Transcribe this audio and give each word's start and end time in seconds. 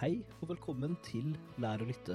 Hei 0.00 0.22
og 0.40 0.48
velkommen 0.48 0.94
til 1.04 1.34
Lær 1.60 1.82
å 1.84 1.84
lytte. 1.84 2.14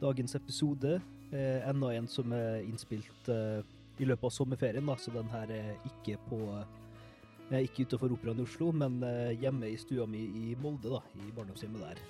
Dagens 0.00 0.32
episode 0.38 0.94
er 1.28 1.66
enda 1.68 1.90
en 1.92 2.06
som 2.08 2.32
er 2.32 2.62
innspilt 2.62 3.28
eh, 3.28 3.58
i 4.00 4.06
løpet 4.08 4.24
av 4.24 4.32
sommerferien, 4.32 4.88
så 4.96 5.12
den 5.12 5.28
her 5.28 5.52
er 5.52 5.74
ikke 5.90 6.14
på 6.30 6.38
eh, 6.56 7.66
ikke 7.66 7.84
utenfor 7.84 8.14
Operaen 8.16 8.40
i 8.40 8.46
Oslo, 8.46 8.70
men 8.72 8.96
eh, 9.04 9.34
hjemme 9.42 9.68
i 9.68 9.76
stua 9.76 10.06
mi 10.08 10.22
i 10.24 10.54
Molde, 10.62 10.94
da, 10.94 11.02
i 11.20 11.34
barndomshjemmet 11.36 11.84
der. 11.84 12.00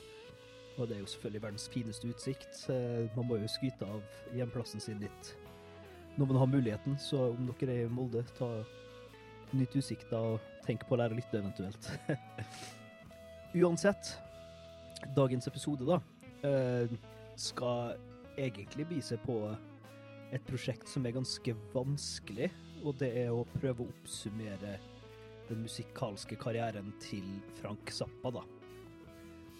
Og 0.76 0.86
det 0.86 1.00
er 1.00 1.02
jo 1.02 1.10
selvfølgelig 1.16 1.42
verdens 1.48 1.66
fineste 1.74 2.12
utsikt. 2.12 2.62
Eh, 2.70 3.10
man 3.18 3.26
må 3.26 3.40
jo 3.42 3.50
skryte 3.50 3.90
av 3.90 4.38
hjemplassen 4.38 4.86
sin 4.86 5.02
litt 5.02 5.34
når 6.14 6.30
man 6.30 6.40
har 6.44 6.52
muligheten, 6.54 6.94
så 7.02 7.32
om 7.32 7.50
dere 7.58 7.74
er 7.74 7.90
i 7.90 7.90
Molde, 7.90 8.22
ta 8.38 8.52
nytt 9.50 9.74
utsikt 9.82 10.14
og 10.14 10.38
tenk 10.62 10.86
på 10.86 10.94
å 10.94 11.02
lære 11.02 11.18
å 11.18 11.22
lytte 11.24 11.42
eventuelt. 11.42 11.90
Uansett, 13.58 14.14
dagens 15.16 15.48
episode 15.50 15.86
da, 15.86 16.00
eh, 16.46 16.90
skal 17.36 17.96
egentlig 18.38 18.88
vise 18.90 19.18
på 19.24 19.40
et 20.32 20.44
prosjekt 20.46 20.88
som 20.90 21.06
er 21.06 21.16
ganske 21.16 21.54
vanskelig, 21.72 22.50
og 22.84 22.98
det 23.00 23.10
er 23.24 23.32
å 23.32 23.46
prøve 23.56 23.84
å 23.84 23.90
oppsummere 23.90 24.76
den 25.48 25.64
musikalske 25.64 26.36
karrieren 26.36 26.92
til 27.02 27.24
Frank 27.60 27.90
Zappa, 27.94 28.32
da. 28.38 28.44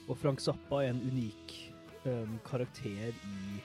Og 0.09 0.17
Frank 0.21 0.41
Zappa 0.41 0.83
er 0.85 0.93
en 0.93 1.03
unik 1.05 1.57
um, 2.05 2.39
karakter 2.47 3.13
i 3.13 3.61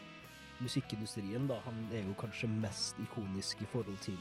musikkindustrien, 0.64 1.48
da. 1.52 1.60
Han 1.68 1.84
er 1.92 2.06
jo 2.08 2.16
kanskje 2.20 2.50
mest 2.50 3.00
ikonisk 3.04 3.62
i 3.64 3.70
forhold 3.74 4.00
til 4.06 4.20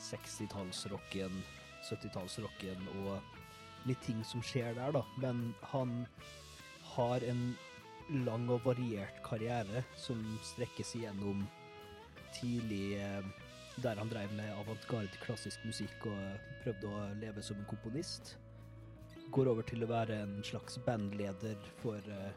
60-tallsrocken, 0.00 1.42
70-tallsrocken 1.88 2.88
og 3.00 3.88
litt 3.88 4.00
ting 4.04 4.20
som 4.26 4.44
skjer 4.44 4.76
der, 4.76 4.92
da. 4.96 5.04
Men 5.20 5.50
han 5.72 6.04
har 6.96 7.24
en 7.30 7.42
lang 8.26 8.48
og 8.50 8.64
variert 8.66 9.20
karriere 9.26 9.84
som 9.98 10.20
strekkes 10.42 10.96
igjennom 10.98 11.44
gjennom 11.44 11.48
tidlig 12.34 12.98
eh, 13.00 13.24
der 13.82 13.98
han 13.98 14.10
drev 14.10 14.32
med 14.36 14.52
avantgarde 14.60 15.20
klassisk 15.22 15.62
musikk 15.64 16.06
og 16.10 16.46
prøvde 16.64 16.90
å 16.90 17.02
leve 17.20 17.42
som 17.42 17.58
en 17.60 17.68
komponist. 17.70 18.34
Går 19.32 19.48
over 19.52 19.66
til 19.66 19.84
å 19.84 19.90
være 19.90 20.18
en 20.24 20.40
slags 20.44 20.78
bandleder 20.84 21.56
for 21.80 21.96
uh, 22.10 22.32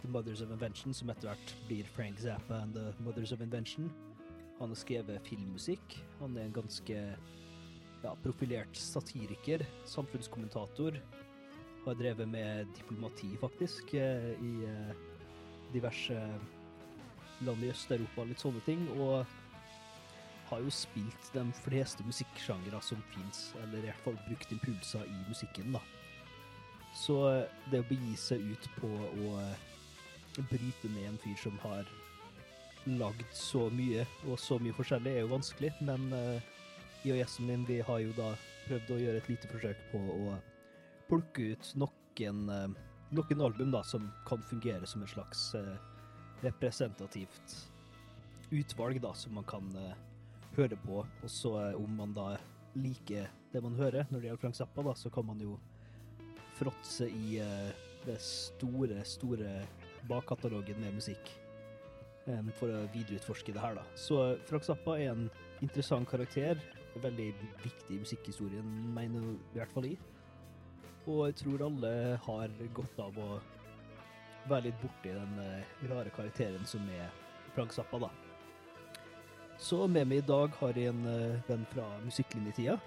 The 0.00 0.08
Mothers 0.08 0.40
of 0.44 0.52
Invention, 0.54 0.94
som 0.94 1.10
etter 1.10 1.28
hvert 1.28 1.54
blir 1.66 1.88
Frank 1.96 2.22
Zappa 2.22 2.62
and 2.62 2.78
The 2.78 2.94
Mothers 3.04 3.34
of 3.34 3.42
Invention. 3.44 3.90
Han 4.60 4.72
har 4.72 4.78
skrevet 4.78 5.26
filmmusikk. 5.26 5.98
Han 6.20 6.38
er 6.38 6.46
en 6.46 6.56
ganske 6.62 7.00
ja, 8.04 8.14
profilert 8.22 8.78
satiriker, 8.78 9.66
samfunnskommentator. 9.90 11.00
Har 11.84 11.96
drevet 11.96 12.28
med 12.28 12.66
diplomati, 12.76 13.30
faktisk, 13.40 13.94
eh, 13.94 14.32
i 14.36 14.64
eh, 14.68 14.96
diverse 15.72 16.16
land 17.40 17.64
i 17.64 17.70
Øst-Europa, 17.72 18.26
litt 18.28 18.42
sånne 18.42 18.60
ting. 18.66 18.82
Og 19.00 19.24
har 20.50 20.60
jo 20.60 20.70
spilt 20.74 21.30
de 21.32 21.44
fleste 21.62 22.04
musikksjangere 22.04 22.82
som 22.82 23.00
fins, 23.14 23.52
eller 23.62 23.78
i 23.78 23.88
hvert 23.88 24.04
fall 24.04 24.18
brukt 24.26 24.52
impulser 24.52 25.06
i 25.06 25.18
musikken, 25.28 25.72
da. 25.72 25.82
Så 26.96 27.16
det 27.70 27.84
å 27.84 27.86
begi 27.86 28.16
seg 28.18 28.42
ut 28.50 28.70
på 28.80 28.90
å 28.90 29.34
bryte 30.50 30.90
ned 30.90 31.12
en 31.12 31.20
fyr 31.22 31.38
som 31.38 31.58
har 31.62 31.86
lagd 32.98 33.26
så 33.36 33.68
mye, 33.70 34.06
og 34.26 34.40
så 34.42 34.58
mye 34.58 34.74
forskjellig, 34.74 35.12
er 35.14 35.24
jo 35.24 35.34
vanskelig, 35.34 35.70
men 35.86 36.08
uh, 36.10 36.40
jeg 37.04 37.14
og 37.14 37.20
gjesten 37.20 37.46
min, 37.46 37.66
vi 37.68 37.80
har 37.86 38.02
jo 38.02 38.14
da 38.16 38.32
prøvd 38.66 38.94
å 38.94 39.00
gjøre 39.04 39.20
et 39.22 39.30
lite 39.30 39.50
forsøk 39.52 39.84
på 39.92 40.00
å 40.16 40.34
plukke 41.10 41.50
ut 41.52 41.72
noen, 41.80 42.44
uh, 42.50 42.68
noen 43.10 43.44
album 43.44 43.74
da, 43.74 43.82
som 43.86 44.06
kan 44.28 44.42
fungere 44.50 44.86
som 44.88 45.02
et 45.04 45.12
slags 45.12 45.50
uh, 45.58 45.74
representativt 46.44 47.56
utvalg 48.50 49.00
da, 49.02 49.12
som 49.14 49.36
man 49.38 49.46
kan 49.46 49.66
høre 50.56 50.74
på, 50.82 51.04
og 51.04 51.30
så 51.30 51.52
om 51.78 51.92
man 52.00 52.14
da 52.16 52.32
liker 52.74 53.28
det 53.52 53.60
man 53.62 53.76
hører 53.78 54.08
når 54.10 54.18
det 54.18 54.26
gjelder 54.26 54.42
Frank 54.42 54.58
Zappa, 54.58 54.82
da, 54.82 54.94
så 54.98 55.12
kan 55.14 55.28
man 55.28 55.38
jo 55.44 55.58
fråtse 56.58 57.06
i 57.06 57.38
det 58.06 58.16
store, 58.24 59.04
store 59.06 59.52
bakkatalogen 60.10 60.80
med 60.82 60.96
musikk 60.98 61.30
for 62.58 62.72
å 62.72 62.82
videreutforske 62.94 63.54
det 63.54 63.62
her, 63.62 63.78
da. 63.78 63.84
Så 63.98 64.18
Frank 64.48 64.66
Zappa 64.66 64.96
er 64.98 65.12
en 65.14 65.28
interessant 65.64 66.08
karakter. 66.08 66.60
Veldig 67.00 67.30
viktig 67.62 67.96
i 67.96 68.00
musikkhistorien, 68.02 68.66
mener 68.94 69.32
i 69.32 69.58
hvert 69.58 69.72
fall 69.74 69.86
jeg. 69.88 69.98
Og 71.06 71.26
jeg 71.28 71.38
tror 71.40 71.66
alle 71.66 71.92
har 72.26 72.56
godt 72.76 73.00
av 73.00 73.18
å 73.20 73.28
være 74.50 74.68
litt 74.68 74.80
borti 74.82 75.12
den 75.14 75.38
uh, 75.40 75.88
rare 75.90 76.12
karakteren 76.16 76.64
som 76.68 76.84
er 76.92 77.08
Frank 77.54 77.72
Zappa, 77.72 78.02
da. 78.04 78.10
Så 79.60 79.84
med 79.86 80.08
meg 80.08 80.22
i 80.22 80.28
dag 80.28 80.54
har 80.60 80.76
jeg 80.76 80.92
en 80.92 81.04
uh, 81.04 81.40
venn 81.48 81.66
fra 81.72 81.86
musikklinjetida. 82.04 82.78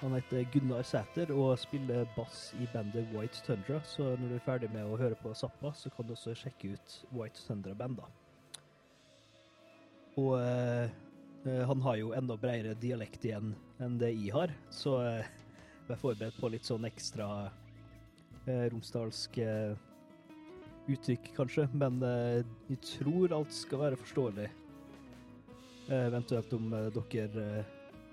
Han 0.00 0.16
heter 0.18 0.44
Gunnar 0.52 0.82
Sæter 0.82 1.30
og 1.32 1.54
spiller 1.58 2.04
bass 2.16 2.50
i 2.60 2.66
bandet 2.72 3.06
White 3.14 3.40
Tundra, 3.46 3.78
så 3.86 4.10
når 4.18 4.28
du 4.28 4.34
er 4.36 4.44
ferdig 4.44 4.68
med 4.74 4.84
å 4.84 4.98
høre 5.00 5.16
på 5.16 5.32
Zappa, 5.38 5.70
så 5.72 5.90
kan 5.94 6.06
du 6.06 6.12
også 6.16 6.34
sjekke 6.36 6.74
ut 6.74 6.96
White 7.14 7.40
Tundra 7.46 7.72
Band, 7.78 8.02
da. 8.02 8.10
Og 10.20 10.34
eh, 10.38 10.90
han 11.70 11.80
har 11.86 11.96
jo 11.98 12.12
enda 12.14 12.36
bredere 12.38 12.76
dialekt 12.78 13.24
igjen 13.26 13.54
enn 13.82 13.96
det 14.02 14.12
jeg 14.12 14.34
har, 14.34 14.52
så 14.70 14.98
eh, 15.06 15.30
er 15.92 16.00
forberedt 16.00 16.40
på 16.40 16.48
litt 16.48 16.64
sånn 16.64 16.86
ekstra 16.88 17.28
eh, 18.46 18.66
romsdalsk 18.72 19.38
eh, 19.44 19.74
uttrykk, 20.88 21.32
kanskje, 21.36 21.66
men 21.76 22.00
eh, 22.04 22.42
jeg 22.70 22.80
tror 22.94 23.34
alt 23.36 23.52
skal 23.52 23.82
være 23.84 24.00
forståelig. 24.00 24.48
Eh, 25.90 26.06
eventuelt 26.06 26.52
om 26.56 26.72
dere 26.72 27.64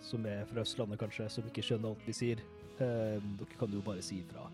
som 0.04 0.26
er 0.28 0.44
fra 0.50 0.66
Østlandet, 0.66 1.00
kanskje, 1.00 1.30
som 1.30 1.48
ikke 1.48 1.64
skjønner 1.64 1.94
alt 1.94 2.08
vi 2.10 2.18
sier, 2.18 2.44
dere 2.82 3.58
kan 3.60 3.70
jo 3.70 3.84
bare 3.86 4.02
si 4.02 4.24
ifra. 4.24 4.48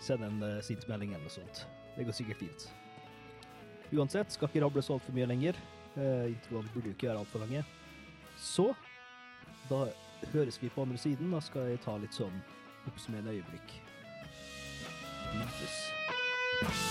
Send 0.00 0.24
en 0.24 0.42
eh, 0.42 0.60
sint 0.64 0.86
melding 0.88 1.14
eller 1.14 1.24
noe 1.24 1.32
sånt. 1.32 1.64
Det 1.96 2.04
går 2.04 2.16
sikkert 2.16 2.42
fint. 2.42 2.66
Uansett, 3.90 4.32
skal 4.34 4.50
ikke 4.50 4.62
rable 4.64 4.82
så 4.84 4.98
altfor 4.98 5.16
mye 5.16 5.28
lenger. 5.30 5.58
Eh, 5.96 6.30
Introene 6.30 6.70
burde 6.74 6.90
jo 6.90 6.96
ikke 6.96 7.08
være 7.10 7.22
altfor 7.24 7.44
lange. 7.44 7.64
Så 8.38 8.70
da 9.70 9.86
høres 10.32 10.62
vi 10.62 10.68
på 10.68 10.82
andre 10.82 10.98
siden. 10.98 11.32
Da 11.32 11.40
skal 11.40 11.70
jeg 11.72 11.80
ta 11.84 11.96
litt 11.96 12.16
sånn 12.16 12.42
oppsummerende 12.88 13.36
øyeblikk. 13.38 13.76
Lyttes. 15.34 16.89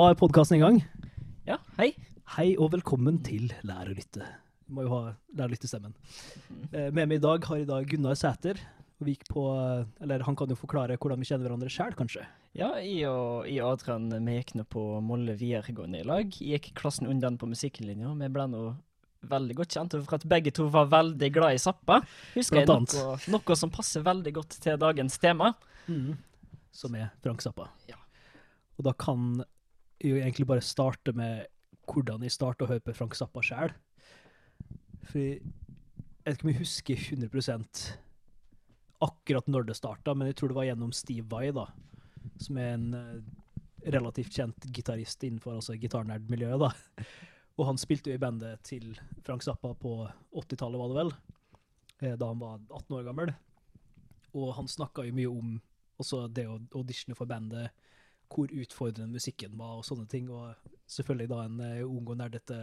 Er 0.00 0.14
podkasten 0.16 0.56
i 0.56 0.60
gang. 0.62 0.78
Ja, 1.44 1.58
hei. 1.76 1.90
Hei 2.32 2.54
og 2.56 2.70
velkommen 2.72 3.18
til 3.26 3.50
Lær 3.68 3.90
å 3.90 3.92
lytte. 3.94 4.24
Vi 4.64 4.72
må 4.74 4.86
jo 4.86 4.92
ha 4.94 5.00
Lær 5.36 5.50
å 5.50 5.52
lytte-stemmen. 5.52 5.92
Eh, 6.72 6.88
Med 6.88 7.10
meg 7.10 7.18
i 7.18 7.22
dag 7.22 7.44
har 7.44 7.60
i 7.60 7.66
dag 7.68 7.84
Gunnar 7.90 8.16
Sæter. 8.16 8.56
Vi 9.04 9.12
gikk 9.14 9.28
på, 9.28 9.44
eller 10.00 10.24
Han 10.24 10.36
kan 10.36 10.48
jo 10.48 10.56
forklare 10.56 10.96
hvordan 10.96 11.20
vi 11.20 11.28
kjenner 11.28 11.46
hverandre 11.48 11.68
sjøl, 11.72 11.92
kanskje. 11.98 12.24
Ja, 12.56 12.72
jeg 12.80 13.10
og, 13.10 13.44
jeg 13.46 13.60
og 13.62 13.74
Adrian 13.76 14.08
vi 14.24 14.38
gikk 14.38 14.54
nå 14.56 14.64
på 14.72 14.86
Molle 15.04 15.36
videregående 15.36 16.00
i 16.00 16.08
lag. 16.08 16.32
Jeg 16.40 16.62
gikk 16.62 16.72
klassen 16.80 17.06
under 17.06 17.28
den 17.28 17.38
på 17.38 17.50
musikklinja. 17.50 18.16
Vi 18.24 18.32
ble 18.32 18.48
nå 18.56 18.64
veldig 19.30 19.60
godt 19.60 19.76
kjent 19.76 20.00
for 20.00 20.16
at 20.16 20.26
begge 20.32 20.50
to 20.56 20.70
var 20.72 20.88
veldig 20.90 21.32
glad 21.36 21.54
i 21.58 21.60
Zappa. 21.60 22.00
Husker 22.34 22.62
jeg 22.62 22.72
noe, 22.72 23.20
noe 23.36 23.56
som 23.56 23.70
passer 23.70 24.02
veldig 24.06 24.32
godt 24.40 24.60
til 24.64 24.80
dagens 24.80 25.20
tema. 25.20 25.52
Som 26.72 26.96
er 26.96 27.12
Frank 27.20 27.44
Zappa. 27.44 27.68
Ja. 27.90 28.00
Og 28.80 28.86
da 28.88 28.96
kan 28.96 29.42
jo 30.00 30.16
egentlig 30.16 30.48
bare 30.48 30.64
starte 30.64 31.12
med 31.16 31.46
hvordan 31.90 32.22
jeg 32.24 32.34
starta 32.34 32.64
å 32.64 32.70
høre 32.70 32.84
på 32.84 32.94
Frank 32.96 33.16
Zappa 33.18 33.42
sjøl. 33.44 33.72
For 35.10 35.20
jeg 35.20 35.42
vet 36.24 36.36
ikke 36.36 36.46
om 36.46 36.52
jeg 36.52 36.62
husker 36.62 37.04
100% 37.16 37.82
akkurat 39.00 39.48
når 39.48 39.70
det 39.70 39.78
starta, 39.78 40.14
men 40.14 40.30
jeg 40.30 40.38
tror 40.38 40.52
det 40.52 40.58
var 40.58 40.68
gjennom 40.68 40.92
Steve 40.96 41.26
Vai, 41.30 41.50
da. 41.56 41.66
som 42.40 42.58
er 42.60 42.74
en 42.74 42.86
eh, 42.94 43.20
relativt 43.90 44.36
kjent 44.36 44.66
gitarist 44.76 45.24
innenfor 45.24 45.56
altså 45.56 45.76
gitarnerdmiljøet, 45.80 46.60
da. 46.60 47.06
Og 47.58 47.66
han 47.68 47.80
spilte 47.80 48.12
jo 48.12 48.16
i 48.16 48.22
bandet 48.22 48.62
til 48.64 48.92
Frank 49.26 49.44
Zappa 49.44 49.72
på 49.76 49.94
80-tallet, 50.36 50.80
var 50.80 50.92
det 50.92 50.98
vel, 51.00 51.14
eh, 52.04 52.16
da 52.20 52.28
han 52.28 52.40
var 52.40 52.60
18 52.68 52.98
år 52.98 53.08
gammel. 53.08 53.32
Og 54.36 54.52
han 54.56 54.68
snakka 54.70 55.04
jo 55.08 55.16
mye 55.16 55.32
om 55.32 55.56
også 56.00 56.26
det 56.32 56.46
å 56.48 56.60
auditione 56.76 57.16
for 57.18 57.28
bandet, 57.28 57.72
hvor 58.30 58.52
utfordrende 58.52 59.18
musikken 59.18 59.56
var 59.58 59.80
og 59.80 59.86
sånne 59.86 60.06
ting. 60.10 60.30
Og 60.30 60.54
selvfølgelig 60.90 61.30
da 61.32 61.42
en 61.46 61.60
eh, 61.66 61.82
ung 61.86 62.06
og 62.06 62.20
nerdete 62.20 62.60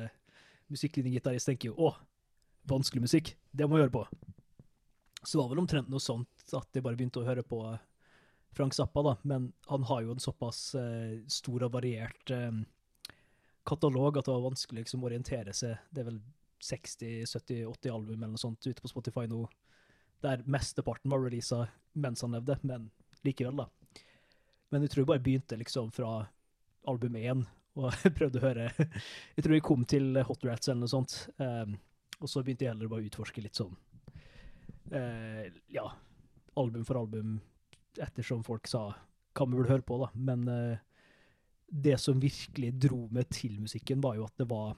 musikklinjegitarist 0.71 1.49
tenker 1.49 1.71
jo 1.71 1.89
å, 1.89 1.93
vanskelig 2.67 3.05
musikk, 3.05 3.35
det 3.55 3.67
må 3.67 3.77
jeg 3.77 3.87
høre 3.87 3.95
på. 3.99 4.07
Så 5.23 5.35
det 5.35 5.41
var 5.41 5.51
vel 5.53 5.61
omtrent 5.63 5.91
noe 5.91 6.03
sånt 6.03 6.55
at 6.55 6.75
jeg 6.75 6.83
bare 6.83 6.97
begynte 6.99 7.21
å 7.21 7.27
høre 7.27 7.43
på 7.47 7.61
Frank 8.57 8.75
Zappa, 8.75 9.03
da. 9.05 9.13
Men 9.27 9.51
han 9.67 9.85
har 9.87 10.03
jo 10.03 10.15
en 10.15 10.23
såpass 10.23 10.61
uh, 10.75 11.15
stor 11.31 11.67
og 11.67 11.73
variert 11.75 12.33
eh, 12.33 12.59
katalog 13.67 14.17
at 14.17 14.27
det 14.27 14.33
var 14.33 14.45
vanskelig 14.47 14.85
liksom, 14.85 15.03
å 15.03 15.09
orientere 15.09 15.55
seg. 15.55 15.77
Det 15.91 16.03
er 16.03 16.09
vel 16.11 16.21
60-70-80 16.63 17.93
album 17.93 18.17
eller 18.17 18.33
noe 18.33 18.41
sånt 18.41 18.65
ute 18.65 18.81
på 18.81 18.91
Spotify 18.91 19.27
nå, 19.29 19.43
der 20.25 20.41
mesteparten 20.49 21.11
var 21.13 21.21
releasa 21.21 21.67
mens 21.97 22.23
han 22.25 22.33
levde, 22.33 22.57
men 22.65 22.89
likevel, 23.25 23.59
da. 23.59 23.67
Men 24.71 24.83
jeg 24.83 24.93
tror 24.93 25.03
jeg 25.03 25.11
bare 25.11 25.23
begynte 25.23 25.59
liksom 25.59 25.91
fra 25.95 26.11
album 26.87 27.17
én, 27.19 27.43
og 27.77 27.93
prøvde 28.17 28.39
å 28.39 28.45
høre 28.47 28.69
Jeg 28.73 29.43
tror 29.43 29.53
jeg 29.55 29.65
kom 29.65 29.85
til 29.89 30.17
Hot 30.27 30.45
Rats 30.47 30.69
eller 30.69 30.85
noe 30.85 30.91
sånt, 30.91 31.17
um, 31.37 31.77
og 32.17 32.31
så 32.31 32.41
begynte 32.41 32.65
jeg 32.65 32.73
heller 32.73 32.89
bare 32.91 33.05
å 33.05 33.09
utforske 33.09 33.43
litt 33.43 33.59
sånn 33.59 33.75
uh, 34.95 35.45
Ja, 35.73 35.85
album 36.57 36.87
for 36.87 36.99
album, 37.03 37.37
ettersom 38.01 38.43
folk 38.47 38.67
sa 38.69 38.89
hva 39.37 39.45
vi 39.45 39.53
burde 39.53 39.69
høre 39.69 39.85
på, 39.85 39.99
da. 40.01 40.09
Men 40.17 40.47
uh, 40.49 40.79
det 41.67 41.97
som 42.01 42.19
virkelig 42.21 42.71
dro 42.87 43.03
meg 43.13 43.29
til 43.29 43.59
musikken, 43.61 44.01
var 44.01 44.17
jo 44.17 44.25
at 44.25 44.41
det 44.41 44.47
var 44.49 44.73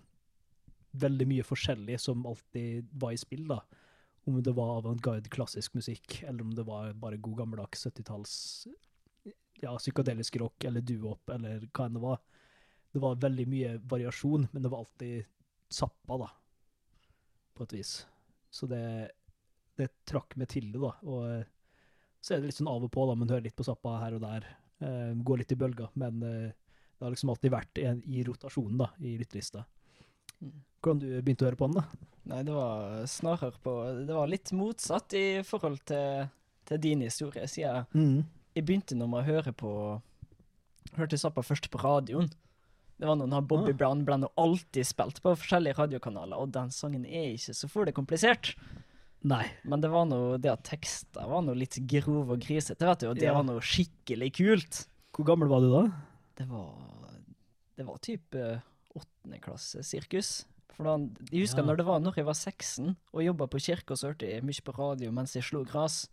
veldig 1.00 1.28
mye 1.30 1.46
forskjellig 1.46 2.00
som 2.02 2.26
alltid 2.28 2.90
var 3.00 3.14
i 3.16 3.22
spill, 3.22 3.46
da. 3.48 3.62
Om 4.28 4.42
det 4.44 4.52
var 4.58 4.82
avantgarde 4.82 5.32
klassisk 5.32 5.78
musikk, 5.80 6.20
eller 6.26 6.44
om 6.44 6.52
det 6.58 6.66
var 6.68 6.92
bare 7.00 7.22
god 7.24 7.40
gammeldags 7.40 7.88
70-talls 7.88 8.34
ja, 9.62 9.76
psykadelisk 9.78 10.40
rock 10.42 10.64
eller 10.70 10.86
duop 10.86 11.30
eller 11.36 11.66
hva 11.74 11.88
enn 11.88 11.98
det 11.98 12.04
var. 12.04 12.22
Det 12.92 13.02
var 13.04 13.20
veldig 13.22 13.46
mye 13.50 13.74
variasjon, 13.90 14.48
men 14.52 14.64
det 14.64 14.72
var 14.72 14.86
alltid 14.86 15.26
Zappa, 15.70 16.18
da, 16.18 16.28
på 17.54 17.68
et 17.68 17.74
vis. 17.78 17.92
Så 18.50 18.66
det, 18.66 19.12
det 19.78 19.92
trakk 20.10 20.34
meg 20.42 20.50
til 20.50 20.72
det, 20.74 20.80
da. 20.82 20.96
Og 21.06 21.28
eh, 21.30 21.44
så 22.20 22.34
er 22.34 22.42
det 22.42 22.50
litt 22.50 22.58
sånn 22.58 22.72
av 22.72 22.88
og 22.88 22.92
på, 22.92 23.06
da, 23.06 23.18
man 23.20 23.30
hører 23.30 23.46
litt 23.46 23.58
på 23.60 23.68
Zappa 23.68 24.00
her 24.02 24.18
og 24.18 24.24
der. 24.24 24.48
Eh, 24.82 25.12
går 25.14 25.44
litt 25.44 25.54
i 25.54 25.60
bølger, 25.60 25.92
men 26.02 26.24
eh, 26.26 26.72
det 26.98 27.06
har 27.06 27.14
liksom 27.14 27.30
alltid 27.36 27.54
vært 27.54 27.84
en, 27.84 28.02
i 28.10 28.24
rotasjonen, 28.26 28.82
da, 28.82 28.90
i 29.06 29.14
lyttelista. 29.22 29.62
Mm. 30.42 30.58
Hvordan 30.80 31.04
du 31.04 31.08
begynte 31.20 31.46
å 31.46 31.50
høre 31.52 31.60
på 31.60 31.70
den, 31.70 31.78
da? 31.78 32.10
Nei, 32.30 32.42
det 32.48 32.54
var 32.56 33.06
snarere 33.10 33.62
på 33.64 33.72
Det 34.08 34.16
var 34.16 34.30
litt 34.30 34.52
motsatt 34.56 35.16
i 35.18 35.24
forhold 35.46 35.82
til, 35.90 36.28
til 36.70 36.82
din 36.84 37.06
historie, 37.06 37.48
siden. 37.52 37.88
Mm. 37.94 38.39
Jeg 38.56 38.66
begynte 38.66 38.96
når 38.98 39.10
med 39.12 39.22
å 39.24 39.28
høre 39.30 39.54
på 39.56 39.72
Hørte 40.98 41.20
Zappa 41.22 41.44
først 41.46 41.70
på 41.70 41.80
radioen. 41.84 42.30
Det 43.00 43.08
var 43.08 43.16
noen 43.20 43.32
av 43.38 43.46
Bobby 43.48 43.72
Ah. 43.72 43.78
Brown 43.78 44.02
ble 44.08 44.18
nå 44.20 44.30
alltid 44.38 44.86
spilt 44.88 45.22
på 45.24 45.36
forskjellige 45.38 45.78
radiokanaler, 45.78 46.36
og 46.36 46.52
den 46.52 46.72
sangen 46.74 47.06
er 47.06 47.36
ikke 47.38 47.54
så 47.56 47.70
for 47.70 47.86
det 47.86 47.94
komplisert. 47.96 48.56
Nei. 49.24 49.46
Men 49.64 49.82
det 49.82 49.92
var 49.92 50.06
noe, 50.10 50.38
det 50.42 50.52
at 50.52 50.64
tekster 50.68 51.28
var 51.30 51.42
noe 51.46 51.56
litt 51.56 51.78
grov 51.88 52.32
og 52.32 52.40
grisete, 52.44 52.80
vet 52.88 53.00
du, 53.00 53.08
og 53.10 53.16
det 53.20 53.28
Ja. 53.30 53.34
var 53.34 53.44
noe 53.44 53.60
skikkelig 53.62 54.34
kult. 54.36 54.88
Hvor 55.14 55.26
gammel 55.26 55.48
var 55.48 55.62
du 55.62 55.70
da? 55.72 55.84
Det 56.36 56.48
var 56.50 56.74
Det 57.78 57.86
var 57.88 57.98
typ 58.00 58.36
eh, 58.36 58.60
åttende 58.94 59.40
klasse 59.40 59.80
sirkus. 59.88 60.44
For 60.74 60.84
da, 60.84 60.98
jeg 61.32 61.46
husker 61.48 61.60
Ja. 61.64 61.66
når 61.68 61.78
det 61.78 61.86
var 61.86 62.00
når 62.02 62.16
jeg 62.16 62.26
var 62.26 62.34
16 62.34 62.98
og 63.14 63.24
jobba 63.24 63.48
på 63.48 63.60
kirka, 63.62 63.96
så 63.96 64.08
hørte 64.12 64.28
jeg 64.28 64.44
mye 64.44 64.60
på 64.62 64.76
radio 64.78 65.12
mens 65.12 65.32
jeg 65.34 65.44
slo 65.44 65.64
gras. 65.64 66.10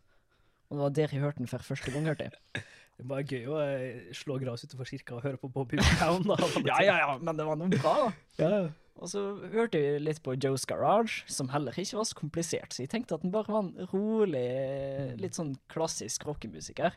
Og 0.69 0.77
det 0.77 0.83
var 0.83 0.97
der 0.99 1.15
jeg 1.15 1.23
hørte 1.23 1.43
den 1.43 1.51
for 1.51 1.63
første 1.63 1.93
gang. 1.95 2.09
hørte 2.11 2.31
jeg. 2.31 2.65
Det 2.97 3.05
var 3.05 3.27
gøy 3.29 3.43
å 3.53 3.57
eh, 3.61 4.05
slå 4.17 4.39
gras 4.41 4.63
utenfor 4.65 4.89
kirka 4.89 5.19
og 5.19 5.25
høre 5.27 5.37
på 5.37 5.51
Bobby 5.53 5.77
Brown. 5.99 6.23
da. 6.25 6.39
Ja, 6.65 6.79
ja, 6.81 6.95
ja, 7.03 7.11
men 7.21 7.37
det 7.37 7.45
var 7.45 7.59
noe 7.61 7.69
bra. 7.69 7.95
da. 8.39 8.47
ja. 8.49 8.61
Og 8.97 9.11
så 9.13 9.21
hørte 9.53 9.77
jeg 9.77 10.01
litt 10.01 10.23
på 10.25 10.33
Joe's 10.41 10.65
Garage, 10.65 11.27
som 11.29 11.51
heller 11.53 11.77
ikke 11.77 11.99
var 11.99 12.07
så 12.09 12.17
komplisert. 12.17 12.73
Så 12.73 12.87
jeg 12.87 12.95
tenkte 12.95 13.19
at 13.19 13.27
den 13.27 13.35
bare 13.35 13.53
var 13.53 13.67
en 13.67 13.91
rolig, 13.91 14.47
litt 15.21 15.37
sånn 15.37 15.53
klassisk 15.69 16.25
rockemusiker. 16.25 16.97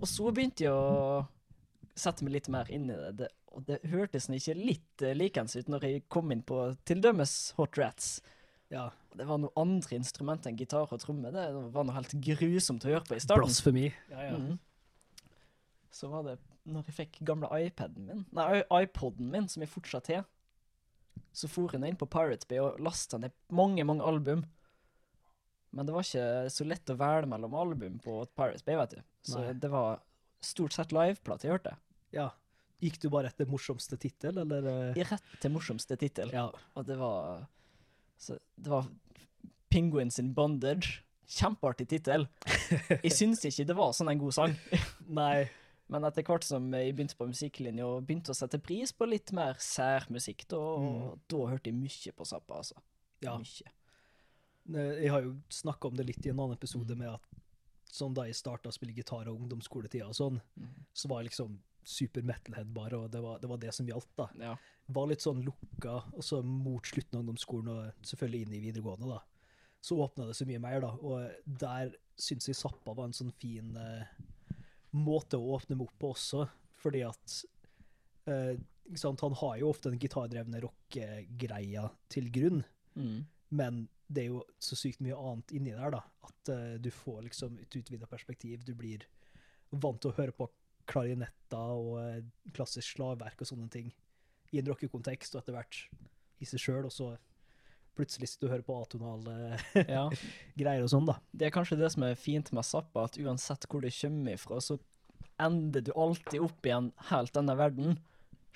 Og 0.00 0.08
så 0.08 0.32
begynte 0.32 0.64
jeg 0.64 0.72
å 0.72 1.26
sette 1.92 2.24
meg 2.24 2.38
litt 2.38 2.48
mer 2.52 2.72
inn 2.72 2.88
i 2.88 2.96
det. 2.96 3.12
det 3.20 3.28
og 3.56 3.64
det 3.64 3.78
hørtes 3.88 4.28
ikke 4.28 4.56
litt 4.58 5.04
uh, 5.04 5.14
likens 5.16 5.56
ut 5.56 5.70
når 5.72 5.86
jeg 5.88 6.02
kom 6.12 6.32
inn 6.32 6.42
på 6.44 6.60
til 6.88 7.00
dømes 7.04 7.54
Hot 7.56 7.78
Rats. 7.80 8.18
Ja. 8.72 8.88
Det 9.16 9.24
var 9.28 9.38
noe 9.40 9.52
andre 9.56 9.96
instrument 9.96 10.46
enn 10.48 10.58
gitar 10.58 10.90
og 10.92 11.00
tromme. 11.00 11.30
Det 11.32 11.44
var 11.74 11.86
noe 11.86 11.96
helt 11.96 12.14
grusomt 12.20 12.84
å 12.84 12.90
høre 12.92 13.04
på 13.06 13.16
i 13.16 13.22
starten. 13.22 13.46
Blasfemi. 13.46 13.86
Ja, 14.10 14.26
ja. 14.30 14.36
Mm. 14.36 14.58
Så 15.94 16.10
var 16.12 16.26
det 16.26 16.38
når 16.66 16.88
jeg 16.90 16.96
fikk 16.96 17.20
gamle 17.28 17.48
iPaden 17.62 18.08
min, 18.08 18.24
nei, 18.34 18.64
iPoden 18.82 19.30
min, 19.30 19.46
som 19.48 19.62
jeg 19.62 19.70
fortsatt 19.70 20.10
har, 20.10 20.24
så 21.36 21.48
for 21.48 21.72
jeg 21.72 21.92
inn 21.92 21.98
på 22.00 22.08
Pirate 22.10 22.48
Bay 22.50 22.58
og 22.60 22.80
lasta 22.82 23.20
ned 23.22 23.32
mange, 23.54 23.84
mange 23.86 24.04
album. 24.04 24.42
Men 25.76 25.86
det 25.86 25.94
var 25.94 26.04
ikke 26.04 26.50
så 26.52 26.66
lett 26.66 26.90
å 26.92 26.96
velge 26.98 27.28
mellom 27.30 27.54
album 27.56 28.00
på 28.02 28.18
Pirate 28.36 28.64
Bay, 28.66 28.76
vet 28.80 28.96
du. 28.96 29.04
Så 29.30 29.42
Nei. 29.44 29.54
det 29.62 29.70
var 29.72 30.02
stort 30.44 30.74
sett 30.76 30.92
liveplate 30.96 31.46
jeg 31.48 31.56
hørte. 31.58 31.76
ja. 32.16 32.32
Gikk 32.84 32.98
du 33.00 33.06
bare 33.08 33.30
etter 33.30 33.48
morsomste 33.48 33.96
tittel, 33.96 34.36
eller? 34.42 34.66
eh? 34.68 34.98
I 35.00 35.04
rett 35.08 35.30
til 35.40 35.52
morsomste 35.54 35.96
tittel. 35.96 36.28
Ja. 36.28 36.50
Og 36.76 36.84
det 36.84 36.98
var 37.00 37.46
så 38.18 38.38
Det 38.56 38.70
var 38.72 38.86
Penguins 39.70 40.18
in 40.18 40.32
Bondage. 40.34 41.02
Kjempeartig 41.26 41.88
tittel. 41.90 42.28
Jeg 43.02 43.10
syns 43.12 43.42
ikke 43.48 43.66
det 43.66 43.74
var 43.76 43.92
sånn 43.96 44.10
en 44.12 44.18
god 44.20 44.32
sang. 44.36 44.54
Nei. 45.20 45.48
Men 45.90 46.02
etter 46.06 46.22
hvert 46.26 46.42
som 46.46 46.64
jeg 46.74 46.94
begynte 46.96 47.14
på 47.18 47.26
musikklinja 47.30 47.86
og 47.86 48.06
begynte 48.06 48.32
å 48.32 48.34
sette 48.38 48.58
pris 48.62 48.90
på 48.94 49.06
litt 49.06 49.30
mer 49.34 49.54
særmusikk, 49.62 50.46
da, 50.50 50.58
Mm. 50.58 51.18
da 51.30 51.36
hørte 51.50 51.70
jeg 51.70 51.74
mye 51.78 52.12
på 52.16 52.26
Zappa, 52.26 52.58
altså. 52.62 52.74
Ja. 53.22 53.36
Mye. 53.38 53.72
Jeg 55.02 55.10
har 55.14 55.22
jo 55.22 55.36
snakka 55.52 55.88
om 55.88 55.94
det 55.98 56.06
litt 56.08 56.26
i 56.26 56.30
en 56.32 56.40
annen 56.42 56.56
episode, 56.56 56.96
med 56.98 57.12
at 57.14 57.22
sånn 57.86 58.14
da 58.14 58.24
jeg 58.26 58.34
starta 58.34 58.68
å 58.70 58.74
spille 58.74 58.94
gitar 58.96 59.28
og 59.30 59.38
ungdomsskoletida 59.38 60.08
og 60.08 60.14
sånn, 60.18 60.40
så 60.92 61.08
var 61.08 61.22
jeg 61.22 61.30
liksom 61.30 61.58
super 61.86 62.22
metalhead 62.26 62.72
bare, 62.74 62.98
og 62.98 63.10
det 63.14 63.22
var, 63.22 63.38
det 63.38 63.48
var 63.48 63.58
det 63.62 63.72
som 63.74 63.86
gjaldt, 63.86 64.10
da. 64.18 64.26
Ja. 64.42 64.56
Var 64.88 65.08
litt 65.10 65.24
sånn 65.24 65.40
lukka, 65.42 65.96
og 66.14 66.22
så 66.22 66.42
mot 66.46 66.86
slutten 66.86 67.16
av 67.16 67.24
ungdomsskolen 67.24 67.70
og 67.72 68.06
selvfølgelig 68.06 68.44
inn 68.46 68.54
i 68.54 68.60
videregående, 68.68 69.08
da. 69.16 69.22
Så 69.82 69.96
åpna 70.02 70.26
det 70.28 70.36
så 70.38 70.46
mye 70.46 70.60
mer, 70.62 70.80
da, 70.82 70.92
og 70.94 71.58
der 71.60 71.90
syns 72.18 72.46
jeg 72.48 72.56
Zappa 72.58 72.94
var 72.94 73.08
en 73.08 73.16
sånn 73.16 73.32
fin 73.38 73.74
eh, 73.76 74.06
måte 74.96 75.38
å 75.38 75.56
åpne 75.58 75.76
meg 75.76 75.88
opp 75.88 75.98
på 76.00 76.12
også, 76.14 76.46
fordi 76.80 77.02
at 77.06 77.36
eh, 78.30 78.54
Han 79.02 79.34
har 79.42 79.56
jo 79.58 79.68
ofte 79.72 79.90
den 79.90 79.98
gitardrevne 79.98 80.60
rockegreia 80.62 81.88
til 82.08 82.30
grunn, 82.30 82.64
Mm. 82.96 83.26
men 83.50 83.88
det 84.08 84.22
er 84.22 84.28
jo 84.30 84.44
så 84.62 84.76
sykt 84.78 85.02
mye 85.02 85.16
annet 85.18 85.50
inni 85.52 85.72
der, 85.74 85.90
da. 85.90 86.00
At 86.24 86.48
eh, 86.54 86.78
du 86.78 86.88
får 86.94 87.24
liksom 87.26 87.58
et 87.60 87.74
utvida 87.76 88.06
perspektiv. 88.06 88.62
Du 88.64 88.72
blir 88.74 89.02
vant 89.72 90.00
til 90.00 90.12
å 90.12 90.16
høre 90.16 90.32
på 90.32 90.46
klarinetter 90.86 91.74
og 91.74 91.98
eh, 92.00 92.22
klassisk 92.54 92.94
slagverk 92.96 93.42
og 93.42 93.50
sånne 93.50 93.68
ting 93.74 93.90
i 94.52 94.60
en 94.60 94.68
rockekontekst, 94.70 95.34
og 95.34 95.42
etter 95.42 95.56
hvert 95.56 95.78
i 96.40 96.48
seg 96.48 96.60
sjøl, 96.62 96.84
og 96.88 96.92
så 96.92 97.14
plutselig 97.96 98.28
sitter 98.28 98.46
du 98.46 98.48
og 98.50 98.52
hører 98.54 98.66
på 98.66 98.76
atonale 98.82 99.36
ja. 99.96 100.02
greier 100.60 100.84
og 100.84 100.90
sånn, 100.92 101.06
da. 101.08 101.14
Det 101.32 101.46
er 101.48 101.54
kanskje 101.54 101.78
det 101.80 101.88
som 101.94 102.04
er 102.04 102.18
fint 102.20 102.50
med 102.52 102.66
Zappa, 102.68 103.06
at 103.08 103.16
uansett 103.22 103.64
hvor 103.72 103.80
det 103.84 103.94
kommer 103.96 104.36
ifra, 104.36 104.58
så 104.60 104.76
ender 105.40 105.80
du 105.84 105.92
alltid 105.96 106.40
opp 106.44 106.66
i 106.68 106.74
en 106.76 106.90
helt 107.10 107.32
denne 107.36 107.56
verden. 107.56 107.98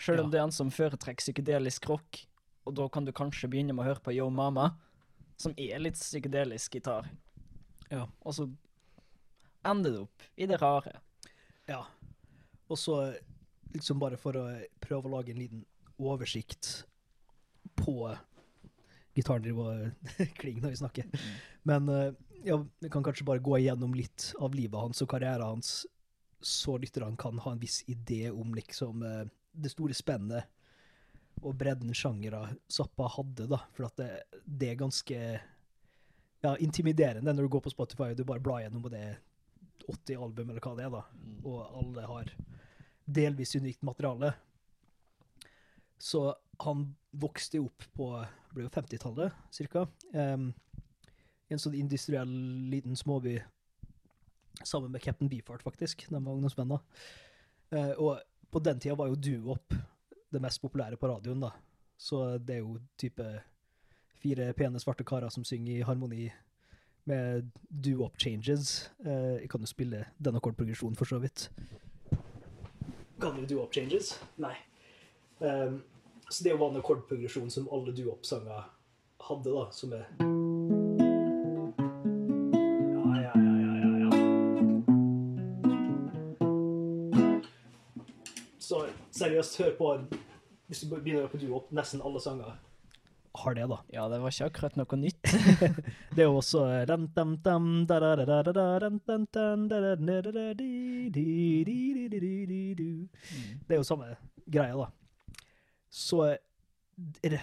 Selv 0.01 0.23
om 0.25 0.29
Ja. 0.29 0.31
det 0.33 0.39
er 0.41 0.45
en 0.49 0.53
som 0.57 0.71
foretrekker 0.73 1.21
psykedelisk 1.25 1.89
rock, 1.89 2.23
og 2.69 2.75
da 2.77 2.87
kan 2.93 3.05
du 3.09 3.13
kanskje 3.17 3.49
begynne 3.53 3.73
med 3.77 3.85
å 3.85 3.89
høre 3.89 4.05
på 4.05 4.13
Yo 4.17 4.29
Mama, 4.33 4.75
som 5.41 5.55
er 5.57 5.81
litt 5.81 5.97
psykedelisk 5.97 6.77
gitar. 6.77 7.09
Ja. 7.91 8.07
Og 8.25 8.35
så 8.37 8.47
ender 9.67 9.93
du 9.93 9.99
opp 10.05 10.23
i 10.37 10.47
det 10.49 10.61
rare. 10.61 11.01
Ja. 11.69 11.83
Og 12.69 12.77
så 12.79 12.97
liksom 13.75 13.99
bare 14.01 14.17
for 14.21 14.37
å 14.37 14.45
prøve 14.85 15.09
å 15.09 15.15
lage 15.17 15.33
en 15.33 15.41
liten 15.41 15.65
oversikt 16.01 16.85
på 17.79 18.11
gitarnivå 19.15 19.67
kling 20.41 20.61
når 20.63 20.75
vi 20.75 20.81
snakker. 20.81 21.25
Men 21.63 21.89
eh, 21.89 22.13
ja, 22.45 22.59
vi 22.79 22.91
kan 22.91 23.05
kanskje 23.05 23.27
bare 23.29 23.45
gå 23.45 23.59
igjennom 23.59 23.95
litt 23.95 24.31
av 24.41 24.55
livet 24.55 24.81
hans 24.81 25.03
og 25.03 25.11
karrieren 25.11 25.47
hans, 25.47 25.85
så 26.41 26.79
lytterne 26.81 27.19
kan 27.21 27.39
ha 27.45 27.53
en 27.53 27.61
viss 27.61 27.83
idé 27.91 28.31
om 28.31 28.55
liksom 28.57 29.03
eh, 29.05 29.27
det 29.53 29.73
store 29.73 29.97
spennet 29.97 30.49
og 31.41 31.57
bredden 31.57 31.93
sjangere 31.97 32.43
Zappa 32.69 33.09
hadde, 33.17 33.47
da. 33.49 33.63
For 33.77 33.89
at 33.89 33.97
det, 34.01 34.11
det 34.45 34.73
er 34.73 34.81
ganske 34.81 35.19
ja, 36.41 36.53
intimiderende 36.61 37.33
når 37.33 37.47
du 37.47 37.53
går 37.57 37.65
på 37.65 37.73
Spotify 37.73 38.11
og 38.11 38.19
du 38.19 38.27
bare 38.29 38.43
blar 38.45 38.63
gjennom, 38.65 38.85
og 38.85 38.95
det 38.95 39.03
er 39.09 39.19
80 39.89 40.21
album, 40.21 40.51
eller 40.51 40.65
hva 40.65 40.75
det 40.77 40.87
er, 40.87 40.93
da. 40.93 41.03
Mm. 41.17 41.39
Og 41.49 41.79
alle 41.81 42.07
har 42.11 42.33
delvis 43.11 43.57
unikt 43.57 43.83
materiale. 43.87 44.35
Så 46.01 46.25
han 46.65 46.87
vokste 47.21 47.61
jo 47.61 47.69
opp 47.69 47.87
på 47.97 48.11
ble 48.55 48.67
jo 48.67 48.73
50-tallet, 48.75 49.37
cirka. 49.55 49.85
Um, 50.15 50.51
I 51.49 51.55
en 51.55 51.63
sånn 51.63 51.77
industriell 51.79 52.33
liten 52.73 52.97
småby 52.99 53.37
sammen 54.65 54.91
med 54.93 55.03
Captain 55.05 55.31
Beefheart, 55.31 55.63
faktisk. 55.63 56.07
De 56.09 56.17
var 56.17 56.35
ungdomsvenner. 56.35 56.83
Uh, 57.71 57.93
og 58.01 58.51
på 58.51 58.63
den 58.65 58.81
tida 58.83 58.97
var 58.99 59.13
jo 59.13 59.21
Duop 59.21 59.77
det 60.31 60.43
mest 60.43 60.63
populære 60.63 60.99
på 60.99 61.11
radioen, 61.11 61.43
da. 61.43 61.53
Så 62.01 62.39
det 62.39 62.57
er 62.57 62.65
jo 62.65 62.79
type 62.99 63.27
fire 64.21 64.53
pene 64.57 64.81
svarte 64.81 65.05
karer 65.05 65.33
som 65.33 65.45
synger 65.45 65.75
i 65.75 65.85
harmoni 65.87 66.31
med 67.09 67.51
duop 67.69 68.19
changes. 68.21 68.91
Eh, 69.05 69.43
jeg 69.43 69.51
kan 69.51 69.61
jo 69.61 69.69
spille 69.69 70.05
denne 70.19 70.41
akkordprogresjonen, 70.41 70.97
for 70.97 71.09
så 71.09 71.19
vidt. 71.19 71.49
Kan 73.21 73.37
du 73.37 73.47
duop 73.47 73.75
changes? 73.75 74.15
Nei. 74.39 74.55
Um, 75.43 75.83
så 76.31 76.45
det 76.45 76.55
var 76.55 76.71
en 76.71 76.77
akkordprogresjon 76.77 77.51
som 77.51 77.69
alle 77.73 77.93
duoppsanger 77.97 78.65
hadde, 79.19 79.51
da, 79.51 79.71
som 79.73 79.93
er 79.97 80.05
Ja, 82.93 83.23
ja, 83.23 83.33
ja, 83.35 83.55
ja, 83.65 83.73
ja, 83.81 83.93
ja. 84.03 84.11
Så 88.59 88.85
seriøst, 89.11 89.57
hør 89.63 89.73
på 89.79 89.95
Hvis 90.67 90.81
du 90.81 90.93
begynner 90.93 91.27
på 91.33 91.41
duop, 91.41 91.73
nesten 91.73 92.05
alle 92.05 92.21
sanger 92.21 92.61
har 93.41 93.55
det, 93.55 93.67
da. 93.71 93.81
Ja, 93.89 94.09
det 94.09 94.21
var 94.21 94.29
ikke 94.35 94.51
akkurat 94.51 94.77
noe 94.77 95.01
nytt. 95.01 95.33
Det 96.15 96.21
er 96.21 96.29
jo 96.29 96.37
også 96.43 96.85
dam, 96.85 97.09
dam, 97.17 97.37
dam, 97.41 97.87
da, 97.89 98.01
da, 98.03 98.15
da, 98.19 98.25
da, 98.27 98.43
da, 98.43 98.53
da, 98.53 98.79
dam, 98.79 99.01
dam, 99.07 99.27
dam, 99.33 99.69
da, 99.71 99.81
da, 99.81 99.97
da, 99.97 100.21
da, 100.21 100.31
da, 100.37 100.47
di, 100.53 101.09
di, 101.09 101.65
di, 101.65 101.81
di, 101.97 102.09
di, 102.13 102.21
di, 102.21 102.47
di, 102.47 102.75
du. 102.75 103.09
Det 103.69 103.79
er 103.79 103.81
jo 103.81 103.87
samme 103.87 104.17
greia, 104.47 104.77
da. 104.77 105.00
Så 105.91 106.23
det 107.21 107.41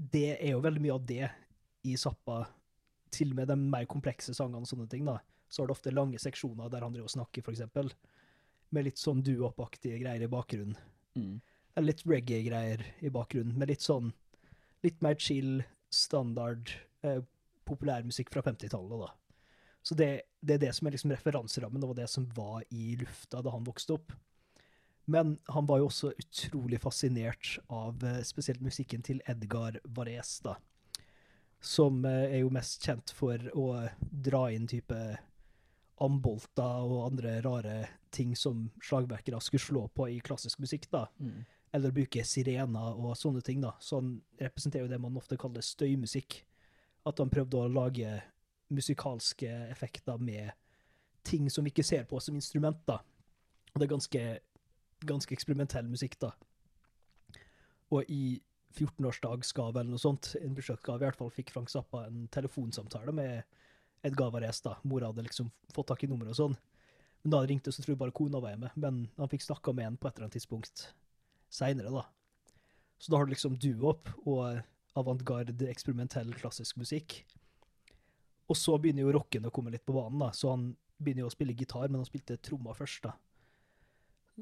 det 0.00 0.38
er 0.38 0.54
jo 0.54 0.62
veldig 0.64 0.80
mye 0.82 0.96
av 0.96 1.04
det 1.06 1.28
i 1.88 1.96
Zappa, 1.98 2.44
til 3.12 3.34
og 3.34 3.40
med 3.40 3.50
de 3.50 3.56
mer 3.58 3.88
komplekse 3.90 4.32
sangene 4.36 4.64
og 4.64 4.70
sånne 4.70 4.88
ting, 4.90 5.04
da. 5.08 5.18
Så 5.50 5.62
er 5.62 5.68
det 5.68 5.74
ofte 5.74 5.92
lange 5.92 6.20
seksjoner 6.22 6.70
der 6.72 6.86
han 6.86 6.94
driver 6.94 7.10
og 7.10 7.14
snakker, 7.16 7.44
eksempel. 7.50 7.90
Med 8.70 8.86
litt 8.86 9.00
sånn 9.02 9.22
duop-aktige 9.26 9.98
greier 10.00 10.24
i 10.24 10.30
bakgrunnen. 10.30 10.78
Mm. 11.18 11.40
Eller 11.74 11.90
litt 11.90 12.04
reggae-greier 12.06 12.84
i 13.02 13.12
bakgrunnen, 13.12 13.58
med 13.58 13.72
litt 13.72 13.84
sånn 13.84 14.12
litt 14.86 15.02
mer 15.04 15.18
chill, 15.20 15.60
standard 15.92 16.70
eh, 17.04 17.20
populærmusikk 17.68 18.30
fra 18.32 18.44
50-tallet, 18.46 19.02
da. 19.02 19.10
Så 19.84 19.96
det, 19.98 20.10
det 20.44 20.56
er 20.56 20.64
det 20.68 20.72
som 20.76 20.86
er 20.86 20.94
liksom 20.94 21.12
referanserammen, 21.12 21.84
og 21.84 21.96
det 21.98 22.06
som 22.12 22.28
var 22.36 22.62
i 22.70 22.94
lufta 23.00 23.42
da 23.44 23.52
han 23.52 23.66
vokste 23.66 23.98
opp. 23.98 24.14
Men 25.06 25.38
han 25.48 25.66
var 25.66 25.78
jo 25.78 25.86
også 25.88 26.12
utrolig 26.18 26.80
fascinert 26.80 27.58
av 27.68 28.04
eh, 28.04 28.20
spesielt 28.22 28.60
musikken 28.60 29.02
til 29.02 29.22
Edgar 29.26 29.80
Varese, 29.84 30.42
da. 30.44 30.56
Som 31.60 32.04
eh, 32.04 32.28
er 32.36 32.38
jo 32.44 32.50
mest 32.50 32.82
kjent 32.84 33.10
for 33.16 33.38
å 33.54 33.88
dra 34.10 34.50
inn 34.52 34.66
type 34.70 35.00
ambolta 36.00 36.68
og 36.80 37.10
andre 37.10 37.40
rare 37.44 37.74
ting 38.10 38.32
som 38.36 38.70
slagverkere 38.82 39.40
skulle 39.44 39.60
slå 39.66 39.82
på 39.94 40.06
i 40.08 40.20
klassisk 40.24 40.58
musikk, 40.62 40.86
da 40.90 41.06
Mm. 41.20 41.44
eller 41.72 41.90
bruke 41.92 42.24
sirener 42.24 42.96
og 42.96 43.16
sånne 43.16 43.42
ting. 43.44 43.60
da. 43.60 43.72
Så 43.80 43.96
han 44.00 44.22
representerer 44.40 44.82
jo 44.82 44.88
det 44.88 45.00
man 45.00 45.16
ofte 45.16 45.36
kaller 45.36 45.60
støymusikk. 45.60 46.42
At 47.06 47.18
han 47.18 47.30
prøvde 47.30 47.54
å 47.56 47.72
lage 47.72 48.22
musikalske 48.70 49.48
effekter 49.70 50.18
med 50.18 50.52
ting 51.24 51.48
som 51.50 51.64
vi 51.64 51.70
ikke 51.70 51.84
ser 51.84 52.04
på 52.04 52.20
som 52.20 52.34
instrument. 52.34 52.84
da. 52.86 52.98
Og 53.74 53.78
det 53.78 53.82
er 53.82 53.96
ganske, 53.96 54.40
ganske 55.08 55.34
eksperimentell 55.34 55.88
musikk, 55.90 56.18
da. 56.22 56.32
Og 57.90 58.06
i 58.08 58.40
14-årsdagsgave 58.76 59.80
eller 59.80 59.90
noe 59.94 60.02
sånt, 60.02 60.34
en 60.38 60.54
bursdagsgave 60.54 61.02
i 61.02 61.08
hvert 61.08 61.18
fall, 61.18 61.32
fikk 61.34 61.50
Frank 61.54 61.72
Zappa 61.72 62.04
en 62.06 62.28
telefonsamtale 62.32 63.14
med 63.14 63.42
Edgar 64.06 64.30
Varese. 64.34 64.62
da. 64.64 64.76
Mora 64.86 65.10
hadde 65.10 65.26
liksom 65.26 65.50
fått 65.74 65.90
tak 65.90 66.04
i 66.04 66.10
nummeret 66.10 66.36
og 66.36 66.38
sånn. 66.38 66.58
Men 67.22 67.34
da 67.34 67.40
han 67.42 67.50
ringte, 67.50 67.72
så 67.72 67.82
tror 67.82 67.94
jeg 67.94 68.00
bare 68.00 68.16
kona 68.16 68.40
var 68.40 68.54
hjemme. 68.54 68.70
Men 68.80 69.02
han 69.18 69.30
fikk 69.32 69.44
snakka 69.44 69.74
med 69.76 69.86
en 69.86 69.98
på 70.00 70.08
et 70.08 70.16
eller 70.16 70.28
annet 70.28 70.38
tidspunkt 70.38 70.86
seinere, 71.52 71.90
da. 71.92 72.06
Så 73.00 73.10
da 73.10 73.18
har 73.18 73.26
du 73.26 73.34
liksom 73.34 73.58
duo 73.60 73.90
opp 73.90 74.12
og 74.28 74.60
avantgarde, 74.98 75.56
eksperimentell, 75.70 76.32
klassisk 76.36 76.78
musikk. 76.80 77.22
Og 78.50 78.58
så 78.58 78.76
begynner 78.78 79.06
jo 79.06 79.14
rocken 79.18 79.46
å 79.46 79.52
komme 79.54 79.72
litt 79.72 79.84
på 79.86 79.94
banen, 79.96 80.20
da. 80.22 80.30
Så 80.36 80.52
han 80.52 80.70
begynner 81.00 81.24
jo 81.24 81.30
å 81.30 81.34
spille 81.34 81.56
gitar, 81.56 81.88
men 81.88 82.00
han 82.02 82.08
spilte 82.08 82.38
trommer 82.44 82.76
først, 82.76 83.04
da. 83.08 83.14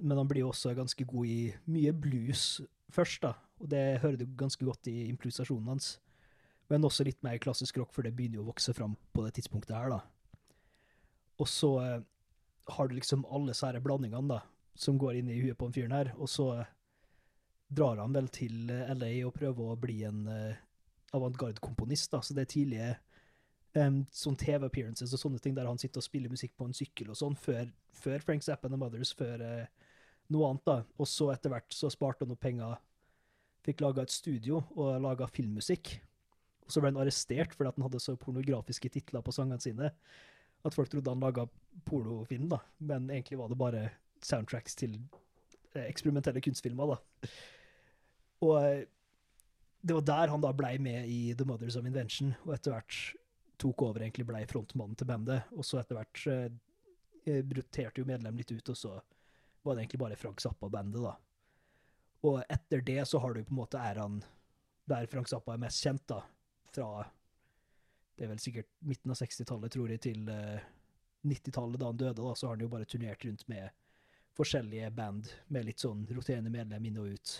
Men 0.00 0.21
han 0.21 0.28
blir 0.31 0.47
også 0.47 0.75
ganske 0.78 1.05
god 1.09 1.26
i 1.26 1.40
mye 1.71 1.93
blues 1.93 2.61
først, 2.95 3.23
da. 3.25 3.35
Og 3.59 3.71
det 3.73 4.00
hører 4.02 4.21
du 4.21 4.26
ganske 4.38 4.64
godt 4.64 4.87
i 4.90 5.09
improvisasjonen 5.09 5.73
hans. 5.73 5.97
Men 6.69 6.85
også 6.85 7.07
litt 7.07 7.23
mer 7.25 7.40
klassisk 7.43 7.81
rock, 7.81 7.95
for 7.95 8.05
det 8.05 8.14
begynner 8.17 8.40
jo 8.40 8.45
å 8.47 8.50
vokse 8.50 8.75
fram 8.76 8.95
på 9.17 9.25
det 9.25 9.35
tidspunktet 9.38 9.76
her, 9.76 9.95
da. 9.97 10.00
Og 11.38 11.49
så 11.49 11.71
eh, 11.83 12.00
har 12.76 12.88
du 12.88 12.97
liksom 12.97 13.25
alle 13.33 13.55
sære 13.57 13.81
blandingene, 13.83 14.38
da, 14.38 14.43
som 14.78 14.99
går 15.00 15.21
inn 15.21 15.31
i 15.33 15.40
huet 15.40 15.59
på 15.59 15.69
den 15.69 15.76
fyren 15.76 15.97
her, 15.97 16.12
og 16.19 16.31
så 16.31 16.50
drar 17.69 18.00
han 18.02 18.14
vel 18.17 18.28
til 18.33 18.71
eh, 18.73 18.90
LA 18.95 19.12
og 19.26 19.35
prøver 19.37 19.73
å 19.73 19.78
bli 19.81 20.02
en 20.09 20.25
uh, 20.28 20.61
avantgarde-komponist, 21.17 22.11
da, 22.12 22.23
så 22.25 22.37
det 22.37 22.45
er 22.45 22.52
tidlige 22.52 22.90
um, 23.76 24.02
sånn 24.12 24.38
TV-appearances 24.40 25.12
og 25.14 25.23
sånne 25.23 25.43
ting 25.43 25.57
der 25.57 25.69
han 25.69 25.81
sitter 25.81 26.02
og 26.02 26.07
spiller 26.07 26.33
musikk 26.33 26.55
på 26.57 26.69
en 26.69 26.76
sykkel 26.76 27.12
og 27.12 27.19
sånn, 27.21 27.37
før, 27.38 27.69
før 27.97 28.25
Frank 28.25 28.47
Zappa 28.47 28.69
and 28.69 28.76
the 28.76 28.81
Mothers, 28.81 29.12
før 29.17 29.45
eh, 29.45 29.88
noe 30.32 30.50
annet, 30.50 30.64
da. 30.68 30.78
Og 31.00 31.08
så 31.08 31.30
etter 31.32 31.52
hvert 31.52 31.75
så 31.75 31.90
sparte 31.92 32.26
han 32.26 32.35
opp 32.35 32.42
penger, 32.42 32.76
fikk 33.66 33.82
laga 33.85 34.04
et 34.04 34.14
studio 34.14 34.62
og 34.76 34.99
laga 35.04 35.28
filmmusikk. 35.30 35.94
Og 36.66 36.73
så 36.73 36.82
ble 36.82 36.92
han 36.92 37.00
arrestert 37.00 37.54
fordi 37.56 37.70
at 37.70 37.78
han 37.78 37.87
hadde 37.88 38.02
så 38.04 38.16
pornografiske 38.20 38.90
titler 38.92 39.25
på 39.25 39.35
sangene 39.35 39.62
sine 39.62 39.92
at 40.66 40.75
folk 40.75 40.90
trodde 40.90 41.12
han 41.12 41.23
laga 41.23 41.47
pornofilm, 41.87 42.49
da. 42.50 42.61
Men 42.82 43.08
egentlig 43.11 43.38
var 43.38 43.50
det 43.50 43.58
bare 43.61 43.82
soundtracks 44.25 44.75
til 44.78 44.97
eh, 45.75 45.87
eksperimentelle 45.87 46.42
kunstfilmer, 46.44 46.94
da. 46.94 47.30
Og 48.44 48.54
eh, 48.58 48.87
det 49.80 49.94
var 49.94 50.06
der 50.11 50.32
han 50.35 50.42
da 50.42 50.52
blei 50.56 50.75
med 50.82 51.06
i 51.08 51.35
The 51.38 51.47
Mothers 51.47 51.78
of 51.78 51.87
Invention, 51.87 52.35
og 52.47 52.56
etter 52.56 52.75
hvert 52.75 52.99
tok 53.58 53.85
over, 53.87 54.02
egentlig 54.02 54.26
blei 54.26 54.42
frontmannen 54.50 54.99
til 54.99 55.08
bandet. 55.08 55.47
Og 55.54 55.66
så 55.66 55.80
etter 55.80 55.99
hvert 55.99 56.25
eh, 56.32 56.49
eh, 57.26 57.40
roterte 57.61 58.02
jo 58.02 58.08
medlem 58.08 58.38
litt 58.38 58.52
ut, 58.54 58.75
og 58.75 58.78
så 58.78 58.99
var 59.68 59.76
det 59.76 59.84
egentlig 59.84 60.00
bare 60.02 60.18
Frank 60.18 60.40
Zappa-bandet, 60.42 61.04
da. 61.04 61.14
Og 62.26 62.40
etter 62.50 62.82
det 62.82 63.04
så 63.06 63.20
har 63.22 63.37
du 63.37 63.44
på 63.44 63.54
en 63.54 63.60
måte 63.60 63.78
æraen 63.78 64.18
der 64.88 65.06
Frank 65.12 65.28
Zappa 65.30 65.54
er 65.54 65.62
mest 65.62 65.84
kjent, 65.84 66.06
da. 66.10 66.22
Fra 66.72 66.88
det 68.18 68.26
er 68.26 68.32
vel 68.32 68.40
sikkert 68.42 68.70
midten 68.82 69.12
av 69.14 69.18
60-tallet, 69.20 69.70
tror 69.70 69.92
jeg, 69.92 70.02
til 70.02 70.30
eh, 70.32 70.64
90-tallet, 71.28 71.78
da 71.78 71.92
han 71.92 72.00
døde, 72.00 72.16
da, 72.18 72.32
så 72.34 72.48
har 72.48 72.56
han 72.56 72.64
jo 72.64 72.70
bare 72.72 72.88
turnert 72.88 73.22
rundt 73.25 73.44
med 73.50 73.68
forskjellige 74.38 74.90
band 74.94 75.30
med 75.54 75.68
litt 75.68 75.82
sånn 75.82 76.02
roterende 76.10 76.50
medlem 76.50 76.88
inn 76.90 76.98
og 76.98 77.12
ut. 77.14 77.34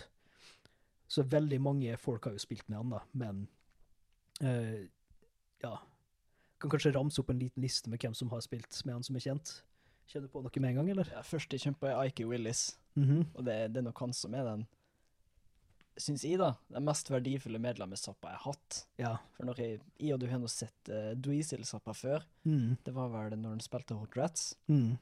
Så 1.09 1.25
veldig 1.27 1.59
mange 1.63 1.97
folk 1.99 2.29
har 2.29 2.37
jo 2.37 2.43
spilt 2.43 2.67
med 2.69 2.79
han, 2.79 2.95
da, 2.95 3.01
men 3.17 3.45
eh, 4.45 4.87
ja 5.59 5.73
Kan 6.59 6.71
kanskje 6.71 6.91
ramse 6.91 7.21
opp 7.21 7.29
en 7.31 7.39
liten 7.39 7.63
liste 7.63 7.87
med 7.91 8.01
hvem 8.03 8.15
som 8.15 8.31
har 8.33 8.41
spilt 8.43 8.75
med 8.83 8.97
han 8.97 9.03
som 9.03 9.15
er 9.15 9.23
kjent. 9.23 9.51
Kjenner 10.09 10.25
du 10.27 10.31
på 10.33 10.41
noe 10.41 10.61
med 10.63 10.71
en 10.71 10.79
gang, 10.81 10.89
eller? 10.95 11.09
Ja, 11.13 11.21
først 11.21 11.51
jeg 11.53 11.61
kjempa 11.61 11.91
er 11.91 12.07
Ike 12.09 12.25
Willis, 12.27 12.77
Mhm. 12.97 13.27
og 13.35 13.45
det, 13.45 13.57
det 13.73 13.77
er 13.77 13.85
nok 13.85 13.99
han 14.01 14.13
som 14.13 14.33
er 14.33 14.43
den, 14.47 14.63
syns 15.99 16.23
jeg, 16.23 16.39
da, 16.39 16.53
den 16.71 16.85
mest 16.87 17.09
verdifulle 17.11 17.59
medlemmet 17.61 17.99
Zappa 17.99 18.29
jeg 18.31 18.39
har 18.39 18.53
hatt. 18.53 18.77
Ja. 18.97 19.11
For 19.35 19.45
når 19.45 19.59
jeg, 19.59 19.81
jeg 19.99 20.13
og 20.15 20.19
du 20.21 20.27
har 20.31 20.39
nå 20.39 20.47
sett 20.49 20.89
uh, 20.89 21.11
Dweezil-Zappa 21.19 21.93
før, 21.93 22.23
Mm. 22.47 22.77
det 22.83 22.93
var 22.95 23.09
vel 23.13 23.37
når 23.37 23.49
han 23.57 23.59
spilte 23.59 23.97
Hot 23.99 24.15
Rats. 24.17 24.55
Mm. 24.67 24.97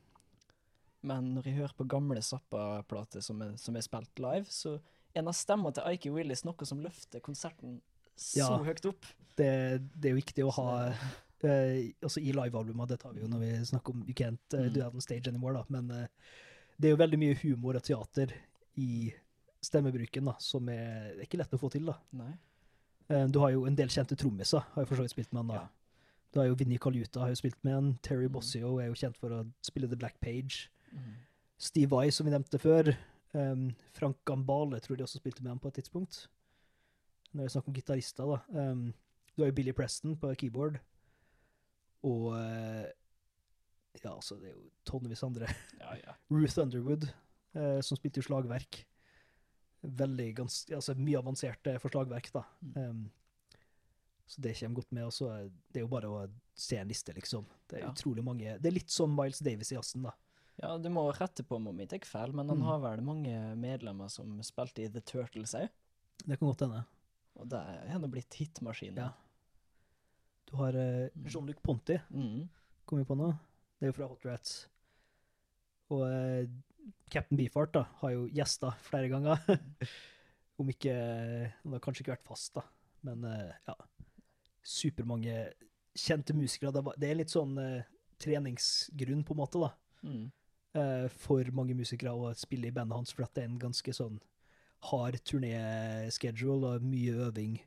Men 1.04 1.34
når 1.36 1.44
jeg 1.46 1.56
hører 1.60 1.74
på 1.78 1.88
gamle 1.88 2.20
Zappa-plater 2.22 3.22
som, 3.24 3.42
er- 3.42 3.56
som 3.58 3.76
er 3.78 3.82
spilt 3.86 4.20
live, 4.20 4.46
så 4.50 4.76
er 5.14 5.20
en 5.22 5.28
av 5.30 5.34
stemmene 5.38 5.74
til 5.74 5.84
Ike 5.94 6.12
Willis 6.12 6.44
noe 6.44 6.66
som 6.66 6.82
løfter 6.84 7.22
konserten 7.22 7.80
så 8.18 8.38
Ja. 8.40 8.58
høyt 8.66 8.86
opp. 8.90 9.06
Det, 9.38 9.80
det 9.96 10.10
er 10.10 10.16
jo 10.16 10.22
viktig 10.22 10.44
å 10.44 10.52
ha 10.58 10.94
Altså 11.46 12.20
i 12.20 12.32
livealbumet, 12.34 12.90
det 12.90 13.00
tar 13.04 13.14
vi 13.14 13.22
jo 13.22 13.28
når 13.30 13.40
vi 13.44 13.52
snakker 13.70 13.94
om 13.94 14.04
You 14.08 14.16
Can't 14.18 14.54
Mm. 14.58 14.74
Do 14.74 14.80
That 14.82 14.94
On 14.94 15.02
Stage 15.02 15.28
Anymore, 15.30 15.54
da, 15.54 15.64
men 15.70 15.92
uh, 15.92 16.08
det 16.80 16.88
er 16.90 16.96
jo 16.96 17.00
veldig 17.04 17.20
mye 17.20 17.38
humor 17.44 17.76
og 17.78 17.84
teater 17.84 18.34
i 18.78 19.14
stemmebruken, 19.62 20.26
da, 20.26 20.36
som 20.40 20.68
er, 20.70 21.14
er 21.18 21.24
ikke 21.26 21.38
lett 21.42 21.54
å 21.54 21.60
få 21.62 21.70
til, 21.74 21.86
da. 21.90 21.98
Eh, 23.10 23.26
Du 23.28 23.40
har 23.40 23.52
jo 23.52 23.66
en 23.66 23.76
del 23.76 23.90
kjente 23.90 24.16
trommiser, 24.16 24.62
har 24.74 24.84
jo 24.84 24.90
for 24.90 24.96
så 25.00 25.06
vidt 25.06 25.16
spilt 25.16 25.34
med 25.34 25.42
han 25.44 25.48
da. 25.48 25.62
Ja. 25.62 25.68
Du 26.34 26.40
har 26.40 26.48
jo 26.50 26.56
Vinnie 26.60 26.78
Kaluta 26.78 27.22
har 27.24 27.30
jo 27.32 27.40
spilt 27.40 27.58
med 27.64 27.74
han. 27.74 27.94
Terry 28.04 28.28
Mm. 28.28 28.34
Bossio 28.34 28.78
er 28.80 28.88
jo 28.88 28.94
kjent 29.00 29.18
for 29.18 29.30
å 29.34 29.46
spille 29.66 29.88
The 29.90 29.96
Black 29.98 30.20
Page. 30.22 30.70
Mm. 30.94 31.14
Steve 31.58 31.90
Vai, 31.90 32.10
som 32.12 32.26
vi 32.28 32.32
nevnte 32.36 32.60
før. 32.60 32.96
Um, 33.34 33.76
Frank 33.94 34.18
Gambale 34.26 34.80
tror 34.80 34.98
de 34.98 35.04
også 35.04 35.18
spilte 35.20 35.42
med 35.42 35.52
han 35.52 35.60
på 35.60 35.68
et 35.70 35.80
tidspunkt. 35.82 36.28
Når 37.34 37.42
det 37.42 37.46
er 37.48 37.56
snakk 37.56 37.68
om 37.68 37.74
gitarister, 37.74 38.26
da. 38.26 38.70
Um, 38.72 38.94
du 39.36 39.44
har 39.44 39.50
jo 39.52 39.56
Billy 39.58 39.74
Preston 39.74 40.16
på 40.18 40.34
keyboard. 40.38 40.80
Og 42.08 42.32
eh, 42.40 42.88
Ja, 44.04 44.12
altså, 44.14 44.38
det 44.40 44.52
er 44.52 44.56
jo 44.56 44.68
tonnevis 44.88 45.24
andre. 45.26 45.48
Ja, 45.82 45.96
ja. 46.04 46.14
Ruth 46.34 46.60
Underwood, 46.62 47.08
eh, 47.58 47.80
som 47.84 47.98
spilte 47.98 48.22
jo 48.22 48.28
slagverk. 48.30 48.84
Veldig 49.82 50.28
gans 50.40 50.60
altså 50.74 50.94
mye 50.98 51.20
avansert 51.20 51.68
eh, 51.72 51.80
for 51.82 51.94
slagverk, 51.94 52.30
da. 52.36 52.44
Mm. 52.62 52.78
Um, 52.78 53.02
så 54.28 54.42
det 54.44 54.54
kommer 54.60 54.76
godt 54.82 54.92
med. 54.98 55.06
Også, 55.08 55.30
er 55.32 55.50
det 55.72 55.82
er 55.82 55.86
jo 55.86 55.92
bare 55.92 56.10
å 56.12 56.22
se 56.58 56.78
en 56.82 56.90
liste, 56.92 57.14
liksom. 57.16 57.46
Det 57.70 57.80
er 57.80 57.86
Ja. 57.86 57.92
utrolig 57.94 58.24
mange 58.26 58.58
Det 58.60 58.68
er 58.70 58.76
litt 58.76 58.90
som 58.92 59.14
Miles 59.16 59.40
Davis 59.40 59.72
i 59.72 59.76
jazzen, 59.78 60.04
da. 60.04 60.12
ja, 60.62 60.78
du 60.78 60.90
må 60.90 61.08
rette 61.16 61.44
på 61.48 61.56
om 61.58 61.70
jeg 61.80 61.90
tar 61.90 62.06
feil, 62.06 62.34
men 62.34 62.50
han 62.50 62.58
Mm. 62.60 62.66
har 62.66 62.80
vel 62.86 63.02
mange 63.06 63.56
medlemmer 63.56 64.10
som 64.12 64.38
spilte 64.44 64.84
i 64.84 64.90
The 64.90 65.02
Turtles 65.02 65.54
òg? 65.56 65.70
Det 66.26 66.38
kan 66.40 66.48
godt 66.50 66.60
hende. 66.66 66.86
Og 67.40 67.48
det 67.50 67.60
er 67.62 68.00
nå 68.00 68.08
blitt 68.10 68.34
hitmaskin. 68.34 68.96
Ja. 68.98 69.12
Du 70.48 70.56
har 70.62 70.74
eh, 70.80 71.10
Mm. 71.16 71.26
Jean-Luc 71.28 71.62
Ponty, 71.64 71.98
Mm. 72.12 72.48
kom 72.86 73.00
vi 73.00 73.06
på 73.06 73.16
nå. 73.20 73.32
Det 73.80 73.88
er 73.88 73.92
jo 73.92 73.98
fra 73.98 74.08
Hot 74.08 74.26
Rats. 74.26 74.68
Og 75.92 76.02
uh, 76.08 76.48
Captain 77.12 77.38
Beefheart 77.38 77.74
da, 77.76 77.84
har 78.02 78.12
jo 78.16 78.28
gjester 78.32 78.72
flere 78.88 79.10
ganger. 79.12 79.38
Om 80.60 80.70
ikke 80.74 80.94
Han 81.64 81.76
har 81.76 81.80
kanskje 81.84 82.02
ikke 82.04 82.16
vært 82.16 82.26
fast, 82.28 82.56
da. 82.56 82.64
Men 83.06 83.24
eh, 83.30 83.52
ja. 83.68 83.76
Supermange 84.64 85.36
kjente 85.98 86.34
musikere. 86.36 86.72
Det, 86.98 87.10
er 87.10 87.20
litt 87.20 87.32
sånn 87.34 87.54
eh, 87.62 87.84
treningsgrunn, 88.20 89.24
på 89.28 89.36
en 89.36 89.42
måte, 89.44 89.62
da. 89.62 89.70
Mm. 90.08 90.26
eh, 90.78 91.06
for 91.14 91.52
mange 91.54 91.76
musikere 91.78 92.14
å 92.14 92.32
spille 92.38 92.68
i 92.72 92.74
bandet 92.74 92.98
hans, 92.98 93.14
for 93.14 93.26
det 93.28 93.44
er 93.44 93.50
en 93.52 93.60
ganske 93.62 93.94
sånn 93.94 94.20
hard 94.90 95.18
turné-schedule 95.26 96.76
og 96.78 96.84
mye 96.86 97.16
øving. 97.30 97.60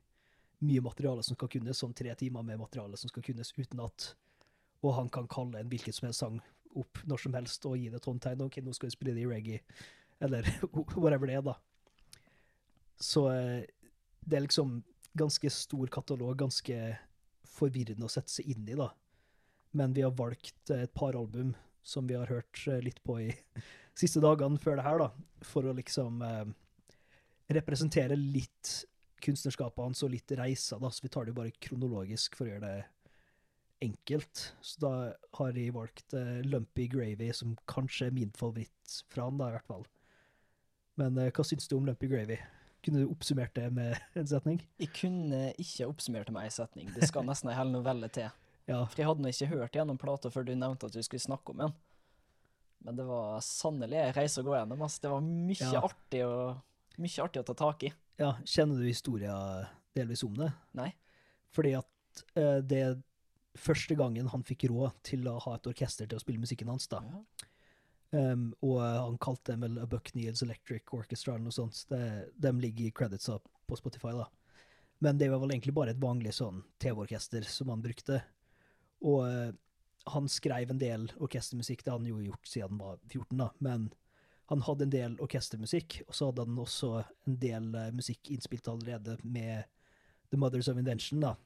Mye 0.61 0.83
materiale 0.85 1.25
som 1.25 1.39
skal 1.39 1.51
kunnes, 1.53 1.79
sånn 1.81 1.97
tre 1.97 2.13
timer 2.21 2.45
med 2.47 2.61
materiale 2.61 2.99
som 3.01 3.13
skal 3.13 3.25
kunnes 3.25 3.53
uten 3.57 3.81
at 3.81 4.11
Og 4.85 4.95
han 4.97 5.09
kan 5.13 5.29
kalle 5.29 5.61
en 5.61 5.69
hvilken 5.69 5.93
som 5.93 6.09
helst 6.09 6.23
sang 6.25 6.41
opp 6.79 7.01
når 7.09 7.21
som 7.25 7.35
helst 7.35 7.67
og 7.67 7.77
gi 7.77 7.89
det 7.91 7.99
et 8.01 8.07
håndtegn. 8.07 8.45
OK, 8.47 8.61
nå 8.65 8.73
skal 8.77 8.89
vi 8.89 8.95
spille 8.95 9.17
det 9.17 9.25
i 9.25 9.29
reggae, 9.29 9.61
eller 10.23 10.47
whatever 11.03 11.27
det 11.29 11.37
er, 11.41 11.45
da. 11.45 11.57
Så 13.01 13.27
eh, 13.33 13.67
det 14.25 14.39
er 14.39 14.45
liksom 14.47 14.79
ganske 15.19 15.51
stor 15.51 15.91
katalog, 15.93 16.37
ganske 16.39 16.79
forvirrende 17.51 18.07
å 18.07 18.13
sette 18.13 18.33
seg 18.33 18.53
inn 18.55 18.69
i, 18.69 18.79
da. 18.79 18.91
Men 19.77 19.95
vi 19.97 20.05
har 20.07 20.15
valgt 20.17 20.71
eh, 20.71 20.87
et 20.87 20.95
par 20.95 21.19
album 21.19 21.55
som 21.83 22.07
vi 22.07 22.17
har 22.19 22.31
hørt 22.31 22.65
eh, 22.69 22.81
litt 22.85 23.03
på 23.07 23.19
i 23.23 23.31
siste 24.01 24.23
dagene 24.23 24.61
før 24.61 24.79
det 24.79 24.87
her, 24.87 25.03
da, 25.03 25.11
for 25.47 25.67
å 25.67 25.77
liksom 25.77 26.23
eh, 26.27 26.47
representere 27.57 28.19
litt 28.19 28.85
kunstnerskapet 29.23 29.83
hans 29.85 30.03
og 30.07 30.13
litt 30.15 30.33
reiser, 30.39 30.81
da, 30.83 30.91
så 30.93 31.05
vi 31.05 31.11
tar 31.13 31.27
det 31.27 31.35
jo 31.35 31.39
bare 31.41 31.55
kronologisk 31.63 32.37
for 32.39 32.47
å 32.49 32.53
gjøre 32.55 32.67
det 32.67 32.85
enkelt. 33.87 34.43
Så 34.61 34.81
da 34.83 34.93
har 35.39 35.57
jeg 35.57 35.75
valgt 35.77 36.15
uh, 36.17 36.41
Lumpy 36.45 36.87
Gravy, 36.93 37.31
som 37.37 37.57
kanskje 37.71 38.11
er 38.11 38.17
min 38.17 38.33
favoritt 38.37 38.97
fra 39.13 39.29
han, 39.29 39.39
da, 39.41 39.49
i 39.51 39.57
hvert 39.57 39.71
fall. 39.71 39.87
Men 41.01 41.17
uh, 41.17 41.31
hva 41.33 41.47
syns 41.47 41.69
du 41.71 41.77
om 41.79 41.87
Lumpy 41.89 42.11
Gravy? 42.11 42.37
Kunne 42.85 43.03
du 43.03 43.11
oppsummert 43.13 43.55
det 43.57 43.67
med 43.77 43.97
en 44.21 44.29
setning? 44.29 44.61
Jeg 44.81 44.93
kunne 44.97 45.51
ikke 45.61 45.89
oppsummert 45.89 46.29
det 46.29 46.37
med 46.37 46.49
en 46.49 46.55
setning. 46.55 46.93
Det 46.97 47.09
skal 47.09 47.27
nesten 47.29 47.53
ei 47.53 47.59
hel 47.59 47.73
novelle 47.75 48.13
til. 48.13 48.31
Ja. 48.71 48.85
For 48.87 49.01
jeg 49.01 49.09
hadde 49.09 49.25
nå 49.25 49.31
ikke 49.33 49.47
hørt 49.51 49.75
gjennom 49.75 49.97
plata 49.99 50.31
før 50.31 50.45
du 50.47 50.51
nevnte 50.55 50.87
at 50.87 50.95
du 50.95 51.01
skulle 51.03 51.23
snakke 51.25 51.51
om 51.51 51.63
den. 51.65 51.73
Men 52.87 52.95
det 53.01 53.07
var 53.09 53.41
sannelig 53.43 53.97
ei 53.99 54.13
reise 54.15 54.45
å 54.45 54.47
gå 54.47 54.53
gjennom. 54.55 54.85
Altså. 54.85 55.01
Det 55.03 55.11
var 55.11 55.25
mye 55.25 55.71
Ja. 55.73 55.81
artig 55.89 56.21
å 56.23 56.37
mye 57.03 57.25
artig 57.25 57.43
å 57.43 57.47
ta 57.51 57.57
tak 57.59 57.87
i. 57.89 57.93
ja. 58.21 58.35
Kjenner 58.45 58.81
du 58.81 58.89
historia 58.89 59.35
delvis 59.97 60.25
om 60.27 60.35
det? 60.39 60.51
Nei? 60.79 60.91
Fordi 61.55 61.75
at 61.79 62.25
uh, 62.39 62.59
det 62.63 62.83
er 62.87 62.99
første 63.59 63.97
gangen 63.99 64.29
han 64.31 64.45
fikk 64.47 64.69
råd 64.71 65.01
til 65.07 65.27
å 65.29 65.39
ha 65.43 65.57
et 65.57 65.71
orkester 65.71 66.09
til 66.09 66.21
å 66.21 66.23
spille 66.23 66.43
musikken 66.43 66.71
hans, 66.71 66.89
da. 66.91 67.03
Ja. 67.07 67.47
Um, 68.11 68.49
og 68.67 68.81
eh, 68.83 68.97
han 68.99 69.19
kalte 69.23 69.53
dem 69.53 69.63
vel 69.63 69.77
A 69.79 69.85
Buck 69.87 70.09
Neils 70.17 70.43
Electric 70.43 70.91
Orchestra 70.97 71.37
eller 71.37 71.47
noe 71.47 71.55
sånt. 71.55 71.85
Det, 71.91 72.01
de 72.43 72.51
ligger 72.59 72.89
i 72.89 72.95
creditsa 72.95 73.37
på 73.39 73.79
Spotify, 73.79 74.15
da. 74.19 74.27
Men 75.01 75.19
det 75.19 75.31
var 75.31 75.41
vel 75.43 75.55
egentlig 75.55 75.77
bare 75.77 75.95
et 75.95 76.03
vanlig 76.03 76.33
sånn 76.37 76.59
TV-orkester 76.83 77.47
som 77.47 77.71
han 77.71 77.85
brukte. 77.85 78.19
Og 79.07 79.23
uh, 79.27 79.53
han 80.11 80.27
skrev 80.33 80.73
en 80.73 80.81
del 80.81 81.07
orkestermusikk, 81.23 81.85
det 81.85 81.93
hadde 81.93 82.03
han 82.03 82.11
jo 82.11 82.33
gjort 82.33 82.51
siden 82.51 82.75
han 82.75 82.83
var 82.83 82.99
14, 83.07 83.39
da. 83.39 83.49
Men 83.63 83.89
han 84.51 84.65
hadde 84.67 84.87
en 84.87 84.93
del 84.93 85.13
orkestermusikk, 85.23 86.01
og 86.09 86.17
så 86.17 86.31
hadde 86.31 86.43
han 86.47 86.59
også 86.59 86.89
en 87.29 87.37
del 87.39 87.69
eh, 87.79 87.93
musikk 87.95 88.33
innspilt 88.35 88.67
allerede 88.69 89.15
med 89.23 89.69
The 90.33 90.39
Mothers 90.39 90.69
of 90.69 90.79
Invention, 90.79 91.23
da. 91.23 91.37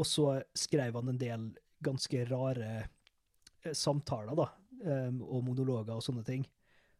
Og 0.00 0.08
så 0.08 0.38
skrev 0.56 0.96
han 0.96 1.12
en 1.12 1.20
del 1.20 1.50
ganske 1.84 2.24
rare 2.30 2.70
eh, 2.80 3.74
samtaler, 3.76 4.32
da, 4.38 4.48
em, 4.84 5.20
og 5.20 5.44
monologer 5.44 5.92
og 5.96 6.04
sånne 6.04 6.24
ting, 6.24 6.46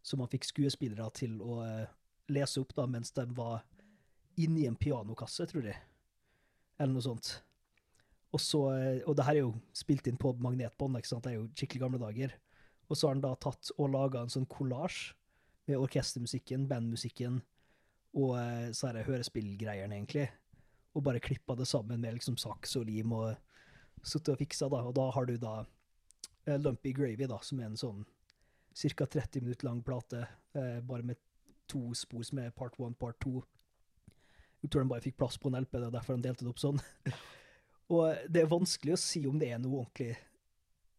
som 0.04 0.20
han 0.20 0.30
fikk 0.32 0.48
skuespillere 0.50 1.08
til 1.16 1.40
å 1.40 1.62
eh, 1.64 1.96
lese 2.32 2.60
opp 2.60 2.76
da, 2.76 2.84
mens 2.88 3.12
de 3.16 3.24
var 3.36 3.62
inni 4.40 4.66
en 4.68 4.76
pianokasse, 4.76 5.48
tror 5.48 5.68
jeg. 5.70 5.80
Eller 6.80 6.92
noe 6.92 7.04
sånt. 7.04 7.34
Og, 8.30 8.40
så, 8.40 8.62
eh, 8.76 9.00
og 9.08 9.16
det 9.16 9.26
her 9.26 9.40
er 9.40 9.44
jo 9.46 9.54
spilt 9.76 10.12
inn 10.12 10.20
på 10.20 10.36
magnetbånd, 10.44 11.00
ikke 11.00 11.14
sant? 11.14 11.24
det 11.24 11.34
er 11.34 11.40
jo 11.40 11.48
skikkelig 11.56 11.86
gamle 11.86 12.04
dager. 12.04 12.36
Og 12.90 12.98
så 12.98 13.07
har 13.07 13.16
han 13.16 13.22
da 13.24 13.37
tatt 13.38 13.70
og 13.79 13.92
laga 13.94 14.24
en 14.24 14.33
sånn 14.33 14.48
kollasj 14.50 15.12
med 15.70 15.79
orkestermusikken, 15.79 16.66
bandmusikken 16.70 17.38
og 18.18 18.38
eh, 18.38 18.70
så 18.74 18.90
det 18.94 19.07
hørespillgreiene, 19.07 19.94
egentlig. 19.94 20.26
Og 20.94 21.05
bare 21.07 21.22
klippa 21.22 21.55
det 21.59 21.68
sammen 21.70 22.00
med 22.03 22.16
liksom 22.16 22.38
saks 22.40 22.74
og 22.81 22.88
lim 22.88 23.12
og 23.14 23.37
sittet 24.03 24.35
og 24.35 24.40
fiksa, 24.40 24.70
da. 24.72 24.83
Og 24.88 24.96
da 24.98 25.07
har 25.14 25.29
du 25.29 25.37
da 25.38 25.61
eh, 26.46 26.59
Lumpy 26.59 26.94
Gravy, 26.96 27.29
da, 27.31 27.38
som 27.46 27.61
er 27.61 27.70
en 27.70 27.79
sånn 27.79 28.05
ca. 28.74 29.07
30 29.07 29.44
minutter 29.44 29.68
lang 29.68 29.83
plate, 29.87 30.24
eh, 30.59 30.79
bare 30.87 31.07
med 31.07 31.20
to 31.70 31.92
spor 31.94 32.24
som 32.26 32.42
er 32.42 32.55
part 32.55 32.79
one, 32.83 32.96
part 32.98 33.20
two. 33.22 33.44
Jeg 34.61 34.72
tror 34.72 34.83
de 34.83 34.90
bare 34.90 35.05
fikk 35.05 35.20
plass 35.20 35.38
på 35.40 35.48
en 35.48 35.61
LP, 35.62 35.79
det 35.79 35.87
er 35.87 35.94
derfor 35.94 36.18
de 36.18 36.26
delte 36.26 36.44
det 36.44 36.50
opp 36.50 36.61
sånn. 36.61 36.83
og 37.94 38.26
det 38.29 38.42
er 38.42 38.50
vanskelig 38.50 38.96
å 38.96 39.00
si 39.00 39.22
om 39.31 39.38
det 39.40 39.53
er 39.55 39.62
noe 39.62 39.85
ordentlig 39.85 40.16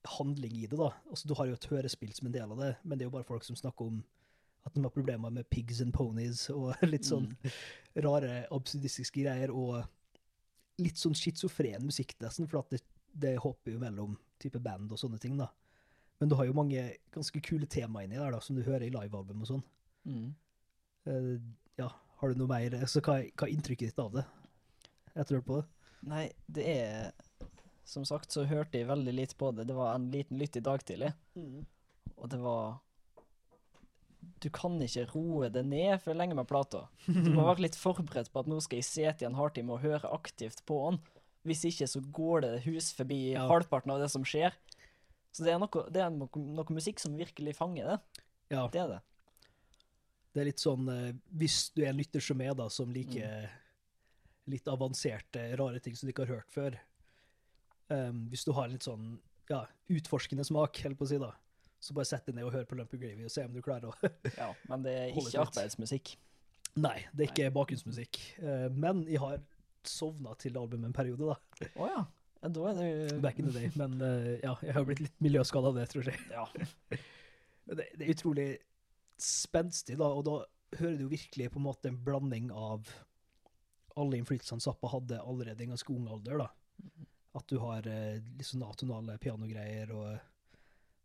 handling 0.08 0.56
i 0.58 0.68
det, 0.68 0.78
da. 0.80 0.92
Altså, 1.10 1.28
du 1.28 1.36
har 1.38 1.50
jo 1.50 1.58
et 1.58 1.70
hørespill 1.72 2.14
som 2.16 2.28
en 2.28 2.36
del 2.36 2.52
av 2.54 2.60
det, 2.62 2.74
men 2.84 2.98
det 2.98 3.06
er 3.06 3.10
jo 3.10 3.16
bare 3.16 3.28
folk 3.28 3.46
som 3.46 3.58
snakker 3.60 3.92
om 3.92 4.02
at 4.66 4.76
de 4.76 4.84
har 4.84 4.94
problemer 4.94 5.34
med 5.34 5.50
pigs 5.50 5.82
and 5.82 5.94
ponies 5.94 6.46
og 6.54 6.76
litt 6.94 7.08
sånn 7.08 7.32
rare, 8.06 8.46
absurdistiske 8.54 9.24
greier, 9.24 9.54
og 9.54 9.82
litt 10.82 11.02
sånn 11.02 11.18
schizofren 11.18 11.86
musikk, 11.86 12.16
nesten, 12.22 12.50
for 12.50 12.62
at 12.62 12.76
det, 12.76 12.84
det 13.14 13.36
hopper 13.42 13.76
jo 13.76 13.82
mellom 13.82 14.16
type 14.42 14.62
band 14.64 14.94
og 14.94 15.02
sånne 15.02 15.20
ting, 15.22 15.38
da. 15.40 15.50
Men 16.22 16.30
du 16.30 16.38
har 16.38 16.46
jo 16.46 16.54
mange 16.54 16.84
ganske 17.14 17.42
kule 17.42 17.66
tema 17.66 18.04
inni 18.06 18.20
der, 18.20 18.34
da, 18.34 18.42
som 18.46 18.58
du 18.58 18.62
hører 18.66 18.86
i 18.86 18.94
livealbum 18.94 19.42
og 19.42 19.50
sånn. 19.50 19.64
Mm. 20.06 20.28
Uh, 21.10 21.36
ja, 21.82 21.90
har 22.22 22.30
du 22.30 22.38
noe 22.38 22.50
mer 22.50 22.76
Så 22.90 23.02
hva, 23.02 23.16
hva 23.26 23.48
er 23.48 23.54
inntrykket 23.56 23.90
ditt 23.90 24.02
av 24.02 24.14
det? 24.14 24.24
Etter 25.16 25.34
å 25.34 25.40
ha 25.40 25.40
hørt 25.40 25.48
på 25.48 25.58
det? 25.58 25.66
Nei, 26.12 26.26
det 26.50 26.66
er 26.70 27.10
Som 27.92 28.06
sagt 28.08 28.32
så 28.32 28.46
hørte 28.48 28.80
jeg 28.80 28.88
veldig 28.88 29.14
lite 29.18 29.36
på 29.36 29.50
det. 29.58 29.66
Det 29.68 29.76
var 29.76 29.96
en 29.98 30.06
liten 30.14 30.40
lytt 30.40 30.56
i 30.56 30.64
dag 30.64 30.80
tidlig, 30.88 31.10
og 32.16 32.30
det 32.32 32.40
var 32.40 32.78
Du 34.42 34.50
kan 34.54 34.78
ikke 34.82 35.04
roe 35.16 35.50
det 35.54 35.64
ned 35.66 36.00
for 36.02 36.14
lenge 36.18 36.36
med 36.38 36.48
plata. 36.50 36.86
Du 37.06 37.30
må 37.34 37.44
være 37.46 37.66
litt 37.68 37.76
forberedt 37.78 38.32
på 38.34 38.40
at 38.44 38.48
nå 38.50 38.60
skal 38.64 38.80
jeg 38.80 38.88
sitte 38.88 39.26
i 39.26 39.28
en 39.28 39.36
hardtime 39.38 39.74
og 39.76 39.82
høre 39.84 40.10
aktivt 40.14 40.64
på 40.70 40.78
den. 40.88 41.00
Hvis 41.46 41.64
ikke 41.66 41.88
så 41.90 42.02
går 42.14 42.42
det 42.46 42.52
hus 42.68 42.92
forbi 42.94 43.34
Ja. 43.34 43.48
halvparten 43.50 43.92
av 43.92 44.00
det 44.00 44.10
som 44.14 44.24
skjer. 44.24 44.54
Så 45.34 45.44
det 45.46 45.54
er, 45.54 45.60
noe, 45.62 45.84
det 45.90 46.02
er 46.04 46.10
noe, 46.14 46.30
noe 46.38 46.74
musikk 46.76 47.00
som 47.02 47.16
virkelig 47.18 47.56
fanger 47.58 47.88
det. 47.92 47.98
Ja, 48.54 48.68
Det 48.68 48.82
er 48.82 48.88
det. 48.96 49.02
det 50.34 50.42
er 50.42 50.46
litt 50.52 50.60
sånn 50.62 50.90
eh, 50.92 51.14
Hvis 51.34 51.72
du 51.74 51.82
er 51.84 51.90
en 51.94 51.98
lytter 52.02 52.20
som 52.22 52.42
er, 52.42 52.54
da, 52.54 52.70
som 52.70 52.92
liker 52.94 53.50
litt 54.52 54.68
avanserte, 54.68 55.48
rare 55.58 55.80
ting 55.80 55.96
som 55.96 56.06
du 56.08 56.12
ikke 56.14 56.26
har 56.28 56.36
hørt 56.42 56.52
før 56.52 56.78
um, 57.92 58.26
Hvis 58.32 58.46
du 58.48 58.54
har 58.56 58.72
litt 58.72 58.88
sånn 58.88 59.14
ja, 59.52 59.66
utforskende 59.92 60.46
smak, 60.48 60.80
holdt 60.86 61.00
på 61.00 61.08
å 61.08 61.12
si, 61.12 61.20
da, 61.22 61.32
så 61.82 61.96
bare 61.98 62.08
sett 62.08 62.28
deg 62.30 62.38
ned 62.38 62.48
og 62.48 62.56
hør 62.56 62.68
på 62.70 62.78
Lumpy 62.80 63.00
Gravy 63.02 63.26
og 63.28 63.34
se 63.34 63.44
om 63.48 63.56
du 63.56 63.62
klarer 63.66 63.92
å 63.92 64.12
Ja, 64.42 64.52
men 64.70 64.86
det 64.86 64.96
er 64.98 65.14
ikke 65.16 65.44
arbeidsmusikk. 65.44 66.16
Nei, 66.80 66.98
det 67.12 67.26
er 67.26 67.34
ikke 67.34 67.54
bakgrunnsmusikk. 67.56 68.22
Uh, 68.40 68.68
men 68.72 69.04
jeg 69.10 69.22
har 69.24 69.42
sovna 69.88 70.36
til 70.40 70.60
albumet 70.60 70.92
en 70.92 70.96
periode, 70.96 71.34
da. 71.34 71.70
Å 71.76 71.90
ja. 71.90 72.02
ja. 72.42 72.50
Da 72.52 72.72
er 72.72 72.80
det 72.80 73.20
Back 73.22 73.42
in 73.42 73.50
the 73.50 73.54
day. 73.54 73.72
Men 73.78 73.98
uh, 74.00 74.32
ja, 74.40 74.56
jeg 74.64 74.78
har 74.78 74.88
blitt 74.88 75.04
litt 75.04 75.24
miljøskada 75.24 75.74
av 75.74 75.82
det, 75.82 75.88
tror 75.92 76.12
jeg. 76.12 76.22
Ja. 76.32 76.48
Det, 77.72 77.86
det 77.96 78.04
er 78.04 78.10
utrolig 78.12 78.46
spenstig, 79.22 79.94
da, 80.00 80.08
og 80.12 80.26
da 80.26 80.34
hører 80.80 80.96
du 80.98 81.04
jo 81.06 81.12
virkelig 81.12 81.46
på 81.54 81.60
en 81.60 81.66
måte 81.68 81.88
en 81.92 82.00
blanding 82.04 82.50
av 82.52 82.90
alle 84.00 84.18
innflytelsene 84.18 84.64
Zappa 84.64 84.90
hadde 84.92 85.20
allerede 85.22 85.64
i 85.64 85.68
en 85.68 85.76
ganske 85.76 85.94
ung 85.94 86.08
alder. 86.12 86.42
da. 86.42 86.50
At 87.38 87.48
du 87.48 87.58
har 87.64 87.88
eh, 87.88 88.20
sånn 88.44 88.64
atonale 88.68 89.18
pianogreier 89.22 89.94
og 89.96 90.18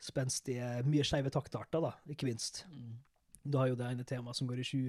spenstige, 0.02 0.82
mye 0.86 1.06
skeive 1.06 1.30
taktarter, 1.32 1.80
da, 1.80 1.94
ikke 2.10 2.28
minst. 2.28 2.64
Mm. 2.70 2.96
Du 3.46 3.60
har 3.60 3.70
jo 3.70 3.78
det 3.78 3.86
ene 3.92 4.04
temaet 4.06 4.36
som 4.38 4.50
går 4.50 4.60
i 4.60 4.66
sju. 4.66 4.82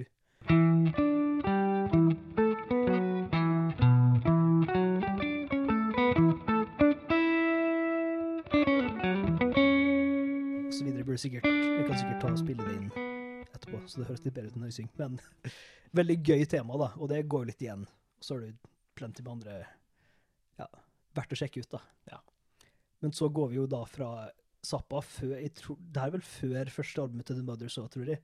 du 11.18 11.22
sikkert 11.22 11.46
Jeg 11.50 11.86
kan 11.86 11.98
sikkert 11.98 12.20
ta 12.22 12.28
og 12.30 12.38
spille 12.38 12.64
det 12.66 12.74
inn 12.76 12.90
etterpå, 13.48 13.80
så 13.90 13.98
det 13.98 14.06
høres 14.06 14.20
litt 14.22 14.34
bedre 14.36 14.50
ut 14.52 14.58
enn 14.58 14.64
nøysing. 14.68 14.90
Men 15.00 15.16
veldig 15.98 16.16
gøy 16.22 16.44
tema, 16.46 16.76
da, 16.78 16.92
og 16.94 17.10
det 17.10 17.24
går 17.32 17.48
litt 17.48 17.62
igjen. 17.64 17.86
Og 17.88 18.26
så 18.26 18.36
har 18.36 18.44
du 18.44 18.68
plenty 18.98 19.24
med 19.24 19.32
andre 19.32 19.56
verdt 21.18 21.34
å 21.34 21.40
sjekke 21.42 21.62
ut, 21.62 21.70
da. 21.74 21.82
Ja. 22.12 22.20
Men 23.04 23.14
så 23.14 23.28
går 23.30 23.52
vi 23.52 23.60
jo 23.60 23.68
da 23.70 23.84
fra 23.86 24.28
Zappa 24.64 25.00
før 25.04 25.38
tror, 25.54 25.78
Det 25.78 26.02
er 26.02 26.12
vel 26.16 26.24
før 26.26 26.70
første 26.74 27.02
albumet 27.04 27.28
til 27.28 27.38
The 27.38 27.46
Mothers 27.46 27.78
òg, 27.78 27.90
tror 27.94 28.10
jeg. 28.10 28.22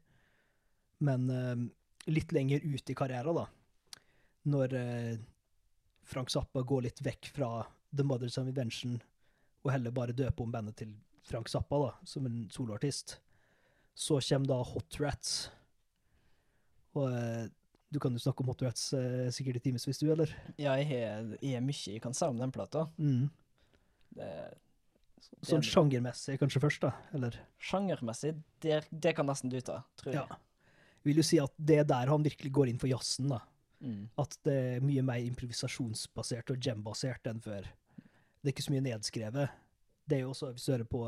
Men 1.05 1.29
eh, 1.31 1.63
litt 2.11 2.35
lenger 2.35 2.65
ut 2.65 2.91
i 2.91 2.97
karrieren, 2.99 3.39
da. 3.39 3.47
Når 4.51 4.77
eh, 4.79 5.15
Frank 6.05 6.33
Zappa 6.33 6.65
går 6.67 6.89
litt 6.89 7.03
vekk 7.05 7.31
fra 7.37 7.51
The 7.95 8.05
Mothers 8.07 8.39
of 8.41 8.51
Invention 8.51 8.99
og 9.65 9.73
heller 9.73 9.95
bare 9.97 10.17
døper 10.17 10.45
om 10.45 10.53
bandet 10.53 10.77
til 10.83 10.91
Frank 11.25 11.49
Zappa, 11.49 11.79
da, 11.81 11.93
som 12.05 12.27
en 12.29 12.45
soloartist. 12.53 13.19
Så 13.97 14.19
kommer 14.21 14.51
da 14.51 14.59
Hot 14.69 14.99
Rats. 15.01 15.37
Og 16.99 17.09
eh, 17.09 17.47
du 17.95 18.01
kan 18.03 18.15
jo 18.17 18.21
snakke 18.23 18.43
om 18.43 18.51
Hot 18.51 18.65
Rats 18.67 18.89
eh, 18.99 19.29
sikkert 19.35 19.61
i 19.61 19.65
timevis, 19.69 20.01
du, 20.03 20.09
eller? 20.11 20.31
Ja, 20.59 20.75
jeg 20.81 20.91
har 20.91 21.63
mye 21.63 21.95
jeg 21.95 22.03
kan 22.03 22.17
si 22.17 22.27
om 22.27 22.41
den 22.41 22.53
plata. 22.55 22.89
Mm. 22.99 23.29
Det, 24.19 24.31
det 25.25 25.49
Sånn 25.49 25.63
er- 25.63 25.69
sjangermessig 25.71 26.37
kanskje 26.43 26.63
først, 26.65 26.83
da? 26.87 26.93
Eller? 27.17 27.39
Sjangermessig, 27.63 28.35
det, 28.65 28.83
det 28.91 29.15
kan 29.17 29.29
nesten 29.31 29.53
du 29.53 29.61
ta, 29.63 29.81
tror 30.01 30.13
jeg. 30.13 30.21
Ja. 30.25 30.27
jeg. 30.35 30.43
Vil 31.05 31.21
jo 31.21 31.27
si 31.27 31.39
at 31.43 31.53
det 31.61 31.83
er 31.83 31.89
der 31.89 32.11
han 32.11 32.25
virkelig 32.25 32.51
går 32.57 32.71
inn 32.73 32.81
for 32.83 32.91
jazzen, 32.91 33.31
da. 33.31 33.43
Mm. 33.85 34.05
At 34.21 34.37
det 34.47 34.55
er 34.59 34.85
mye 34.85 35.03
mer 35.05 35.21
improvisasjonsbasert 35.27 36.55
og 36.55 36.63
jam-basert 36.65 37.29
enn 37.31 37.43
før. 37.45 37.67
Det 38.41 38.49
er 38.51 38.55
ikke 38.55 38.65
så 38.67 38.73
mye 38.75 38.87
nedskrevet. 38.87 39.59
Det 40.09 40.17
er 40.19 40.25
jo 40.25 40.33
også, 40.33 40.53
hvis 40.55 40.65
du 40.67 40.73
hører 40.73 40.89
på 40.89 41.03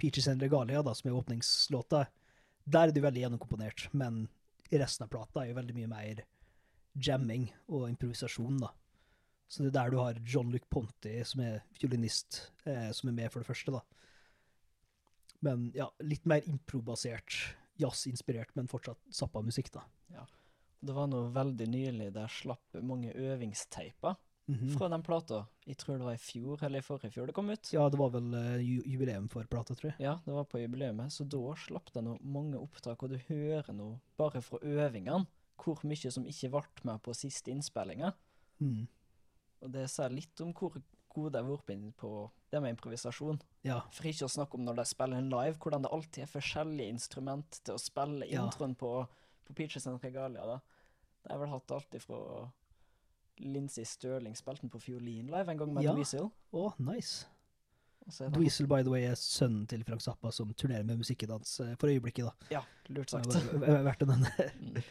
Peaches 0.00 0.28
and 0.32 0.44
Regalia, 0.44 0.82
da, 0.84 0.92
som 0.96 1.10
er 1.10 1.16
åpningslåta, 1.16 2.04
der 2.70 2.86
er 2.86 2.92
det 2.92 3.00
jo 3.00 3.06
veldig 3.06 3.24
gjennomkomponert, 3.24 3.88
men 3.96 4.26
i 4.70 4.78
resten 4.78 5.06
av 5.06 5.10
plata 5.12 5.42
er 5.42 5.50
jo 5.50 5.58
veldig 5.58 5.76
mye 5.76 5.90
mer 5.90 6.22
jamming 6.94 7.48
og 7.70 7.88
improvisasjon, 7.90 8.60
da. 8.62 8.70
Så 9.50 9.64
det 9.64 9.72
er 9.72 9.78
der 9.78 9.90
du 9.90 9.98
har 9.98 10.18
John 10.22 10.50
Luc 10.52 10.66
Ponty, 10.70 11.16
som 11.26 11.42
er 11.42 11.64
fiolinist, 11.74 12.52
eh, 12.64 12.90
som 12.94 13.10
er 13.10 13.16
med 13.16 13.32
for 13.32 13.42
det 13.42 13.50
første, 13.50 13.74
da. 13.74 13.82
Men 15.42 15.70
ja, 15.74 15.88
litt 16.04 16.26
mer 16.28 16.46
improbasert, 16.46 17.34
jazzinspirert, 17.80 18.52
men 18.54 18.70
fortsatt 18.70 19.00
Zappa-musikk, 19.14 19.72
da. 19.74 19.82
Det 20.80 20.94
var 20.96 21.10
noe 21.10 21.32
veldig 21.34 21.66
nylig 21.68 22.10
der 22.14 22.30
slapp 22.32 22.78
mange 22.86 23.12
øvingsteiper 23.12 24.14
Mhm. 24.50 24.76
fra 24.78 24.88
den 24.88 25.02
plata. 25.02 25.46
Jeg 25.66 25.76
tror 25.78 25.98
det 25.98 26.04
var 26.06 26.14
i 26.16 26.22
fjor 26.22 26.62
eller 26.66 26.78
i 26.78 26.82
forrige 26.82 27.12
fjor 27.14 27.26
det 27.26 27.34
kom 27.34 27.50
ut. 27.50 27.72
Ja, 27.72 27.88
det 27.88 27.98
var 27.98 28.10
vel 28.10 28.34
uh, 28.34 28.56
ju 28.58 28.82
jubileum 28.84 29.28
for 29.28 29.44
plata, 29.44 29.74
tror 29.74 29.90
jeg. 29.92 30.00
Ja, 30.00 30.18
det 30.24 30.32
var 30.34 30.44
på 30.44 30.58
jubileet, 30.58 31.12
så 31.12 31.24
da 31.24 31.54
slapp 31.54 31.92
det 31.94 32.02
noe 32.04 32.18
mange 32.22 32.58
opptak, 32.58 33.02
og 33.02 33.10
du 33.10 33.18
hører 33.28 33.72
nå 33.72 34.00
bare 34.18 34.42
fra 34.42 34.58
øvingene 34.62 35.26
hvor 35.60 35.82
mye 35.84 36.10
som 36.10 36.24
ikke 36.26 36.50
ble 36.50 36.62
med 36.88 37.02
på 37.04 37.14
siste 37.14 37.50
innspillinga. 37.52 38.12
Mm. 38.60 38.86
Og 39.60 39.72
det 39.72 39.88
sier 39.92 40.08
litt 40.12 40.40
om 40.40 40.54
hvor 40.56 40.80
gode 41.10 41.32
de 41.34 41.42
har 41.42 41.50
vært 41.50 41.96
på 41.98 42.30
det 42.50 42.60
med 42.62 42.74
improvisasjon. 42.74 43.40
Ja. 43.66 43.80
For 43.92 44.08
ikke 44.08 44.26
å 44.26 44.32
snakke 44.32 44.56
om 44.56 44.64
når 44.64 44.80
de 44.80 44.84
spiller 44.88 45.18
en 45.18 45.30
live, 45.30 45.58
hvordan 45.58 45.82
det 45.84 45.92
alltid 45.92 46.24
er 46.24 46.32
forskjellige 46.32 46.94
instrument 46.94 47.60
til 47.64 47.74
å 47.74 47.82
spille 47.82 48.26
Ja. 48.30 48.44
introen 48.44 48.74
på, 48.74 49.06
på 49.44 49.54
Peaches 49.54 49.86
and 49.86 50.02
Regalia. 50.02 50.46
da. 50.46 50.60
De 51.22 51.32
har 51.32 51.38
vel 51.38 51.48
hatt 51.52 51.70
alt 51.70 51.94
ifra 51.94 52.50
Lindsay 53.40 53.84
Stirling 53.88 54.36
spilte 54.36 54.62
den 54.66 54.70
på 54.72 54.80
fiolin 54.82 55.26
live 55.32 55.48
en 55.52 55.58
gang 55.58 55.72
med 55.74 55.84
Ja. 55.84 55.92
Dweezil. 55.96 56.30
Å, 56.52 56.72
nice. 56.78 57.26
Er 58.10 58.28
det- 58.30 58.34
Dweezil, 58.38 58.66
by 58.66 58.82
the 58.82 58.90
way, 58.90 59.02
er 59.04 59.14
sønnen 59.14 59.66
til 59.68 59.84
Frank 59.84 60.00
Zappa, 60.02 60.32
som 60.32 60.52
turnerer 60.54 60.84
med 60.84 60.98
musikkdans 60.98 61.60
eh, 61.60 61.74
for 61.78 61.88
øyeblikket, 61.92 62.24
da. 62.26 62.32
Ja, 62.50 62.62
lurt 62.88 63.10
sagt. 63.10 63.26
er 63.34 63.82
Verdt 63.84 64.02
å 64.02 64.08
nevne. 64.10 64.50
Mm. 64.60 64.82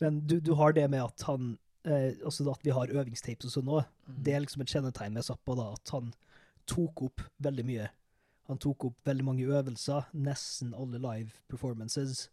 Men 0.00 0.20
du, 0.26 0.38
du 0.40 0.54
har 0.56 0.72
det 0.72 0.86
med 0.90 1.02
at 1.04 1.22
han 1.28 1.58
eh, 1.84 2.14
Altså 2.24 2.46
at 2.50 2.62
vi 2.64 2.70
har 2.76 2.86
øvingstapes 2.92 3.44
og 3.50 3.52
sånn 3.56 3.68
òg. 3.72 3.84
Mm. 4.08 4.22
Det 4.24 4.34
er 4.34 4.40
liksom 4.44 4.62
et 4.64 4.72
kjennetegn 4.72 5.12
med 5.18 5.24
Zappa, 5.26 5.56
da, 5.58 5.72
at 5.76 5.92
han 5.96 6.12
tok 6.70 7.02
opp 7.08 7.24
veldig 7.42 7.64
mye. 7.68 7.88
Han 8.48 8.58
tok 8.58 8.84
opp 8.88 8.96
veldig 9.06 9.24
mange 9.26 9.46
øvelser, 9.46 10.08
nesten 10.14 10.72
alle 10.74 10.98
live 10.98 11.30
performances, 11.48 12.28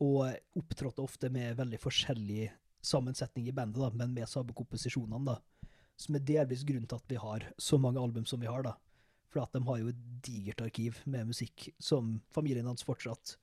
og 0.00 0.34
opptrådte 0.56 1.02
ofte 1.04 1.30
med 1.32 1.56
veldig 1.56 1.78
forskjellig 1.80 2.50
sammensetning 2.82 3.48
i 3.48 3.54
bandet, 3.54 3.80
da, 3.82 3.90
men 3.94 4.14
med 4.14 4.28
samme 4.28 4.54
komposisjonene, 4.56 5.34
da. 5.34 5.68
Som 6.00 6.16
er 6.16 6.24
delvis 6.24 6.64
grunnen 6.64 6.88
til 6.88 7.00
at 7.00 7.12
vi 7.12 7.18
har 7.20 7.44
så 7.60 7.78
mange 7.80 8.00
album 8.00 8.24
som 8.28 8.40
vi 8.40 8.48
har, 8.48 8.64
da. 8.64 8.74
For 9.30 9.42
at 9.44 9.52
de 9.54 9.62
har 9.66 9.78
jo 9.78 9.92
et 9.92 10.00
digert 10.26 10.62
arkiv 10.64 10.98
med 11.04 11.28
musikk 11.30 11.68
som 11.78 12.16
familien 12.34 12.66
hans 12.66 12.82
fortsatt 12.86 13.36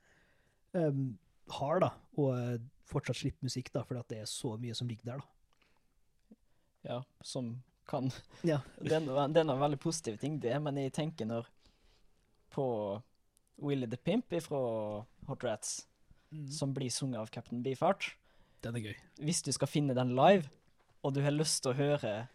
um, 0.74 1.16
har, 1.60 1.82
da. 1.86 1.92
Og 2.20 2.34
eh, 2.36 2.66
fortsatt 2.90 3.22
slipper 3.22 3.48
musikk, 3.48 3.72
da, 3.76 3.86
fordi 3.88 4.04
at 4.04 4.12
det 4.12 4.22
er 4.24 4.32
så 4.32 4.56
mye 4.60 4.76
som 4.78 4.90
ligger 4.90 5.14
der, 5.14 5.24
da. 5.24 5.34
Ja, 6.88 7.02
som 7.26 7.58
kan 7.88 8.12
Ja. 8.48 8.62
Det 8.84 8.96
er 8.96 9.04
noen 9.04 9.38
en 9.38 9.60
veldig 9.60 9.80
positiv 9.80 10.18
ting, 10.22 10.42
det, 10.44 10.56
men 10.64 10.80
jeg 10.82 10.94
tenker 10.96 11.28
når 11.28 11.48
på 12.52 12.66
Willy 13.64 13.88
the 13.90 13.98
Pimp 13.98 14.34
fra 14.44 14.60
Hot 15.28 15.44
Rats, 15.44 15.88
som 16.52 16.74
blir 16.76 16.92
sunget 16.92 17.22
av 17.22 17.32
Captain 17.32 17.64
Beefheart 17.64 18.12
Den 18.66 18.76
er 18.76 18.80
gøy. 18.90 18.96
Hvis 19.22 19.44
du 19.46 19.52
skal 19.52 19.68
finne 19.70 19.94
den 19.98 20.16
live, 20.18 20.50
og 21.04 21.14
du 21.14 21.22
har 21.22 21.32
lyst 21.36 21.64
til 21.64 21.72
å 21.76 21.78
høre 21.78 22.28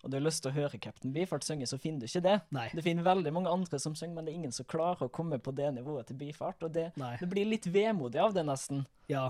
og 0.00 0.08
du 0.08 0.16
har 0.16 0.22
lyst 0.24 0.40
til 0.40 0.48
å 0.48 0.54
høre 0.56 0.78
Captain 0.80 1.12
Beefheart 1.12 1.44
synge, 1.44 1.66
så 1.68 1.76
finner 1.76 2.00
du 2.00 2.06
ikke 2.06 2.22
det. 2.24 2.38
Nei. 2.56 2.70
Du 2.72 2.80
finner 2.80 3.04
veldig 3.04 3.34
mange 3.36 3.50
andre 3.52 3.76
som 3.78 3.92
synger, 3.94 4.14
men 4.16 4.24
det 4.24 4.32
er 4.32 4.38
ingen 4.38 4.54
som 4.56 4.64
klarer 4.64 5.02
å 5.04 5.12
komme 5.12 5.36
på 5.44 5.52
det 5.52 5.66
nivået 5.76 6.06
til 6.08 6.16
Beefheart, 6.16 6.62
og 6.64 6.72
det, 6.72 6.86
det 6.96 7.28
blir 7.28 7.44
litt 7.44 7.66
vemodig 7.68 8.16
av 8.22 8.32
det, 8.32 8.46
nesten. 8.48 8.86
Ja. 9.12 9.26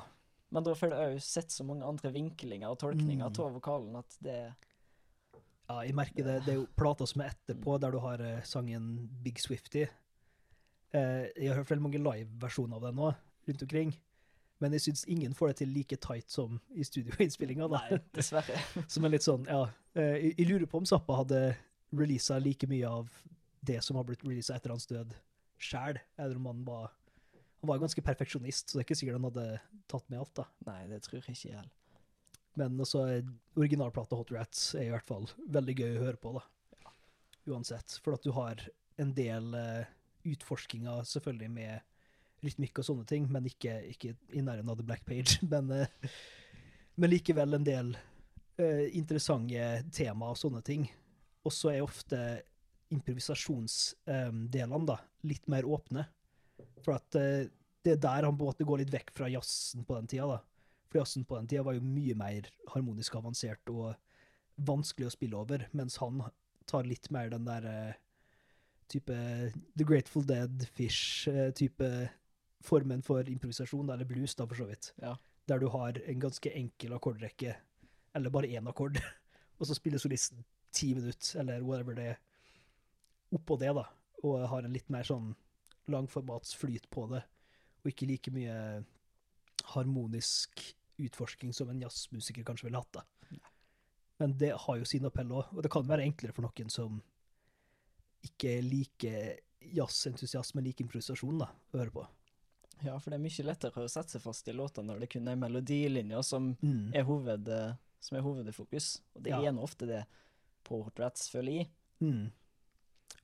Men 0.54 0.62
da 0.62 0.76
får 0.78 0.92
du 0.92 0.94
òg 0.94 1.16
sett 1.26 1.50
så 1.50 1.66
mange 1.66 1.82
andre 1.90 2.12
vinklinger 2.14 2.70
og 2.70 2.78
tolkninger 2.84 3.26
av 3.26 3.32
Mm. 3.34 3.40
av 3.48 3.52
vokalen 3.58 3.98
at 3.98 4.16
det 4.22 4.36
Ja, 5.70 5.80
jeg 5.82 5.94
merker 5.94 6.24
det. 6.24 6.36
Det 6.46 6.54
er 6.54 6.60
jo 6.60 6.68
plata 6.76 7.06
som 7.06 7.22
er 7.22 7.34
etterpå, 7.34 7.80
der 7.80 7.90
du 7.90 7.98
har 8.02 8.20
eh, 8.20 8.40
sangen 8.46 9.08
Big 9.22 9.38
Swifty. 9.42 9.88
Eh, 10.94 11.26
jeg 11.36 11.48
har 11.48 11.56
hørt 11.60 11.70
veldig 11.70 11.82
mange 11.82 11.98
live-versjoner 12.02 12.76
av 12.78 12.82
den 12.88 12.94
nå, 12.98 13.10
rundt 13.48 13.62
omkring. 13.66 13.92
Men 14.60 14.76
jeg 14.76 14.84
syns 14.84 15.06
ingen 15.08 15.34
får 15.36 15.52
det 15.52 15.58
til 15.62 15.72
like 15.72 15.96
tight 16.04 16.28
som 16.30 16.58
i 16.76 16.84
studioinnspillinga. 16.84 17.68
Dessverre. 18.16 18.60
Som 18.92 19.06
er 19.08 19.14
litt 19.14 19.24
sånn, 19.24 19.46
ja 19.48 19.64
eh, 19.96 20.16
Jeg 20.20 20.34
jeg 20.36 20.48
lurer 20.50 20.68
på 20.68 20.82
om 20.82 20.88
Zappa 20.88 21.16
hadde 21.22 21.40
releasa 21.96 22.38
like 22.38 22.68
mye 22.70 22.88
av 22.88 23.08
det 23.66 23.80
som 23.84 23.98
har 23.98 24.06
blitt 24.08 24.22
releasa 24.24 24.56
etter 24.56 24.72
hans 24.72 24.86
død, 24.88 25.12
sjæl, 25.60 25.98
eller 26.16 26.36
om 26.40 26.48
han 26.48 26.64
var 26.64 26.90
Han 27.60 27.68
var 27.68 27.80
ganske 27.82 28.00
perfeksjonist, 28.00 28.70
så 28.70 28.78
det 28.78 28.80
er 28.80 28.86
ikke 28.86 28.96
sikkert 28.96 29.18
han 29.18 29.26
hadde 29.28 29.46
tatt 29.92 30.06
med 30.08 30.22
alt, 30.22 30.32
da. 30.38 30.46
Nei, 30.64 30.78
det 30.88 31.02
tror 31.04 31.18
jeg 31.18 31.34
ikke 31.34 31.58
heller. 31.58 31.74
Men 32.56 32.80
også 32.80 33.02
eh, 33.12 33.26
originalplata 33.60 34.16
Hot 34.16 34.32
Rats 34.32 34.62
er 34.78 34.86
i 34.86 34.94
hvert 34.94 35.04
fall 35.04 35.28
veldig 35.52 35.74
gøy 35.76 35.98
å 35.98 36.06
høre 36.06 36.20
på, 36.22 36.32
da. 36.38 36.92
Uansett. 37.52 37.98
For 38.00 38.16
at 38.16 38.24
du 38.24 38.32
har 38.32 38.64
en 39.00 39.12
del 39.16 39.52
uh, 39.52 39.84
utforskinger, 40.24 41.04
selvfølgelig, 41.08 41.50
med 41.52 41.89
rytmikk 42.44 42.79
og 42.81 42.87
sånne 42.87 43.07
ting, 43.09 43.26
men 43.33 43.46
ikke, 43.48 43.74
ikke 43.92 44.14
i 44.33 44.42
nærheten 44.44 44.70
av 44.72 44.79
The 44.79 44.87
Black 44.87 45.05
Page. 45.09 45.38
Men, 45.53 45.70
eh, 45.74 45.88
men 47.00 47.11
likevel 47.14 47.55
en 47.57 47.64
del 47.64 47.94
uh, 48.61 48.87
interessante 48.96 49.85
tema 49.94 50.29
og 50.29 50.37
sånne 50.37 50.61
ting. 50.66 50.83
Og 51.48 51.53
så 51.55 51.70
er 51.72 51.81
ofte 51.81 52.18
improvisasjonsdelene 52.92 54.87
da, 54.90 54.98
litt 55.24 55.46
mer 55.48 55.64
åpne. 55.64 56.05
For 56.85 56.92
at 56.98 57.16
uh, 57.16 57.48
det 57.81 57.94
er 57.94 58.03
der 58.03 58.26
han 58.26 58.37
på 58.37 58.44
en 58.44 58.50
måte 58.50 58.68
går 58.68 58.79
litt 58.83 58.92
vekk 58.92 59.14
fra 59.16 59.31
jazzen 59.33 59.87
på 59.88 59.96
den 59.96 60.11
tida. 60.11 60.26
da. 60.29 60.38
For 60.90 61.00
jazzen 61.00 61.24
på 61.24 61.38
den 61.38 61.48
tida 61.48 61.64
var 61.64 61.79
jo 61.79 61.87
mye 61.87 62.16
mer 62.18 62.50
harmonisk 62.74 63.16
avansert 63.16 63.64
og 63.72 63.94
vanskelig 64.61 65.09
å 65.09 65.14
spille 65.14 65.40
over, 65.40 65.64
mens 65.72 65.96
han 66.03 66.20
tar 66.68 66.85
litt 66.85 67.09
mer 67.14 67.33
den 67.33 67.46
der 67.48 67.64
uh, 67.64 67.98
type 68.90 69.16
The 69.79 69.87
Grateful 69.87 70.26
Dead, 70.26 70.66
Fish-type 70.76 72.11
formen 72.64 73.02
for 73.02 73.28
improvisasjon, 73.28 73.90
eller 73.90 74.08
blues, 74.08 74.34
da, 74.36 74.46
for 74.46 74.60
så 74.60 74.68
vidt. 74.68 74.92
Ja. 75.02 75.16
Der 75.48 75.58
du 75.58 75.68
har 75.72 75.98
en 75.98 76.20
ganske 76.20 76.52
enkel 76.52 76.94
akkordrekke, 76.96 77.56
eller 78.14 78.34
bare 78.34 78.50
én 78.50 78.68
akkord, 78.68 79.00
og 79.58 79.66
så 79.66 79.76
spiller 79.76 80.02
solisten 80.02 80.44
ti 80.74 80.92
minutter, 80.94 81.40
eller 81.40 81.64
whatever 81.66 81.96
det 81.98 82.08
er, 82.14 82.20
oppå 83.34 83.56
det, 83.60 83.72
da, 83.76 83.86
og 84.22 84.48
har 84.50 84.66
en 84.66 84.74
litt 84.74 84.90
mer 84.92 85.06
sånn 85.06 85.32
langformatsflyt 85.90 86.90
på 86.92 87.06
det, 87.14 87.22
og 87.80 87.90
ikke 87.90 88.08
like 88.10 88.32
mye 88.34 88.56
harmonisk 89.74 90.62
utforsking 91.00 91.54
som 91.56 91.70
en 91.72 91.80
jazzmusiker 91.80 92.44
kanskje 92.44 92.68
ville 92.68 92.80
hatt. 92.80 93.00
da. 93.00 93.06
Men 94.20 94.36
det 94.38 94.52
har 94.66 94.76
jo 94.76 94.84
sin 94.84 95.06
appell 95.08 95.32
òg, 95.32 95.54
og 95.54 95.64
det 95.64 95.72
kan 95.72 95.86
være 95.88 96.04
enklere 96.04 96.36
for 96.36 96.44
noen 96.44 96.68
som 96.72 96.98
ikke 98.26 98.58
liker 98.60 99.38
jazzentusiasme, 99.76 100.60
liker 100.64 100.84
improvisasjon, 100.84 101.40
da, 101.40 101.48
å 101.48 101.80
høre 101.80 101.94
på. 101.94 102.04
Ja, 102.84 102.98
for 102.98 103.10
det 103.12 103.18
er 103.18 103.22
mye 103.24 103.44
lettere 103.44 103.84
å 103.84 103.88
sette 103.90 104.14
seg 104.16 104.22
fast 104.24 104.48
i 104.48 104.52
låta 104.56 104.82
når 104.84 105.00
det 105.04 105.10
kun 105.12 105.28
er 105.28 105.36
melodilinja 105.36 106.22
som 106.24 106.54
Mm. 106.62 106.92
er, 106.94 107.02
hoved, 107.04 107.48
eh, 107.48 107.74
som 108.00 108.16
er 108.18 108.22
hovedfokus. 108.22 109.00
Og 109.16 109.22
det 109.22 109.30
Ja. 109.32 109.40
er 109.42 109.52
nå 109.52 109.62
ofte 109.62 109.86
det 109.86 110.04
på 110.64 110.82
Hot 110.84 110.98
Rats, 110.98 111.28
føler 111.28 111.52
jeg. 111.58 111.68
Mm. 112.00 112.30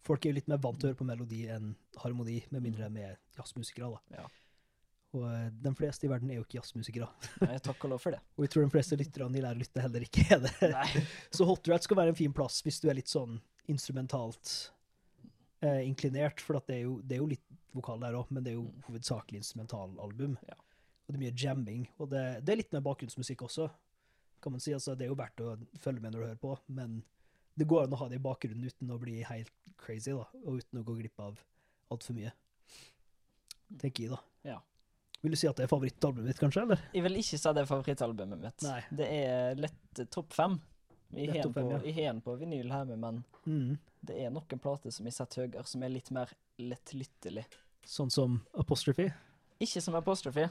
folk 0.02 0.24
er 0.24 0.30
jo 0.30 0.34
litt 0.34 0.48
mer 0.48 0.58
vant 0.58 0.78
til 0.78 0.88
å 0.88 0.92
høre 0.92 0.98
på 1.00 1.06
melodi 1.06 1.46
enn 1.48 1.74
harmoni, 1.96 2.44
med 2.52 2.62
mindre 2.62 2.88
de 2.92 3.00
er 3.00 3.16
jazzmusikere. 3.38 3.90
da. 4.10 4.18
Ja. 4.22 4.26
Og 5.14 5.24
eh, 5.32 5.48
de 5.50 5.72
fleste 5.74 6.04
i 6.04 6.08
verden 6.08 6.30
er 6.30 6.34
jo 6.36 6.44
ikke 6.44 6.60
jazzmusikere. 6.60 7.08
Nei, 7.40 7.56
takk 7.58 7.82
og 7.84 7.90
lov 7.90 8.00
for 8.00 8.10
det. 8.12 8.20
Og 8.38 8.44
jeg 8.44 8.50
tror 8.50 8.64
de 8.66 8.70
fleste 8.70 8.96
lytterne 9.00 9.34
i 9.36 9.40
Lære 9.40 9.56
å 9.56 9.58
lytte 9.58 9.80
heller 9.82 10.00
ikke 10.06 10.30
er 10.30 10.40
det. 10.40 10.70
Nei. 10.70 11.06
Så 11.32 11.44
Hot 11.46 11.66
Rats 11.68 11.84
skal 11.88 11.96
være 11.96 12.08
en 12.08 12.14
fin 12.14 12.32
plass 12.32 12.60
hvis 12.62 12.80
du 12.80 12.88
er 12.90 12.94
litt 12.94 13.08
sånn 13.08 13.40
instrumentalt 13.68 14.70
eh, 15.64 15.82
inklinert, 15.86 16.42
for 16.44 16.58
at 16.60 16.68
det, 16.68 16.80
er 16.80 16.86
jo, 16.86 17.00
det 17.02 17.16
er 17.16 17.22
jo 17.22 17.30
litt 17.30 17.58
vokal 17.76 18.00
der 18.02 18.16
òg, 18.18 18.30
men 18.32 18.44
det 18.44 18.54
er 18.54 18.58
jo 18.58 18.68
hovedsakelig 18.88 19.42
instrumentalalbum. 19.42 20.38
Ja. 20.48 20.56
Og 21.06 21.12
det 21.12 21.18
er 21.18 21.22
mye 21.22 21.36
jamming, 21.38 21.84
og 22.02 22.10
det, 22.10 22.22
det 22.42 22.52
er 22.54 22.62
litt 22.62 22.72
mer 22.74 22.84
bakgrunnsmusikk 22.86 23.44
også, 23.46 23.68
kan 24.42 24.54
man 24.54 24.62
si. 24.62 24.74
Altså, 24.74 24.96
det 24.98 25.06
er 25.06 25.12
jo 25.12 25.18
verdt 25.18 25.42
å 25.44 25.56
følge 25.82 26.02
med 26.02 26.14
når 26.14 26.22
du 26.22 26.26
hører 26.26 26.40
på, 26.42 26.54
men 26.78 27.00
det 27.56 27.68
går 27.70 27.86
an 27.86 27.94
å 27.96 28.00
ha 28.02 28.08
det 28.10 28.18
i 28.18 28.24
bakgrunnen 28.24 28.66
uten 28.66 28.90
å 28.92 28.98
bli 29.00 29.20
helt 29.24 29.52
crazy, 29.80 30.12
da, 30.12 30.26
og 30.44 30.60
uten 30.60 30.80
å 30.80 30.86
gå 30.86 30.98
glipp 30.98 31.22
av 31.24 31.38
altfor 31.94 32.16
mye. 32.18 32.32
Tenker 33.80 34.06
jeg, 34.06 34.14
da. 34.16 34.18
Ja. 34.46 34.58
Vil 35.22 35.32
du 35.32 35.38
si 35.40 35.48
at 35.48 35.58
det 35.58 35.64
er 35.66 35.70
favorittalbumet 35.72 36.30
ditt, 36.30 36.40
kanskje, 36.42 36.66
eller? 36.66 36.82
Jeg 36.94 37.06
vil 37.06 37.20
ikke 37.22 37.38
si 37.38 37.52
det 37.56 37.62
er 37.62 37.70
favorittalbumet 37.70 38.42
mitt. 38.42 38.66
Nei. 38.66 38.80
Det 38.98 39.06
er 39.10 39.62
lett 39.62 40.02
eh, 40.02 40.10
topp 40.12 40.36
fem. 40.36 40.58
Vi 41.16 41.28
har 41.30 41.46
topp 41.46 41.56
på, 41.56 41.78
ja. 41.86 42.12
på 42.22 42.34
vinyl 42.42 42.66
hjemme, 42.66 42.98
men 42.98 43.24
Mm. 43.46 43.76
Det 44.00 44.18
er 44.22 44.32
noen 44.32 44.60
plater 44.62 44.92
som 44.94 45.06
jeg 45.08 45.16
setter 45.16 45.44
høyere, 45.44 45.64
som 45.66 45.82
er 45.82 45.94
litt 45.94 46.10
mer 46.14 46.32
lettlyttelig. 46.60 47.46
Sånn 47.86 48.10
som 48.10 48.40
Apostrophe? 48.58 49.10
Ikke 49.62 49.80
som 49.82 49.96
Apostrophe, 49.98 50.48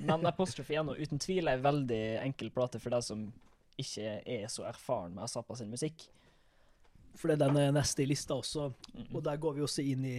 men 0.00 0.26
Apostrophe 0.26 0.74
er 0.74 0.84
nå 0.86 0.96
uten 0.96 1.20
tvil 1.20 1.50
ei 1.50 1.58
veldig 1.60 2.02
enkel 2.22 2.50
plate 2.54 2.80
for 2.82 2.94
deg 2.94 3.04
som 3.04 3.26
ikke 3.80 4.18
er 4.28 4.46
så 4.52 4.66
erfaren 4.68 5.14
med 5.16 5.30
Zappa 5.30 5.56
sin 5.58 5.72
musikk. 5.72 6.06
For 7.18 7.28
det 7.28 7.36
er 7.36 7.52
den 7.52 7.76
neste 7.76 8.04
i 8.04 8.08
lista 8.08 8.38
også, 8.38 8.70
og 9.04 9.20
der 9.24 9.40
går 9.40 9.58
vi 9.58 9.64
også 9.66 9.84
inn 9.84 10.04
i 10.08 10.18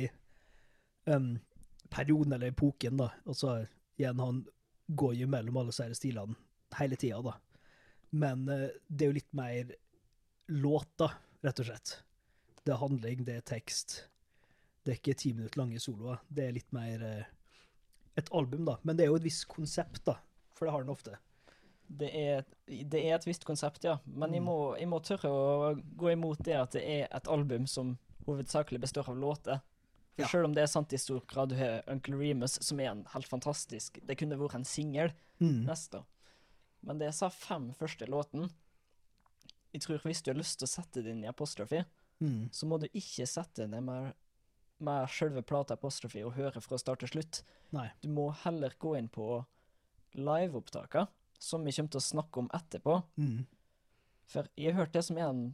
um, 1.10 1.34
perioden 1.94 2.36
eller 2.36 2.54
epoken, 2.54 3.00
da. 3.02 3.10
Altså, 3.26 3.64
igjen, 3.98 4.22
han 4.22 4.44
går 4.88 5.16
jo 5.24 5.30
mellom 5.32 5.58
alle 5.62 5.74
disse 5.74 5.90
stilene 5.98 6.38
hele 6.78 6.98
tida, 7.00 7.22
da. 7.26 7.34
Men 8.14 8.46
uh, 8.50 8.70
det 8.88 9.08
er 9.08 9.12
jo 9.12 9.18
litt 9.18 9.34
mer 9.38 9.74
låter, 10.54 11.18
rett 11.42 11.64
og 11.64 11.70
slett. 11.72 11.96
Det 12.66 12.72
er 12.74 12.80
handling, 12.80 13.26
det 13.28 13.36
er 13.36 13.42
tekst. 13.42 14.06
Det 14.84 14.94
er 14.94 15.00
ikke 15.00 15.18
ti 15.20 15.34
minutter 15.34 15.60
lange 15.60 15.80
soloer. 15.80 16.20
Det 16.30 16.46
er 16.48 16.56
litt 16.56 16.72
mer 16.76 17.04
eh, 17.04 17.26
et 18.20 18.30
album, 18.36 18.66
da. 18.68 18.78
Men 18.84 18.96
det 18.98 19.06
er 19.06 19.12
jo 19.12 19.16
et 19.20 19.26
visst 19.28 19.48
konsept, 19.52 20.04
da. 20.08 20.18
For 20.56 20.66
det 20.68 20.74
har 20.76 20.84
den 20.86 20.94
ofte. 20.94 21.18
Det 21.94 22.10
er, 22.16 22.46
det 22.68 23.02
er 23.04 23.16
et 23.18 23.26
visst 23.28 23.44
konsept, 23.46 23.84
ja. 23.84 23.98
Men 24.06 24.34
jeg, 24.34 24.42
Mm. 24.42 24.46
må, 24.48 24.58
jeg 24.80 24.88
må 24.88 25.00
tørre 25.04 25.30
å 25.30 25.74
gå 26.00 26.12
imot 26.14 26.44
det 26.44 26.56
at 26.56 26.72
det 26.78 26.84
er 26.84 27.08
et 27.12 27.28
album 27.28 27.68
som 27.68 27.98
hovedsakelig 28.26 28.80
består 28.82 29.10
av 29.10 29.18
låter. 29.20 29.60
For 30.16 30.22
Ja. 30.24 30.28
Selv 30.30 30.46
om 30.46 30.54
det 30.54 30.62
er 30.64 30.68
sant 30.70 30.94
i 30.94 30.98
stor 30.98 31.24
grad, 31.28 31.50
du 31.50 31.56
har 31.58 31.82
Uncle 31.88 32.16
Remus, 32.16 32.60
som 32.62 32.80
er 32.80 32.92
en 32.92 33.04
helt 33.16 33.26
fantastisk 33.28 33.98
Det 34.06 34.16
kunne 34.18 34.38
vært 34.38 34.56
en 34.56 34.64
singel 34.64 35.12
Mm. 35.42 35.66
neste. 35.66 36.04
Men 36.84 37.00
det 37.00 37.08
er 37.08 37.12
disse 37.12 37.30
fem 37.32 37.72
første 37.74 38.06
låtene 38.08 38.50
Jeg 39.74 39.82
tror 39.82 39.98
hvis 40.06 40.22
du 40.22 40.30
har 40.32 40.38
lyst 40.38 40.60
til 40.60 40.68
å 40.68 40.70
sette 40.70 41.02
det 41.04 41.10
inn 41.12 41.24
i 41.24 41.28
Apostrophe, 41.28 41.86
Mm. 42.24 42.44
så 42.56 42.68
må 42.70 42.78
du 42.80 42.86
ikke 42.88 43.26
sette 43.28 43.66
det 43.68 43.82
med, 43.84 44.14
med 44.84 45.10
selve 45.12 45.44
plata 45.44 45.76
Apostrophe 45.76 46.24
og 46.24 46.38
høre 46.38 46.62
fra 46.64 46.80
start 46.80 47.04
til 47.04 47.12
slutt. 47.16 47.42
Nei. 47.76 47.90
Du 48.04 48.08
må 48.14 48.30
heller 48.46 48.76
gå 48.80 48.96
inn 49.00 49.10
på 49.12 49.42
liveopptakene, 50.16 51.10
som 51.42 51.66
vi 51.66 51.74
kommer 51.76 51.92
til 51.92 52.00
å 52.00 52.06
snakke 52.06 52.40
om 52.40 52.50
etterpå. 52.56 53.02
Mm. 53.20 53.44
For 54.30 54.48
jeg 54.56 54.72
har 54.72 54.86
hørt 54.86 54.96
det 54.96 55.04
som 55.10 55.20
er 55.20 55.28
en 55.28 55.46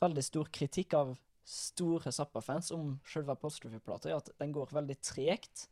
veldig 0.00 0.24
stor 0.24 0.48
kritikk 0.54 0.96
av 0.96 1.14
store 1.44 2.12
Zappa-fans 2.14 2.70
om 2.72 2.96
selve 3.08 3.34
Apostrophe-plata, 3.36 4.08
er 4.08 4.22
at 4.22 4.32
den 4.40 4.54
går 4.54 4.72
veldig 4.72 4.96
tregt, 5.04 5.68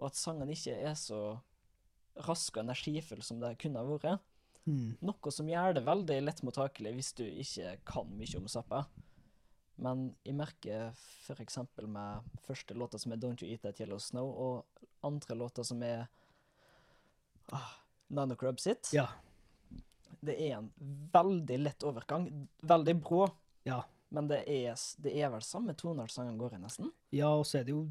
og 0.00 0.10
at 0.10 0.18
sangen 0.18 0.50
ikke 0.50 0.74
er 0.74 0.96
så 0.98 1.20
rask 2.26 2.56
og 2.56 2.64
energifull 2.64 3.22
som 3.26 3.38
det 3.42 3.54
kunne 3.62 3.82
ha 3.82 3.86
vært. 3.86 4.22
Mm. 4.64 4.96
Noe 5.04 5.32
som 5.34 5.48
gjør 5.48 5.76
det 5.76 5.84
veldig 5.86 6.20
lett 6.24 6.42
mottakelig 6.46 6.94
hvis 6.96 7.12
du 7.18 7.24
ikke 7.28 7.76
kan 7.86 8.10
mye 8.18 8.40
om 8.40 8.48
Zappa. 8.50 8.84
Men 9.76 10.14
jeg 10.24 10.34
merker 10.38 10.92
eksempel 11.42 11.88
med 11.90 12.22
første 12.46 12.74
låta 12.78 12.98
som 12.98 13.12
er 13.12 13.16
Don't 13.22 13.42
You 13.42 13.50
Eat 13.50 13.62
That 13.66 13.80
Yellow 13.82 13.98
Snow, 13.98 14.28
og 14.30 14.86
andre 15.02 15.34
låta 15.34 15.64
som 15.64 15.82
er 15.82 16.06
ah, 17.52 17.72
'Nanocrub 18.10 18.56
Sit'. 18.62 18.92
Ja. 18.94 19.08
Det 20.24 20.36
er 20.40 20.58
en 20.58 20.70
veldig 21.12 21.58
lett 21.58 21.82
overgang. 21.84 22.48
Veldig 22.62 22.94
brå, 23.02 23.26
Ja. 23.64 23.82
men 24.10 24.28
det 24.28 24.44
er, 24.48 24.74
det 25.02 25.12
er 25.20 25.30
vel 25.30 25.42
samme 25.42 25.74
toner 25.74 26.06
sangen 26.06 26.38
går 26.38 26.54
i, 26.54 26.58
nesten. 26.62 26.92
ja, 27.12 27.28
og 27.34 27.44
så 27.46 27.58
er 27.60 27.64
det 27.64 27.72
jo 27.74 27.90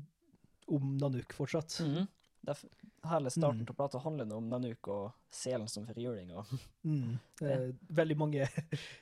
om 0.67 0.97
Nanook 0.97 1.33
fortsatt. 1.33 1.79
Mm 1.81 2.07
f- 2.47 2.65
Hele 3.03 3.29
starten 3.29 3.59
Mm. 3.65 3.69
av 3.69 3.75
plata 3.75 3.99
handler 3.99 4.31
om 4.33 4.45
Nanook 4.49 4.87
og 4.87 5.11
selen 5.31 5.67
som 5.67 5.85
firhjuling. 5.85 6.29
Mm. 6.85 7.19
Eh, 7.41 7.71
veldig 7.91 8.17
mange 8.17 8.47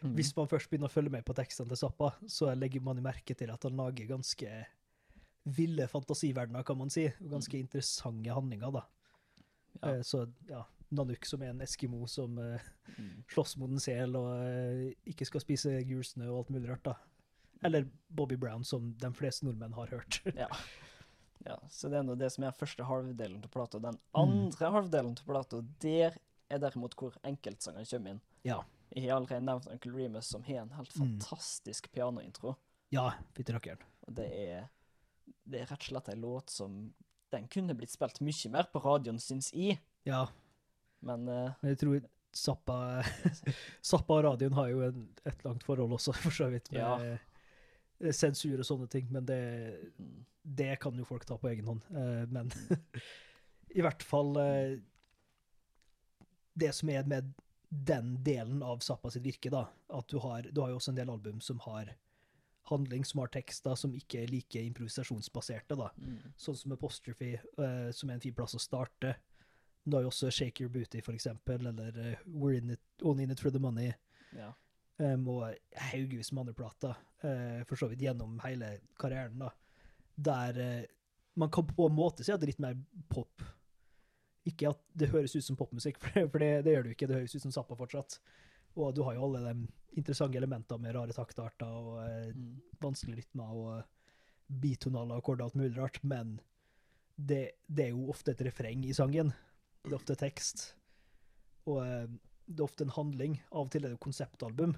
Mm. 0.01 0.15
Hvis 0.15 0.35
man 0.35 0.47
først 0.47 0.69
begynner 0.71 0.89
å 0.89 0.91
følge 0.91 1.11
med 1.11 1.23
på 1.25 1.35
tekstene 1.37 1.67
til 1.69 1.77
Zappa, 1.77 2.15
så 2.25 2.49
legger 2.57 2.81
man 2.81 2.97
i 2.97 3.01
merke 3.01 3.35
til 3.37 3.51
at 3.51 3.61
han 3.63 3.77
lager 3.77 4.07
ganske 4.07 4.65
ville 5.45 5.87
fantasiverdener, 5.87 6.63
kan 6.65 6.77
man 6.77 6.89
si. 6.89 7.07
Ganske 7.21 7.59
interessante 7.59 8.29
handlinger, 8.33 8.71
da. 8.73 8.83
Ja. 9.81 9.93
Eh, 9.95 10.01
så 10.01 10.27
ja, 10.49 10.63
Nanook 10.91 11.23
som 11.25 11.41
er 11.43 11.49
en 11.53 11.61
eskimo 11.61 12.07
som 12.09 12.37
eh, 12.39 12.59
Mm. 12.97 13.23
slåss 13.29 13.55
mot 13.57 13.69
en 13.71 13.79
sel 13.79 14.15
og 14.15 14.33
eh, 14.43 14.93
ikke 15.07 15.25
skal 15.25 15.41
spise 15.41 15.83
gul 15.87 16.03
snø 16.03 16.27
og 16.29 16.37
alt 16.39 16.49
mulig 16.49 16.69
rart, 16.69 16.83
da. 16.83 16.95
Eller 17.63 17.85
Bobby 18.09 18.35
Brown, 18.35 18.63
som 18.63 18.93
de 18.97 19.11
fleste 19.13 19.43
nordmenn 19.45 19.73
har 19.73 19.87
hørt. 19.87 20.21
Ja. 20.35 20.47
ja. 21.45 21.57
Så 21.69 21.89
det 21.89 21.97
er 21.99 22.03
nå 22.03 22.15
det 22.17 22.31
som 22.31 22.43
er 22.47 22.51
første 22.57 22.83
halvdelen 22.85 23.43
av 23.43 23.49
plata. 23.53 23.79
Den 23.79 23.97
Mm. 23.97 24.13
andre 24.13 24.71
halvdelen 24.71 25.11
av 25.17 25.25
plata, 25.25 25.61
der 25.79 26.17
er 26.49 26.59
derimot 26.59 26.95
hvor 26.95 27.15
enkeltsangene 27.23 27.85
kommer 27.89 28.09
inn. 28.15 28.21
Ja. 28.43 28.63
Jeg 28.93 29.09
har 29.09 29.17
allerede 29.21 29.45
nevnt 29.47 29.67
Uncle 29.71 29.91
Remus, 29.95 30.25
som 30.27 30.43
har 30.43 30.61
en 30.65 30.69
helt 30.75 30.93
Mm. 30.95 31.19
fantastisk 31.19 31.91
pianointro. 31.91 32.55
Ja, 32.91 33.13
fytti 33.33 33.53
rakkeren. 33.53 33.79
Og 34.07 34.15
det 34.15 34.25
er, 34.33 34.69
det 35.47 35.61
er 35.61 35.65
rett 35.71 35.79
og 35.79 35.89
slett 35.93 36.09
en 36.09 36.21
låt 36.21 36.49
som 36.49 36.93
Den 37.31 37.47
kunne 37.47 37.73
blitt 37.73 37.89
spilt 37.93 38.19
mye 38.19 38.49
mer 38.51 38.63
på 38.73 38.81
radioen, 38.83 39.15
syns 39.17 39.53
jeg, 39.53 39.79
Ja, 40.05 40.25
men 41.01 41.29
uh, 41.29 41.53
men 41.61 41.69
jeg 41.75 41.77
tror 41.79 42.01
Zappa, 42.33 43.03
Zappa 43.81 44.13
og 44.17 44.23
radioen 44.25 44.53
har 44.53 44.67
jo 44.67 44.81
en, 44.81 45.07
et 45.25 45.43
langt 45.45 45.63
forhold 45.63 45.93
også, 45.95 46.13
for 46.23 46.29
så 46.31 46.49
vidt, 46.51 46.69
med 46.73 46.81
Ja. 46.81 47.17
Eh, 48.03 48.13
sensur 48.15 48.59
og 48.59 48.67
sånne 48.67 48.87
ting. 48.91 49.07
Men 49.13 49.25
det, 49.27 49.41
det 50.41 50.75
kan 50.83 50.97
jo 50.97 51.07
folk 51.07 51.25
ta 51.27 51.37
på 51.39 51.51
egen 51.51 51.69
hånd. 51.69 51.85
Eh, 51.91 52.25
men 52.31 52.51
i 53.77 53.83
hvert 53.85 54.03
fall 54.03 54.35
eh, 54.41 54.77
Det 56.53 56.73
som 56.75 56.89
er 56.91 57.07
med 57.07 57.33
den 57.71 58.17
delen 58.23 58.63
av 58.67 58.81
Zappa 58.83 59.09
sitt 59.13 59.23
virke, 59.23 59.49
da, 59.53 59.63
at 59.95 60.07
du 60.11 60.17
har, 60.19 60.43
du 60.51 60.59
har 60.59 60.73
jo 60.73 60.79
også 60.81 60.91
en 60.91 60.97
del 60.97 61.11
album 61.13 61.39
som 61.39 61.61
har 61.63 61.93
handling, 62.67 63.05
som 63.07 63.21
har 63.23 63.31
tekster 63.31 63.77
som 63.79 63.93
ikke 63.95 64.19
er 64.21 64.31
like 64.31 64.59
improvisasjonsbaserte, 64.59 65.77
da. 65.79 65.87
mm, 65.95 66.33
Sånn 66.35 66.57
som 66.59 66.75
Apostrophe, 66.75 67.39
som 67.95 68.11
er 68.11 68.17
en 68.17 68.23
fin 68.23 68.35
plass 68.35 68.57
å 68.59 68.61
starte. 68.61 69.13
Du 69.87 69.95
har 69.95 70.03
jo 70.03 70.11
også 70.11 70.29
Shake 70.35 70.65
Your 70.65 70.71
Booty, 70.71 70.99
for 71.01 71.15
eksempel, 71.15 71.63
eller 71.71 71.95
We're 72.27 72.59
in 72.59 72.75
it, 72.75 72.83
Only 73.01 73.23
In 73.23 73.31
It 73.31 73.39
For 73.39 73.55
The 73.55 73.63
Money, 73.63 73.93
ja. 74.35 74.51
Um, 75.01 75.27
og 75.33 75.47
haugevis 75.91 76.31
med 76.31 76.45
andre 76.45 76.57
plater, 76.57 76.99
uh, 77.25 77.61
for 77.69 77.79
så 77.79 77.89
vidt 77.91 78.03
gjennom 78.05 78.37
hele 78.45 78.75
karrieren, 79.01 79.41
da. 79.41 79.51
Der 80.15 80.61
uh, 80.61 80.85
man 81.41 81.51
kan 81.53 81.67
på 81.67 81.87
en 81.87 81.97
måte 81.97 82.25
si 82.25 82.33
at 82.33 82.41
det 82.41 82.49
er 82.49 82.53
litt 82.53 82.63
mer 82.63 82.79
pop. 83.11 83.43
Ikke 84.47 84.71
at 84.71 84.81
det 84.97 85.11
høres 85.11 85.35
ut 85.35 85.45
som 85.45 85.59
popmusikk, 85.59 85.99
for, 86.01 86.13
det, 86.15 86.27
for 86.33 86.43
det, 86.43 86.53
det 86.67 86.75
gjør 86.75 86.87
det 86.87 86.95
ikke. 86.95 87.09
Det 87.11 87.19
høres 87.21 87.35
ut 87.35 87.45
som 87.45 87.55
Zappa 87.55 87.77
fortsatt. 87.79 88.19
Og 88.79 88.93
du 88.95 89.03
har 89.03 89.17
jo 89.17 89.27
alle 89.27 89.41
de 89.49 89.67
interessante 89.99 90.39
elementene 90.39 90.79
med 90.79 90.95
rare 90.95 91.15
taktarter 91.15 91.67
og 91.67 91.97
uh, 91.99 92.29
Mm. 92.31 92.61
vanskelige 92.81 93.21
rytmer 93.21 93.51
og 93.51 93.83
bitonaler 94.61 95.15
og 95.15 95.21
akkorder 95.21 95.45
og 95.45 95.51
alt 95.51 95.59
mulig 95.59 95.77
rart, 95.77 95.99
men 96.03 96.39
det, 97.15 97.51
det 97.67 97.85
er 97.85 97.93
jo 97.93 98.09
ofte 98.11 98.33
et 98.33 98.43
refreng 98.45 98.85
i 98.87 98.95
sangen. 98.95 99.31
Det 99.83 99.91
er 99.91 99.97
ofte 99.97 100.17
tekst. 100.19 100.63
Og 101.69 101.81
eh, 101.85 102.07
det 102.47 102.59
er 102.59 102.67
ofte 102.67 102.85
en 102.87 102.95
handling. 102.95 103.37
Av 103.51 103.65
og 103.65 103.71
til 103.71 103.83
er 103.83 103.91
det 103.91 103.97
jo 103.99 104.05
konseptalbum, 104.07 104.75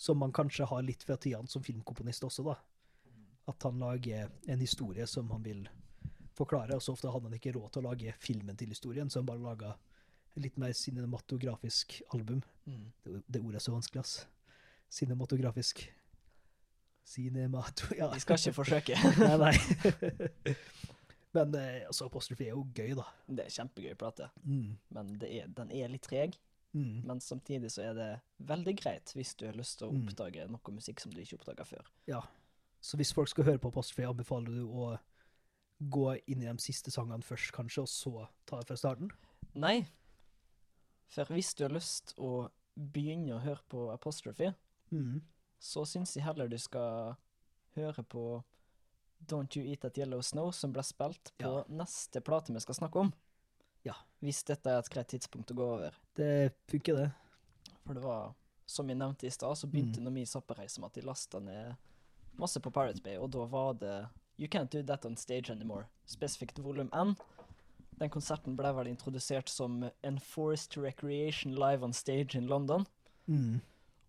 som 0.00 0.16
man 0.22 0.32
kanskje 0.32 0.64
har 0.70 0.82
litt 0.86 1.02
fra 1.04 1.18
tida 1.20 1.42
som 1.50 1.64
filmkomponist 1.64 2.24
også, 2.24 2.44
da. 2.46 2.56
At 3.50 3.66
han 3.66 3.80
lager 3.82 4.30
en 4.48 4.62
historie 4.62 5.04
som 5.10 5.28
han 5.34 5.44
vil 5.44 5.66
forklare, 6.38 6.78
og 6.78 6.82
så 6.84 6.94
ofte 6.94 7.10
hadde 7.12 7.28
han 7.28 7.36
ikke 7.36 7.52
råd 7.56 7.74
til 7.74 7.82
å 7.82 7.90
lage 7.90 8.14
filmen 8.22 8.56
til 8.56 8.72
historien, 8.72 9.10
så 9.12 9.20
han 9.20 9.28
bare 9.28 9.44
laga 9.44 9.74
litt 10.40 10.56
mer 10.62 10.72
cinematografisk 10.72 11.98
album. 12.14 12.40
Mm. 12.64 12.84
Det, 13.04 13.22
det 13.26 13.42
ordet 13.42 13.60
er 13.60 13.64
så 13.66 13.74
vanskelig, 13.74 14.04
ass. 14.06 14.14
Cinematografisk. 14.90 15.82
Cinemato... 17.04 17.90
Ja. 17.98 18.08
Vi 18.14 18.22
skal 18.22 18.38
ikke 18.38 18.56
forsøke. 18.56 18.96
nei, 19.20 19.36
nei. 19.42 20.54
Men 21.36 21.54
eh, 21.54 21.82
altså, 21.86 22.08
Apostrophe 22.08 22.46
er 22.46 22.54
jo 22.54 22.64
gøy, 22.74 22.94
da. 22.98 23.04
Det 23.28 23.44
er 23.44 23.56
kjempegøy 23.58 23.94
plate, 23.98 24.30
Mm. 24.42 24.78
men 24.96 25.12
det 25.20 25.28
er, 25.40 25.50
den 25.54 25.70
er 25.70 25.92
litt 25.92 26.02
treg. 26.08 26.34
Mm. 26.72 27.04
Men 27.04 27.20
samtidig 27.20 27.70
så 27.72 27.82
er 27.90 27.94
det 27.94 28.20
veldig 28.46 28.76
greit 28.80 29.12
hvis 29.16 29.34
du 29.36 29.46
har 29.46 29.54
lyst 29.58 29.78
til 29.78 29.88
å 29.88 29.92
Mm. 29.92 30.04
oppdage 30.08 30.48
noe 30.48 30.72
musikk 30.74 31.00
som 31.00 31.10
du 31.12 31.20
ikke 31.20 31.38
oppdaga 31.40 31.64
før. 31.66 31.84
Ja. 32.06 32.20
Så 32.80 32.96
hvis 32.96 33.12
folk 33.12 33.28
skal 33.28 33.44
høre 33.44 33.58
på 33.58 33.68
Apostrophe, 33.68 34.06
anbefaler 34.08 34.46
du 34.54 34.66
å 34.68 34.98
gå 35.82 36.20
inn 36.28 36.42
i 36.42 36.46
de 36.52 36.58
siste 36.58 36.90
sangene 36.90 37.22
først, 37.24 37.52
kanskje, 37.52 37.82
og 37.82 37.88
så 37.88 38.28
ta 38.46 38.58
det 38.60 38.66
fra 38.68 38.76
starten? 38.76 39.10
Nei. 39.54 39.86
For 41.08 41.24
hvis 41.24 41.54
du 41.56 41.64
har 41.64 41.70
lyst 41.74 42.14
å 42.18 42.50
begynne 42.78 43.34
å 43.34 43.40
høre 43.42 43.60
på 43.68 43.92
Apostrophe, 43.92 44.54
Mm. 44.92 45.22
så 45.60 45.84
syns 45.86 46.14
jeg 46.14 46.24
heller 46.24 46.48
du 46.48 46.56
skal 46.58 47.16
høre 47.76 48.02
på 48.04 48.42
Don't 49.26 49.54
You 49.56 49.64
Eat 49.68 49.80
That 49.80 49.98
Yellow 49.98 50.20
Snow, 50.22 50.50
som 50.52 50.72
ble 50.72 50.82
spilt 50.82 51.32
på 51.38 51.58
Ja. 51.58 51.64
neste 51.68 52.20
plate 52.22 52.52
vi 52.52 52.60
skal 52.60 52.74
snakke 52.74 52.96
om. 53.00 53.12
Ja. 53.84 53.94
Hvis 54.22 54.42
dette 54.44 54.66
er 54.70 54.78
et 54.78 54.90
greit 54.92 55.08
tidspunkt 55.08 55.50
å 55.50 55.56
gå 55.56 55.66
over. 55.78 55.94
Det 56.14 56.52
funker, 56.68 56.96
det. 56.96 57.10
For 57.86 57.94
det 57.94 58.02
var, 58.04 58.34
som 58.66 58.88
jeg 58.88 58.98
nevnte 59.00 59.26
i 59.26 59.30
stad, 59.30 59.56
så 59.56 59.66
Mm. 59.66 59.72
begynte 59.72 60.00
når 60.00 60.12
min 60.12 60.26
zappereise 60.26 60.78
med 60.80 60.86
at 60.90 60.92
de 60.94 61.00
lasta 61.06 61.38
ned 61.40 61.76
masse 62.38 62.60
på 62.60 62.70
Pirate 62.72 63.02
Bay, 63.02 63.16
og 63.16 63.30
da 63.30 63.44
var 63.46 63.72
det 63.74 64.08
You 64.38 64.48
Can't 64.48 64.70
Do 64.70 64.82
That 64.82 65.04
On 65.06 65.16
Stage 65.16 65.50
Anymore, 65.50 65.86
spesifikt 66.06 66.58
volum 66.58 66.88
N. 66.92 67.16
Den 67.98 68.08
konserten 68.10 68.56
ble 68.56 68.72
vel 68.72 68.86
introdusert 68.86 69.48
som 69.48 69.90
Enforced 70.02 70.76
Recreation 70.82 71.54
Live 71.54 71.82
on 71.84 71.92
Stage 71.92 72.34
in 72.36 72.46
London, 72.46 72.86
Mm. 73.28 73.60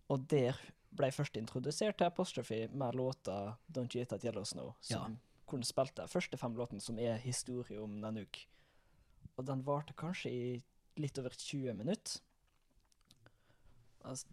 og 0.08 0.28
der 0.28 0.54
ble 0.94 1.06
jeg 1.06 1.14
først 1.14 1.36
introdusert 1.36 1.96
til 1.98 2.04
Apostrophe 2.06 2.68
med 2.72 2.94
låta 2.94 3.56
Don't 3.72 3.94
You 3.94 4.00
Eat 4.00 4.08
That 4.08 4.24
Yellow 4.24 4.44
Snow, 4.44 4.74
som, 4.80 5.18
hvor 5.46 5.56
den 5.58 5.62
spilte 5.64 6.06
første 6.08 6.36
fem 6.38 6.54
låtene, 6.54 6.80
som 6.80 6.98
er 6.98 7.16
historie 7.16 7.80
om 7.82 7.90
Nanook. 8.00 8.46
Og 9.38 9.46
den 9.48 9.62
varte 9.66 9.94
kanskje 9.96 10.30
i 10.30 10.46
litt 11.00 11.18
over 11.18 11.32
20 11.32 11.74
minutter. 11.78 12.20
Altså, 14.04 14.26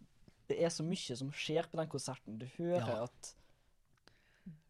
det 0.50 0.58
er 0.60 0.72
så 0.74 0.84
mye 0.84 1.16
som 1.16 1.30
skjer 1.32 1.68
på 1.70 1.78
den 1.80 1.88
konserten. 1.92 2.38
Du 2.40 2.46
hører 2.58 2.88
Ja. 2.88 3.02
at 3.04 3.34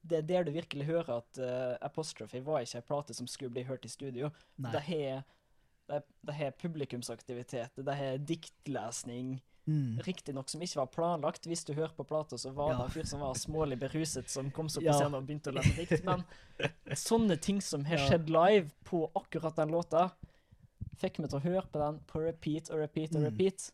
Det 0.07 0.19
er 0.19 0.23
der 0.23 0.45
du 0.45 0.51
virkelig 0.51 0.87
hører 0.87 1.19
at 1.19 1.39
uh, 1.39 1.77
Apostrophe 1.85 2.41
var 2.45 2.61
ikke 2.65 2.79
ei 2.81 2.87
plate 2.87 3.15
som 3.15 3.27
skulle 3.29 3.53
bli 3.53 3.63
hørt 3.69 3.85
i 3.85 3.89
studio. 3.89 4.31
Nei. 4.57 4.73
Det 4.73 6.35
har 6.35 6.51
publikumsaktivitet, 6.53 7.77
det 7.77 7.95
har 7.95 8.19
diktlesning. 8.19 9.41
Mm. 9.71 10.01
Riktignok 10.03 10.49
som 10.51 10.61
ikke 10.65 10.81
var 10.81 10.87
planlagt. 10.91 11.45
Hvis 11.47 11.65
du 11.65 11.73
hører 11.77 11.93
på 11.95 12.05
plata, 12.09 12.37
så 12.39 12.51
var 12.53 12.73
Ja. 12.73 12.77
det 12.79 12.85
en 12.85 12.91
fyr 12.91 13.07
som 13.07 13.21
var 13.21 13.35
smålig 13.39 13.79
beruset, 13.79 14.29
som 14.29 14.51
kom 14.51 14.69
seg 14.69 14.83
på 14.83 14.87
Ja. 14.87 14.93
scenen 14.99 15.15
og 15.15 15.27
begynte 15.29 15.53
å 15.53 15.55
lese 15.55 15.77
dikt. 15.77 16.05
Men 16.05 16.25
sånne 16.97 17.37
ting 17.41 17.61
som 17.61 17.85
har 17.85 17.99
skjedd 17.99 18.29
live 18.29 18.71
på 18.85 19.05
akkurat 19.15 19.55
den 19.57 19.69
låta, 19.71 20.11
fikk 20.99 21.21
meg 21.21 21.31
til 21.31 21.39
å 21.39 21.43
høre 21.45 21.67
på 21.71 21.79
den 21.79 22.01
på 22.09 22.21
repeat 22.25 22.71
og 22.71 22.79
repeat 22.81 23.15
og 23.15 23.23
Mm. 23.23 23.31
repeat. 23.31 23.71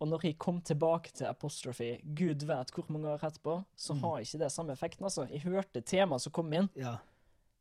Og 0.00 0.06
når 0.08 0.20
jeg 0.22 0.38
kom 0.38 0.60
tilbake 0.60 1.10
til 1.12 1.26
Apostrophe, 1.26 1.98
gud 2.14 2.42
vet 2.46 2.70
hvor 2.70 2.84
mange 2.88 3.08
år 3.08 3.18
etterpå, 3.18 3.64
så 3.76 3.94
Mm. 3.94 4.00
har 4.02 4.20
ikke 4.20 4.38
det 4.38 4.52
samme 4.52 4.70
effekten, 4.72 5.02
altså. 5.04 5.28
Jeg 5.28 5.40
hørte 5.42 5.82
temaet 5.82 6.20
som 6.20 6.30
kom 6.32 6.52
inn, 6.52 6.68
Ja. 6.76 6.98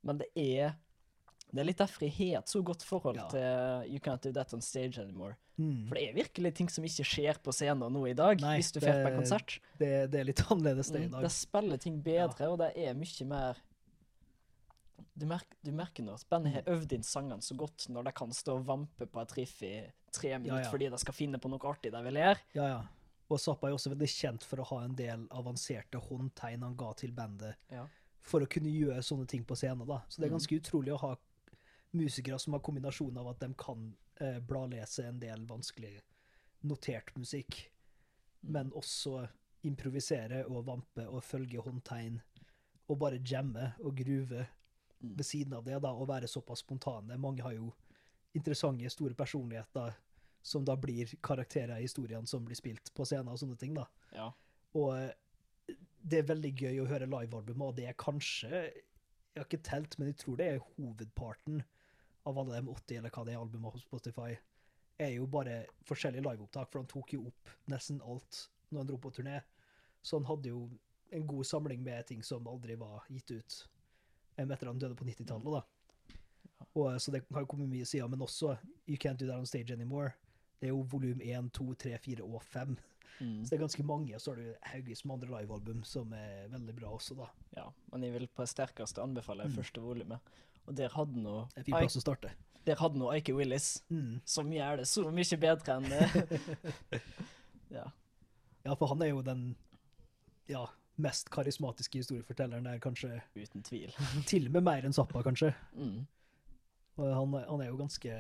men 0.03 0.19
det 0.19 0.27
er 0.35 0.75
det 1.53 1.59
er 1.61 1.65
litt 1.69 1.77
derfor 1.79 2.03
jeg 2.03 2.13
har 2.33 2.39
et 2.41 2.47
så 2.51 2.61
godt 2.63 2.83
forhold 2.83 3.15
Ja. 3.15 3.27
til 3.31 3.91
You 3.93 3.99
Can't 3.99 4.21
Do 4.21 4.31
That 4.35 4.53
On 4.53 4.61
Stage 4.61 4.99
Anymore. 4.99 5.37
Mm. 5.57 5.87
For 5.87 5.95
det 5.95 6.09
er 6.09 6.13
virkelig 6.13 6.53
ting 6.55 6.69
som 6.69 6.83
ikke 6.83 7.05
skjer 7.07 7.39
på 7.41 7.51
scenen 7.55 7.91
nå 7.93 8.05
i 8.09 8.13
dag, 8.13 8.39
Nei, 8.41 8.57
hvis 8.59 8.71
du 8.73 8.79
får 8.79 9.03
på 9.05 9.15
konsert. 9.15 9.59
Det, 9.79 10.11
det 10.11 10.19
er 10.19 10.23
litt 10.25 10.43
annerledes 10.51 10.91
det 10.91 11.01
i 11.01 11.05
Mm, 11.07 11.11
dag. 11.11 11.21
det 11.23 11.31
spiller 11.31 11.77
ting 11.77 12.01
bedre, 12.03 12.49
og 12.51 12.59
det 12.59 12.73
er 12.77 12.93
mye 12.93 13.25
mer 13.25 13.57
du, 15.17 15.25
merk, 15.25 15.47
du 15.65 15.71
merker 15.73 16.03
nå 16.05 16.13
at 16.13 16.25
bandet 16.29 16.53
har 16.53 16.67
øvd 16.73 16.93
inn 16.93 17.03
sangene 17.05 17.41
så 17.41 17.55
godt 17.57 17.87
når 17.89 18.03
de 18.09 18.11
kan 18.17 18.31
stå 18.33 18.57
og 18.59 18.65
vampe 18.67 19.07
på 19.09 19.21
et 19.23 19.33
riff 19.37 19.61
i 19.65 19.73
tre 20.13 20.35
minutter 20.37 20.63
ja. 20.65 20.69
fordi 20.71 20.89
de 20.93 20.97
skal 21.01 21.13
finne 21.17 21.39
på 21.41 21.49
noe 21.49 21.69
artig 21.69 21.91
de 21.93 22.01
vil 22.05 22.19
gjøre. 22.21 22.37
Ja, 22.57 22.67
ja. 22.75 22.79
Og 23.29 23.41
Zappa 23.43 23.67
er 23.67 23.75
også 23.75 23.91
veldig 23.91 24.07
kjent 24.07 24.45
for 24.47 24.61
å 24.63 24.65
ha 24.69 24.83
en 24.85 24.93
del 24.95 25.25
avanserte 25.35 25.99
håndtegn 25.99 26.61
han 26.63 26.77
ga 26.79 26.93
til 26.93 27.11
bandet 27.11 27.55
Ja. 27.73 27.85
for 28.21 28.39
å 28.45 28.47
kunne 28.49 28.69
gjøre 28.71 29.01
sånne 29.03 29.27
ting 29.27 29.43
på 29.43 29.55
scenen. 29.57 29.85
da. 29.87 30.01
Så 30.07 30.17
det 30.21 30.25
er 30.27 30.29
Mhm. 30.29 30.37
ganske 30.39 30.59
utrolig 30.61 30.93
å 30.93 30.99
ha 30.99 31.15
musikere 31.95 32.39
som 32.39 32.53
har 32.53 32.59
kombinasjon 32.65 33.17
av 33.17 33.27
at 33.31 33.39
de 33.39 33.53
kan 33.57 33.95
eh, 34.21 34.39
bladlese 34.39 35.05
en 35.07 35.19
del 35.19 35.45
vanskelig 35.49 35.99
notert 36.63 37.13
musikk, 37.17 37.71
Mm. 38.43 38.51
men 38.53 38.69
også 38.71 39.27
improvisere 39.65 40.43
og 40.45 40.65
vampe 40.67 41.07
og 41.09 41.23
følge 41.25 41.57
håndtegn 41.65 42.19
og 42.87 42.99
bare 42.99 43.17
jamme 43.25 43.73
og 43.83 43.95
gruve 43.97 44.45
Mm. 45.01 45.15
ved 45.17 45.25
siden 45.25 45.53
av 45.53 45.63
det, 45.65 45.81
da, 45.81 45.91
og 45.93 46.07
være 46.07 46.27
såpass 46.27 46.59
spontane. 46.63 47.17
Mange 47.19 47.41
har 47.43 47.51
jo 47.53 47.73
interessante, 48.35 48.89
store 48.89 49.13
personligheter 49.13 49.93
som 50.41 50.63
da 50.65 50.75
blir 50.75 51.05
karakterer 51.21 51.77
i 51.77 51.81
historiene 51.85 52.27
som 52.27 52.45
blir 52.45 52.55
spilt 52.55 52.93
på 52.95 53.05
scenen 53.05 53.27
og 53.29 53.37
sånne 53.37 53.57
ting, 53.57 53.73
da. 53.75 53.85
Ja. 54.13 54.31
Og 54.73 54.95
eh, 54.97 55.11
det 56.03 56.19
er 56.19 56.33
veldig 56.33 56.53
gøy 56.55 56.79
å 56.81 56.87
høre 56.87 57.05
livealbumet, 57.09 57.61
og 57.67 57.75
det 57.75 57.87
er 57.87 57.93
kanskje 57.93 58.49
Jeg 59.35 59.43
har 59.43 59.45
ikke 59.45 59.63
telt, 59.63 59.99
men 59.99 60.07
jeg 60.07 60.17
tror 60.17 60.37
det 60.37 60.45
er 60.47 60.59
hovedparten 60.77 61.63
av 62.27 62.37
alle 62.41 62.59
de 62.59 62.67
80 62.73 62.99
eller 62.99 63.13
hva 63.15 63.23
det 63.27 63.33
er 63.35 63.39
albumene 63.41 63.71
på 63.77 63.81
Spotify, 63.85 64.33
er 64.99 65.11
jo 65.13 65.27
bare 65.29 65.61
forskjellige 65.87 66.25
liveopptak, 66.25 66.71
for 66.71 66.81
han 66.81 66.89
tok 66.91 67.13
jo 67.15 67.27
opp 67.29 67.51
nesten 67.71 67.99
alt 68.01 68.43
når 68.71 68.81
han 68.81 68.89
dro 68.91 68.97
på 69.03 69.11
turné. 69.15 69.39
Så 70.01 70.17
han 70.19 70.27
hadde 70.27 70.49
jo 70.51 70.65
en 71.15 71.27
god 71.29 71.45
samling 71.47 71.83
med 71.85 72.07
ting 72.09 72.23
som 72.25 72.47
aldri 72.51 72.75
var 72.75 73.05
gitt 73.13 73.31
ut 73.31 73.57
em, 74.37 74.51
etter 74.51 74.67
han 74.67 74.79
døde 74.81 74.97
på 74.99 75.05
90-tallet, 75.07 75.53
da. 75.61 75.61
Og, 76.73 76.91
eh, 76.91 76.97
så 77.01 77.13
det 77.13 77.23
har 77.33 77.45
jo 77.45 77.49
kommet 77.53 77.69
mye 77.71 77.85
sider, 77.87 78.09
men 78.11 78.21
også 78.25 78.55
You 78.89 78.97
Can't 78.97 79.17
Do 79.21 79.27
That 79.29 79.37
On 79.39 79.45
Stage 79.49 79.73
Anymore. 79.73 80.11
Det 80.59 80.67
er 80.67 80.73
jo 80.73 80.81
volum 80.89 81.21
1, 81.21 81.51
2, 81.53 81.67
3, 81.85 81.97
4 82.01 82.25
og 82.25 82.41
5. 82.43 82.75
Mm. 83.19 83.43
Så 83.45 83.49
det 83.49 83.55
er 83.57 83.63
ganske 83.63 83.85
mange, 83.85 84.13
og 84.17 84.21
så 84.21 84.33
har 84.33 84.41
du 84.41 84.67
haugevis 84.73 85.05
med 85.05 85.15
andre 85.19 85.39
livealbum 85.41 85.83
som 85.85 86.11
er 86.13 86.49
veldig 86.53 86.75
bra 86.77 86.91
også, 86.97 87.15
da. 87.17 87.29
ja. 87.57 87.67
Men 87.93 88.03
jeg 88.05 88.13
vil 88.17 88.27
på 88.27 88.43
det 88.45 88.49
sterkeste 88.51 89.01
anbefale 89.01 89.45
Mm. 89.47 89.55
første 89.57 89.81
volumet. 89.81 90.19
Og 90.67 90.75
der 90.75 90.91
hadde 90.93 91.21
nå 91.23 91.37
en 91.55 91.63
fin 91.63 91.73
plass 91.77 91.95
å 91.99 92.03
starte. 92.03 92.31
Der 92.67 92.75
hadde 92.81 92.99
nå 92.99 93.07
Ike 93.15 93.31
Willis, 93.35 93.83
Mm. 93.89 94.19
som 94.27 94.49
gjør 94.51 94.81
det 94.81 94.87
så 94.91 95.05
mye 95.11 95.37
bedre 95.39 95.77
enn 95.77 95.87
det. 95.89 97.01
Ja. 97.71 97.85
Ja, 98.63 98.75
for 98.75 98.87
han 98.87 99.01
er 99.03 99.09
jo 99.11 99.21
den 99.23 99.41
ja, 100.47 100.65
mest 100.99 101.29
karismatiske 101.31 101.99
historiefortelleren 101.99 102.63
der, 102.67 102.79
kanskje. 102.83 103.21
Uten 103.35 103.63
tvil. 103.63 103.91
Til 104.29 104.47
og 104.47 104.53
med 104.55 104.63
mer 104.67 104.87
enn 104.87 104.95
Zappa, 104.95 105.23
kanskje. 105.23 105.53
Mm. 105.75 106.05
Og 106.97 107.09
han, 107.13 107.35
han 107.47 107.61
er 107.63 107.67
jo 107.71 107.79
ganske 107.79 108.13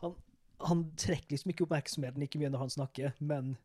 han, 0.00 0.14
han 0.66 0.84
trekker 0.98 1.34
liksom 1.34 1.50
ikke 1.52 1.66
oppmerksomheten 1.66 2.22
like 2.22 2.38
mye 2.40 2.50
når 2.54 2.62
han 2.64 2.72
snakker, 2.76 3.12
men 3.20 3.56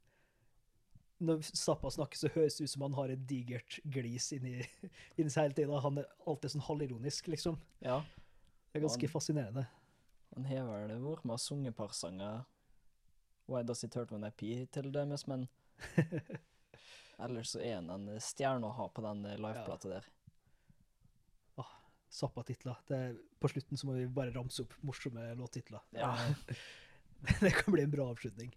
når 1.23 1.45
Zappa 1.47 1.91
snakker, 1.93 2.19
så 2.19 2.31
høres 2.33 2.57
det 2.57 2.67
ut 2.67 2.73
som 2.73 2.83
han 2.87 2.97
har 2.97 3.13
et 3.13 3.23
digert 3.29 3.79
glis 3.87 4.31
inni, 4.35 4.57
inni 5.17 5.31
seg 5.31 5.47
hele 5.47 5.57
tida. 5.57 5.79
Han 5.85 6.01
er 6.01 6.09
alltid 6.27 6.55
sånn 6.55 6.65
halvironisk, 6.67 7.29
liksom. 7.31 7.59
Ja. 7.85 8.01
Det 8.71 8.81
er 8.81 8.87
ganske 8.87 9.07
Han- 9.07 9.13
fascinerende. 9.13 9.67
Han 10.35 10.49
har 10.49 10.67
vel 10.67 10.99
vært 10.99 11.23
med 11.23 11.37
og 11.37 11.39
sunget 11.39 11.71
et 11.71 11.77
par 11.77 11.93
sanger 11.95 12.41
Why 13.47 13.61
Does 13.63 13.85
It 13.85 13.95
Hurt 13.95 14.11
When 14.11 14.25
I 14.27 14.33
Pee, 14.35 14.65
til 14.73 14.89
dømes, 14.91 15.23
men 15.31 15.45
ellers 17.23 17.53
så 17.53 17.61
er 17.63 17.77
han 17.77 17.93
en 17.93 18.09
stjerne 18.19 18.67
å 18.67 18.75
ha 18.75 18.89
på 18.91 19.05
den 19.05 19.23
liveplata 19.29 19.91
ja. 19.91 19.99
der. 19.99 20.11
Zappa-titler. 22.15 22.75
På 23.39 23.49
slutten 23.51 23.77
så 23.77 23.87
må 23.89 23.97
vi 23.97 24.07
bare 24.07 24.31
ramse 24.31 24.63
opp 24.63 24.75
morsomme 24.87 25.33
låttitler. 25.35 25.83
Ja. 25.97 26.13
Eh, 26.15 26.65
Det 27.41 27.51
kan 27.57 27.73
bli 27.73 27.83
en 27.83 27.91
bra 27.91 28.05
avslutning. 28.11 28.53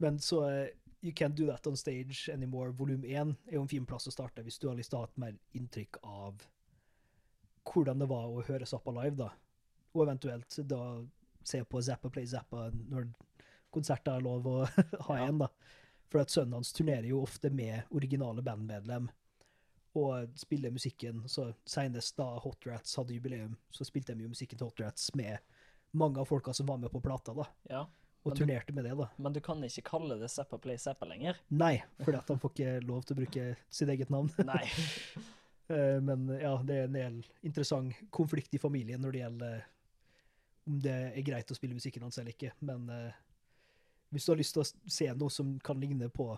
Men 0.00 0.18
så 0.22 0.44
eh, 0.48 0.68
You 1.00 1.12
Can't 1.12 1.34
Do 1.34 1.46
That 1.46 1.66
On 1.66 1.76
Stage 1.76 2.28
Anymore 2.32 2.72
volum 2.72 3.04
1 3.04 3.34
er 3.46 3.54
jo 3.54 3.62
en 3.62 3.70
fin 3.70 3.86
plass 3.86 4.08
å 4.10 4.12
starte 4.14 4.42
hvis 4.42 4.58
du 4.58 4.68
har 4.68 4.78
lyst 4.78 4.90
til 4.90 4.98
å 4.98 5.04
ha 5.04 5.10
et 5.10 5.20
mer 5.22 5.36
inntrykk 5.54 6.00
av 6.02 6.42
hvordan 7.68 8.02
det 8.02 8.08
var 8.10 8.26
å 8.26 8.42
høre 8.48 8.66
Zappa 8.66 8.94
live, 8.96 9.14
da. 9.18 9.28
Og 9.94 10.02
eventuelt 10.06 10.56
da 10.66 10.82
se 11.46 11.60
på 11.64 11.82
Zappa 11.84 12.10
Play 12.10 12.26
Zappa 12.26 12.68
når 12.74 13.10
konserter 13.74 14.16
er 14.16 14.24
lov 14.24 14.48
å 14.48 14.56
ha 15.08 15.18
igjen, 15.20 15.44
da. 15.44 15.50
For 16.08 16.24
at 16.24 16.32
sønnen 16.32 16.56
hans 16.56 16.72
turnerer 16.72 17.06
jo 17.10 17.22
ofte 17.22 17.50
med 17.52 17.90
originale 17.94 18.42
bandmedlem 18.42 19.10
og 19.98 20.38
spiller 20.40 20.72
musikken. 20.72 21.22
Så 21.28 21.50
senest 21.68 22.16
da 22.18 22.30
Hot 22.42 22.66
Rats 22.66 22.96
hadde 22.98 23.14
jubileum, 23.14 23.56
så 23.70 23.86
spilte 23.86 24.16
de 24.16 24.24
jo 24.24 24.32
musikken 24.32 24.58
til 24.58 24.70
Hot 24.70 24.82
Rats 24.82 25.10
med 25.18 25.38
mange 25.98 26.20
av 26.20 26.28
folka 26.28 26.54
som 26.56 26.68
var 26.68 26.80
med 26.80 26.92
på 26.92 27.02
plata, 27.04 27.34
da. 27.36 27.46
Ja. 27.70 27.86
Og 28.30 28.36
du- 28.36 28.44
turnerte 28.44 28.72
med 28.74 28.84
det, 28.84 28.94
da. 28.98 29.06
Men 29.18 29.32
du 29.32 29.40
kan 29.40 29.62
ikke 29.64 29.82
kalle 29.90 30.18
det 30.20 30.30
Zappa 30.30 30.58
Play 30.58 30.76
Zappa 30.78 31.06
lenger. 31.06 31.36
Nei, 31.50 31.82
fordi 32.02 32.18
at 32.18 32.28
han 32.28 32.38
får 32.42 32.52
ikke 32.54 32.86
lov 32.86 33.02
til 33.04 33.16
å 33.16 33.18
bruke 33.22 33.44
sitt 33.70 33.88
eget 33.88 34.10
navn. 34.10 34.30
Nei. 34.52 34.64
Eh, 35.68 35.98
Men 36.00 36.22
ja, 36.40 36.54
det 36.64 36.74
er 36.78 36.84
en 36.86 36.94
del 36.94 37.16
interessant 37.44 37.92
konflikt 38.10 38.54
i 38.56 38.58
familien 38.62 39.02
når 39.04 39.12
det 39.12 39.18
gjelder 39.20 39.50
eh, 39.58 39.66
om 40.66 40.78
det 40.80 40.94
er 41.10 41.22
greit 41.26 41.50
å 41.52 41.56
spille 41.58 41.76
musikken 41.76 42.06
hans 42.06 42.16
eller 42.16 42.32
ikke. 42.32 42.54
Men 42.64 42.86
uh, 42.88 43.12
hvis 44.08 44.24
du 44.24 44.32
har 44.32 44.38
lyst 44.40 44.54
til 44.56 44.62
å 44.62 44.68
se 44.88 45.10
noe 45.12 45.28
som 45.28 45.50
kan 45.60 45.76
ligne 45.80 46.08
på 46.08 46.30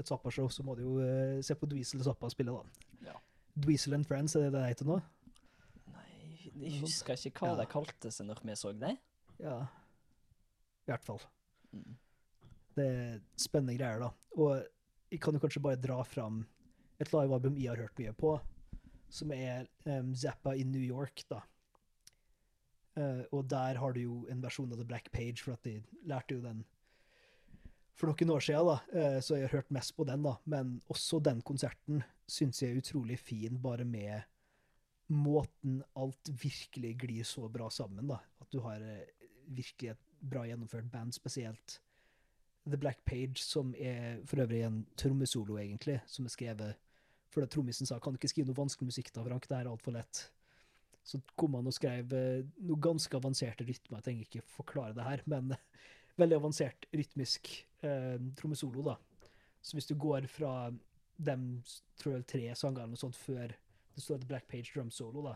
et 0.00 0.08
Zappa-show, 0.08 0.48
så 0.48 0.64
må 0.64 0.78
du 0.78 0.82
jo 0.86 0.94
uh, 0.96 1.42
se 1.44 1.52
på 1.60 1.68
Dweezil 1.68 2.00
Zappa 2.08 2.30
spille, 2.32 2.56
da. 2.56 2.88
Ja. 3.10 3.18
Dweezil 3.54 3.98
and 3.98 4.08
Friends, 4.08 4.32
er 4.36 4.46
det 4.48 4.54
det 4.56 4.64
heter 4.70 4.88
nå? 4.94 4.96
Nei, 5.92 6.08
jeg 6.64 6.80
husker 6.86 7.20
ikke 7.20 7.44
hva 7.44 7.52
Ja. 7.52 7.60
de 7.60 7.68
kalte 7.76 8.10
seg 8.16 8.30
når 8.32 8.40
vi 8.48 8.56
så 8.64 8.72
det. 8.72 8.94
Ja. 9.44 9.58
I 10.84 10.92
hvert 10.92 11.06
fall. 11.06 11.22
Mm. 11.72 11.94
Det 12.74 12.86
er 12.86 13.22
spennende 13.38 13.76
greier, 13.78 14.02
da. 14.02 14.10
Og 14.36 14.64
jeg 15.12 15.22
kan 15.22 15.36
jo 15.36 15.42
kanskje 15.42 15.62
bare 15.62 15.80
dra 15.80 16.00
fram 16.06 16.42
et 17.02 17.10
livealbum 17.14 17.56
jeg 17.58 17.72
har 17.72 17.82
hørt 17.84 17.98
mye 18.00 18.14
på, 18.18 18.36
som 19.14 19.32
er 19.34 19.68
um, 19.86 20.12
Zappa 20.18 20.54
in 20.58 20.72
New 20.74 20.82
York, 20.82 21.24
da. 21.30 21.40
Uh, 22.94 23.22
og 23.34 23.48
der 23.50 23.78
har 23.80 23.94
du 23.94 24.00
jo 24.04 24.20
en 24.30 24.42
versjon 24.42 24.70
av 24.70 24.78
The 24.78 24.86
Black 24.86 25.10
Page, 25.14 25.42
for 25.42 25.56
at 25.56 25.66
de 25.66 25.80
lærte 26.06 26.36
jo 26.36 26.44
den 26.44 26.62
for 27.94 28.10
noen 28.10 28.32
år 28.34 28.42
siden, 28.42 28.70
da, 28.70 28.78
Uh, 28.90 29.20
så 29.22 29.38
jeg 29.38 29.48
har 29.48 29.60
hørt 29.60 29.74
mest 29.74 29.94
på 29.96 30.06
den, 30.08 30.22
da. 30.26 30.36
Men 30.50 30.80
også 30.90 31.22
den 31.22 31.42
konserten 31.46 32.02
syns 32.30 32.62
jeg 32.62 32.74
er 32.74 32.82
utrolig 32.82 33.18
fin, 33.20 33.58
bare 33.62 33.86
med 33.86 34.24
måten 35.12 35.82
alt 36.00 36.30
virkelig 36.40 36.94
glir 37.02 37.26
så 37.28 37.48
bra 37.52 37.68
sammen, 37.70 38.08
da. 38.08 38.20
At 38.40 38.50
du 38.50 38.62
har 38.64 38.80
eh, 38.80 39.28
virkelig 39.46 39.92
et 39.92 40.13
bra 40.30 40.44
gjennomført 40.48 40.90
band, 40.92 41.14
spesielt 41.16 41.78
The 42.64 42.78
Black 42.80 43.04
Page, 43.04 43.42
som 43.44 43.74
er 43.76 44.22
for 44.28 44.40
øvrig 44.44 44.62
en 44.64 44.84
trommesolo, 44.96 45.58
egentlig, 45.60 46.00
som 46.08 46.24
er 46.24 46.32
skrevet 46.32 46.80
fordi 47.34 47.50
trommisen 47.50 47.88
sa 47.88 47.98
kan 47.98 48.14
du 48.14 48.20
ikke 48.20 48.30
skrive 48.30 48.46
noe 48.46 48.60
vanskelig 48.60 48.92
musikk 48.92 49.08
da, 49.10 49.24
Frank, 49.26 49.48
det 49.50 49.56
er 49.58 49.66
altfor 49.66 49.96
lett. 49.96 50.20
Så 51.04 51.18
kom 51.34 51.56
han 51.58 51.66
og 51.66 51.74
skrev 51.74 52.12
eh, 52.14 52.44
noe 52.62 52.80
ganske 52.80 53.18
avanserte 53.18 53.66
rytmer, 53.66 53.98
jeg 53.98 54.06
trenger 54.06 54.28
ikke 54.28 54.44
forklare 54.54 54.94
det 54.96 55.06
her, 55.06 55.24
men 55.30 55.50
veldig 56.20 56.38
avansert 56.38 56.86
rytmisk 56.94 57.50
eh, 57.82 58.20
trommesolo, 58.38 58.84
da. 58.86 58.94
Så 59.64 59.74
hvis 59.74 59.90
du 59.90 59.96
går 59.98 60.28
fra 60.30 60.70
dem 61.16 61.48
tror 61.98 62.16
jeg, 62.16 62.28
tre 62.30 62.46
sanger 62.58 62.84
eller 62.84 62.94
noe 62.94 63.02
sånt 63.02 63.18
før 63.18 63.50
det 63.94 64.02
står 64.02 64.20
et 64.20 64.28
Black 64.30 64.46
Page 64.50 64.70
drum 64.70 64.90
solo, 64.94 65.26
da, 65.26 65.34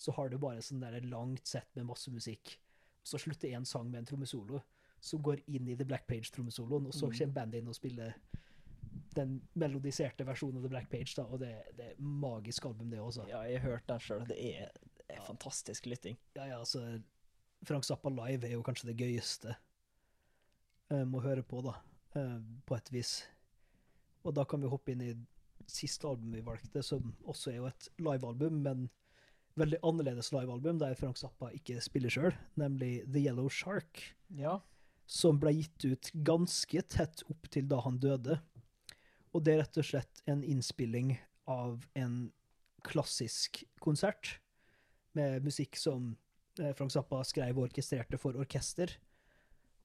så 0.00 0.14
har 0.16 0.30
du 0.30 0.38
bare 0.40 0.62
sånn 0.64 0.82
der 0.82 1.02
langt 1.10 1.50
sett 1.50 1.68
med 1.76 1.88
masse 1.90 2.12
musikk. 2.14 2.56
Så 3.04 3.18
slutter 3.18 3.48
én 3.56 3.64
sang 3.66 3.90
med 3.90 3.98
en 4.02 4.06
trommesolo, 4.06 4.60
som 5.00 5.22
går 5.22 5.40
inn 5.48 5.68
i 5.68 5.76
The 5.76 5.84
Black 5.88 6.06
Page-trommesoloen, 6.06 6.86
og 6.86 6.92
så 6.94 7.06
Mm. 7.08 7.12
kommer 7.18 7.32
bandet 7.34 7.58
inn 7.62 7.68
og 7.68 7.74
spiller 7.74 8.14
den 9.14 9.40
melodiserte 9.54 10.24
versjonen 10.26 10.56
av 10.58 10.62
The 10.62 10.68
Black 10.68 10.90
Page, 10.90 11.14
da, 11.16 11.22
og 11.24 11.40
det, 11.40 11.54
det 11.76 11.86
er 11.92 11.94
magisk 12.00 12.64
album, 12.66 12.90
det 12.90 13.00
også. 13.00 13.24
Ja, 13.28 13.40
jeg 13.48 13.60
har 13.60 13.70
hørt 13.70 13.88
den 13.88 13.98
sjøl. 14.00 14.26
Det 14.28 14.36
er, 14.60 14.68
det 15.08 15.16
er 15.16 15.24
fantastisk 15.26 15.86
lytting. 15.86 16.18
Ja, 16.36 16.44
ja, 16.44 16.58
altså 16.58 17.00
Frank 17.64 17.84
Zappa 17.84 18.08
live 18.08 18.46
er 18.46 18.52
jo 18.52 18.62
kanskje 18.62 18.86
det 18.92 18.96
gøyeste 19.00 19.56
um, 20.90 21.14
å 21.14 21.20
høre 21.24 21.42
på, 21.42 21.60
da, 21.64 21.74
um, 22.14 22.62
på 22.66 22.76
et 22.76 22.92
vis. 22.92 23.14
Og 24.24 24.34
da 24.36 24.44
kan 24.44 24.60
vi 24.62 24.68
hoppe 24.68 24.92
inn 24.92 25.02
i 25.04 25.12
siste 25.70 26.08
album 26.08 26.32
vi 26.34 26.40
valgte, 26.44 26.82
som 26.84 27.12
også 27.24 27.52
er 27.52 27.56
jo 27.60 27.66
et 27.70 27.88
livealbum, 27.98 28.60
men 28.64 28.88
veldig 29.60 29.78
annerledes 29.86 30.32
livealbum, 30.34 30.78
der 30.80 30.96
Frank 30.98 31.18
Zappa 31.20 31.50
ikke 31.56 31.80
spiller 31.84 32.12
sjøl, 32.12 32.34
nemlig 32.60 33.04
The 33.12 33.22
Yellow 33.26 33.48
Shark, 33.52 34.02
Ja. 34.36 34.58
som 35.06 35.38
ble 35.42 35.52
gitt 35.58 35.84
ut 35.84 36.10
ganske 36.26 36.82
tett 36.88 37.22
opp 37.30 37.48
til 37.50 37.66
da 37.68 37.80
han 37.84 37.98
døde. 37.98 38.40
Og 39.34 39.44
det 39.44 39.54
er 39.54 39.62
rett 39.64 39.78
og 39.78 39.86
slett 39.86 40.22
en 40.30 40.42
innspilling 40.46 41.16
av 41.50 41.84
en 41.98 42.32
klassisk 42.86 43.64
konsert, 43.82 44.38
med 45.14 45.42
musikk 45.42 45.74
som 45.76 46.16
eh, 46.60 46.72
Frank 46.78 46.92
Zappa 46.94 47.22
skrev 47.26 47.58
og 47.58 47.68
orkestrerte 47.68 48.18
for 48.18 48.38
orkester. 48.38 48.92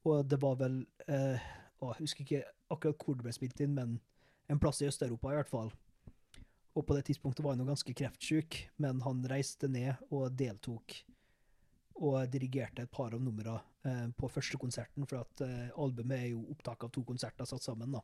Og 0.06 0.28
det 0.30 0.38
var 0.42 0.60
vel 0.60 0.84
eh, 1.10 1.42
å, 1.82 1.90
Jeg 1.96 2.04
husker 2.04 2.24
ikke 2.26 2.44
akkurat 2.70 3.02
hvor 3.06 3.18
det 3.18 3.26
ble 3.26 3.34
spilt 3.34 3.60
inn, 3.66 3.74
men 3.74 3.98
en 4.50 4.60
plass 4.62 4.84
i 4.84 4.88
Øst-Europa 4.90 5.32
i 5.34 5.40
hvert 5.40 5.50
fall. 5.50 5.72
Og 6.76 6.84
på 6.84 6.96
det 6.98 7.06
tidspunktet 7.08 7.44
var 7.44 7.56
han 7.56 7.64
jo 7.64 7.70
ganske 7.70 7.94
kreftsyk, 7.96 8.58
men 8.84 9.00
han 9.06 9.24
reiste 9.32 9.70
ned 9.72 9.96
og 10.12 10.34
deltok 10.36 10.98
og 11.96 12.26
dirigerte 12.28 12.84
et 12.84 12.92
par 12.92 13.14
av 13.16 13.22
numrene 13.24 13.56
eh, 13.88 14.08
på 14.20 14.28
første 14.28 14.60
konserten, 14.60 15.06
for 15.08 15.22
at 15.22 15.44
eh, 15.46 15.70
albumet 15.80 16.18
er 16.18 16.28
jo 16.34 16.44
opptak 16.52 16.84
av 16.84 16.92
to 16.92 17.06
konserter 17.08 17.48
satt 17.48 17.64
sammen. 17.64 17.96
da. 17.96 18.04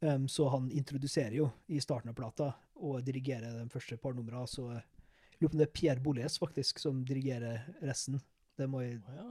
Um, 0.00 0.28
så 0.32 0.48
han 0.48 0.70
introduserer 0.72 1.34
jo 1.36 1.50
i 1.68 1.80
starten 1.80 2.08
av 2.08 2.16
plata 2.16 2.46
og 2.80 3.02
dirigerer 3.04 3.58
de 3.58 3.66
første 3.70 3.98
par 4.00 4.16
numrene. 4.16 4.48
Så 4.48 4.64
lurer 4.64 5.50
på 5.50 5.52
om 5.52 5.60
det 5.60 5.66
er 5.68 5.74
Pierre 5.76 6.00
Boulez 6.00 6.38
faktisk 6.40 6.80
som 6.80 7.02
dirigerer 7.06 7.68
resten. 7.84 8.16
Det 8.56 8.66
må 8.68 8.80
jeg 8.80 8.98
ja. 9.04 9.28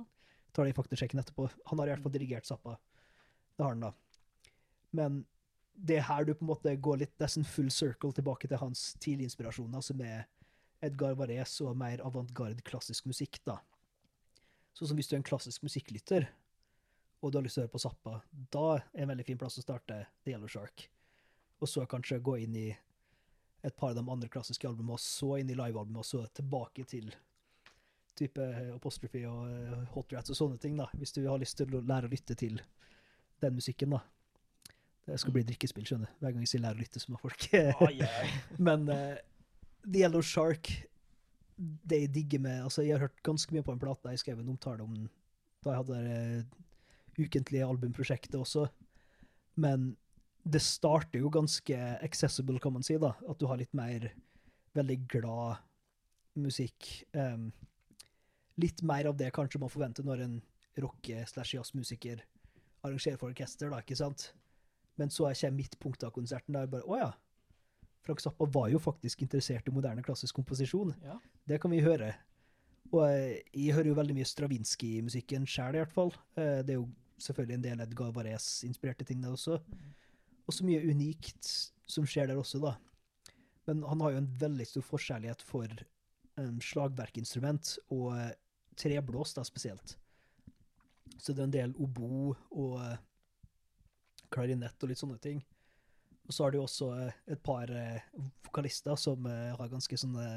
ta 0.54 0.64
det 0.64 0.76
i 0.76 0.78
faktasjekken 0.78 1.24
etterpå. 1.24 1.50
Han 1.72 1.82
har 1.82 1.90
i 1.90 1.96
hvert 1.96 2.06
fall 2.06 2.14
dirigert 2.14 2.48
Zappa. 2.48 2.78
Det 3.58 3.66
har 3.66 3.74
han, 3.74 3.90
da. 3.90 4.54
Men 4.96 5.24
det 5.80 6.00
er 6.00 6.08
her 6.10 6.26
du 6.28 6.34
på 6.34 6.44
en 6.44 6.52
måte 6.52 6.76
går 6.76 7.02
litt 7.04 7.22
nesten 7.22 7.46
full 7.48 7.70
circle 7.72 8.12
tilbake 8.16 8.50
til 8.52 8.60
hans 8.60 8.94
tidlige 9.00 9.32
inspirasjoner, 9.32 9.84
som 9.86 10.02
er 10.04 10.26
Edgar 10.84 11.16
Varese 11.20 11.66
og 11.68 11.78
mer 11.80 12.04
avantgarde 12.06 12.64
klassisk 12.68 13.08
musikk, 13.10 13.40
da. 13.48 13.60
Sånn 14.76 14.92
som 14.92 15.00
hvis 15.00 15.10
du 15.12 15.16
er 15.16 15.22
en 15.22 15.28
klassisk 15.28 15.64
musikklytter, 15.66 16.28
og 17.20 17.32
du 17.32 17.40
har 17.40 17.44
lyst 17.44 17.58
til 17.58 17.64
å 17.64 17.68
høre 17.68 17.74
på 17.74 17.82
Zappa, 17.84 18.20
da 18.54 18.68
er 18.78 19.04
en 19.04 19.12
veldig 19.12 19.26
fin 19.28 19.40
plass 19.40 19.60
å 19.60 19.64
starte 19.64 20.06
The 20.24 20.36
Yellow 20.36 20.52
Shark. 20.52 20.86
Og 21.60 21.68
så 21.68 21.84
kanskje 21.90 22.22
gå 22.24 22.38
inn 22.46 22.56
i 22.56 22.70
et 23.68 23.76
par 23.76 23.92
av 23.92 23.98
de 24.00 24.06
andre 24.06 24.30
klassiske 24.32 24.68
albumene, 24.68 24.96
og 24.96 25.04
så 25.04 25.34
inn 25.40 25.52
i 25.52 25.58
livealbumet, 25.58 26.00
og 26.00 26.08
så 26.08 26.24
tilbake 26.40 26.88
til 26.88 27.12
type 28.20 28.46
Apostrophe 28.76 29.24
og 29.28 29.50
eh, 29.52 29.84
Hot 29.94 30.16
Rats 30.16 30.32
og 30.32 30.40
sånne 30.40 30.60
ting, 30.64 30.80
da, 30.80 30.88
hvis 31.00 31.16
du 31.16 31.22
har 31.28 31.40
lyst 31.40 31.60
til 31.60 31.76
å 31.76 31.84
lære 31.84 32.08
å 32.08 32.14
lytte 32.14 32.36
til 32.40 32.60
den 33.44 33.56
musikken, 33.56 33.96
da. 33.96 34.04
Det 35.08 35.18
skal 35.22 35.34
bli 35.34 35.46
drikkespill, 35.48 35.86
skjønner 35.88 36.10
du. 36.10 36.18
Hver 36.22 36.34
gang 36.36 36.44
jeg 36.46 36.52
sier 36.52 36.64
lærer 36.64 36.78
å 36.78 36.84
lytte, 36.84 37.02
så 37.02 37.12
må 37.12 37.20
folk 37.22 37.48
oh, 37.82 37.90
yeah. 38.00 38.34
Men 38.62 38.86
uh, 38.92 39.16
The 39.86 40.04
Yellow 40.04 40.26
Shark, 40.26 40.70
det 41.58 42.04
jeg 42.04 42.12
digger 42.16 42.44
med 42.44 42.62
Altså, 42.64 42.84
jeg 42.86 42.96
har 42.96 43.08
hørt 43.08 43.24
ganske 43.26 43.54
mye 43.56 43.66
på 43.66 43.74
en 43.74 43.82
plate. 43.82 44.14
Jeg 44.14 44.24
skrev 44.24 44.44
en 44.44 44.54
omtale 44.54 44.86
om 44.86 44.94
den 44.96 45.10
da 45.60 45.74
jeg 45.74 45.82
hadde 45.82 45.96
det 46.06 46.20
uh, 46.40 46.60
ukentlige 47.20 47.66
albumprosjektet 47.68 48.38
også. 48.40 48.70
Men 49.60 49.90
det 50.48 50.62
starter 50.64 51.20
jo 51.20 51.32
ganske 51.34 51.80
accessible, 52.00 52.62
kan 52.64 52.78
man 52.78 52.86
si, 52.86 52.96
da. 53.02 53.12
At 53.28 53.42
du 53.42 53.48
har 53.50 53.60
litt 53.60 53.74
mer 53.76 54.08
veldig 54.78 55.00
glad 55.12 55.60
musikk. 56.40 56.88
Um, 57.12 57.50
litt 58.62 58.84
mer 58.86 59.10
av 59.10 59.18
det 59.20 59.34
kanskje 59.36 59.62
man 59.62 59.72
forventer 59.72 60.08
når 60.08 60.24
en 60.26 60.38
rocke- 60.80 61.26
slash 61.28 61.58
jazzmusiker 61.58 62.24
arrangerer 62.86 63.20
for 63.20 63.34
orkester, 63.34 63.72
da, 63.72 63.82
ikke 63.84 63.98
sant? 64.00 64.30
Men 65.00 65.12
så 65.14 65.28
er 65.28 65.36
ikke 65.36 65.48
jeg 65.48 65.58
midtpunktet 65.58 66.08
av 66.10 66.16
konserten 66.16 66.58
der 66.58 66.70
bare 66.72 66.88
Å 66.88 67.00
ja. 67.00 67.10
Frank 68.06 68.24
Zappa 68.24 68.48
var 68.52 68.70
jo 68.72 68.80
faktisk 68.82 69.22
interessert 69.24 69.68
i 69.68 69.74
moderne 69.76 70.04
klassisk 70.06 70.38
komposisjon. 70.40 70.94
Ja. 71.06 71.20
Det 71.48 71.60
kan 71.62 71.72
vi 71.72 71.82
høre. 71.84 72.14
Og 72.90 73.04
jeg, 73.06 73.44
jeg 73.54 73.76
hører 73.78 73.92
jo 73.92 73.98
veldig 74.00 74.16
mye 74.18 74.28
Stravinskij-musikken 74.28 75.46
sjøl, 75.50 75.78
i 75.78 75.84
hvert 75.84 75.94
fall. 75.94 76.14
Eh, 76.40 76.62
Det 76.66 76.74
er 76.74 76.80
jo 76.80 76.88
selvfølgelig 77.22 77.58
en 77.58 77.66
del 77.66 77.84
Edgar 77.86 78.14
Varez-inspirerte 78.16 79.06
ting 79.06 79.22
der 79.24 79.36
også. 79.36 79.60
Og 80.48 80.56
så 80.56 80.66
mye 80.66 80.82
unikt 80.90 81.52
som 81.90 82.08
skjer 82.08 82.32
der 82.32 82.40
også, 82.40 82.62
da. 82.64 82.76
Men 83.70 83.84
han 83.86 84.02
har 84.02 84.16
jo 84.16 84.22
en 84.24 84.32
veldig 84.42 84.66
stor 84.66 84.86
forskjellighet 84.88 85.44
for 85.46 85.70
um, 86.40 86.58
slagverkinstrument, 86.64 87.76
og 87.94 88.16
eh, 88.18 88.32
treblås 88.80 89.36
da 89.38 89.44
spesielt. 89.46 89.98
Så 91.20 91.36
det 91.36 91.44
er 91.44 91.50
en 91.50 91.54
del 91.54 91.76
obo 91.84 92.34
og 92.50 92.80
eh, 92.82 92.98
klarinett 94.34 94.84
og 94.84 94.92
litt 94.92 95.02
sånne 95.02 95.20
ting. 95.22 95.42
Og 96.30 96.36
så 96.36 96.46
har 96.46 96.54
du 96.54 96.60
også 96.62 96.92
eh, 96.94 97.20
et 97.34 97.42
par 97.42 97.72
eh, 97.74 98.04
vokalister 98.46 98.98
som 99.02 99.26
eh, 99.26 99.50
har 99.58 99.72
ganske 99.72 99.98
sånne 99.98 100.28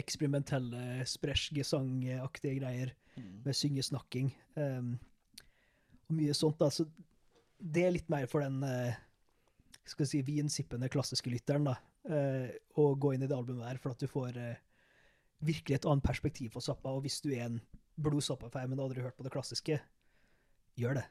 eksperimentelle, 0.00 1.04
spresgesangaktige 1.08 2.60
greier 2.60 2.96
Mm. 3.18 3.40
med 3.44 3.56
syngesnakking. 3.58 4.28
Um, 4.54 4.92
og 6.08 6.14
mye 6.14 6.32
sånt, 6.32 6.60
da. 6.60 6.68
Så 6.70 6.86
det 7.58 7.82
er 7.84 7.90
litt 7.90 8.08
mer 8.08 8.28
for 8.30 8.40
den 8.40 8.62
skal 9.84 10.06
si, 10.06 10.20
vinsippende 10.22 10.88
klassiske 10.88 11.28
lytteren, 11.28 11.66
da. 11.66 11.74
å 12.78 12.84
gå 12.94 13.12
inn 13.12 13.26
i 13.26 13.28
det 13.28 13.36
albumet 13.36 13.66
her, 13.66 13.80
for 13.82 13.90
at 13.92 13.98
du 14.00 14.06
får 14.08 14.38
virkelig 15.42 15.80
et 15.80 15.88
annet 15.90 16.06
perspektiv 16.06 16.54
på 16.54 16.62
Zappa. 16.64 16.94
Og 16.94 17.02
hvis 17.02 17.18
du 17.20 17.32
er 17.34 17.48
en 17.48 17.60
blodsappa-fan, 18.00 18.70
men 18.70 18.80
aldri 18.80 19.02
hørt 19.02 19.18
på 19.18 19.26
det 19.26 19.34
klassiske, 19.34 19.80
gjør 20.80 21.02
det. 21.02 21.04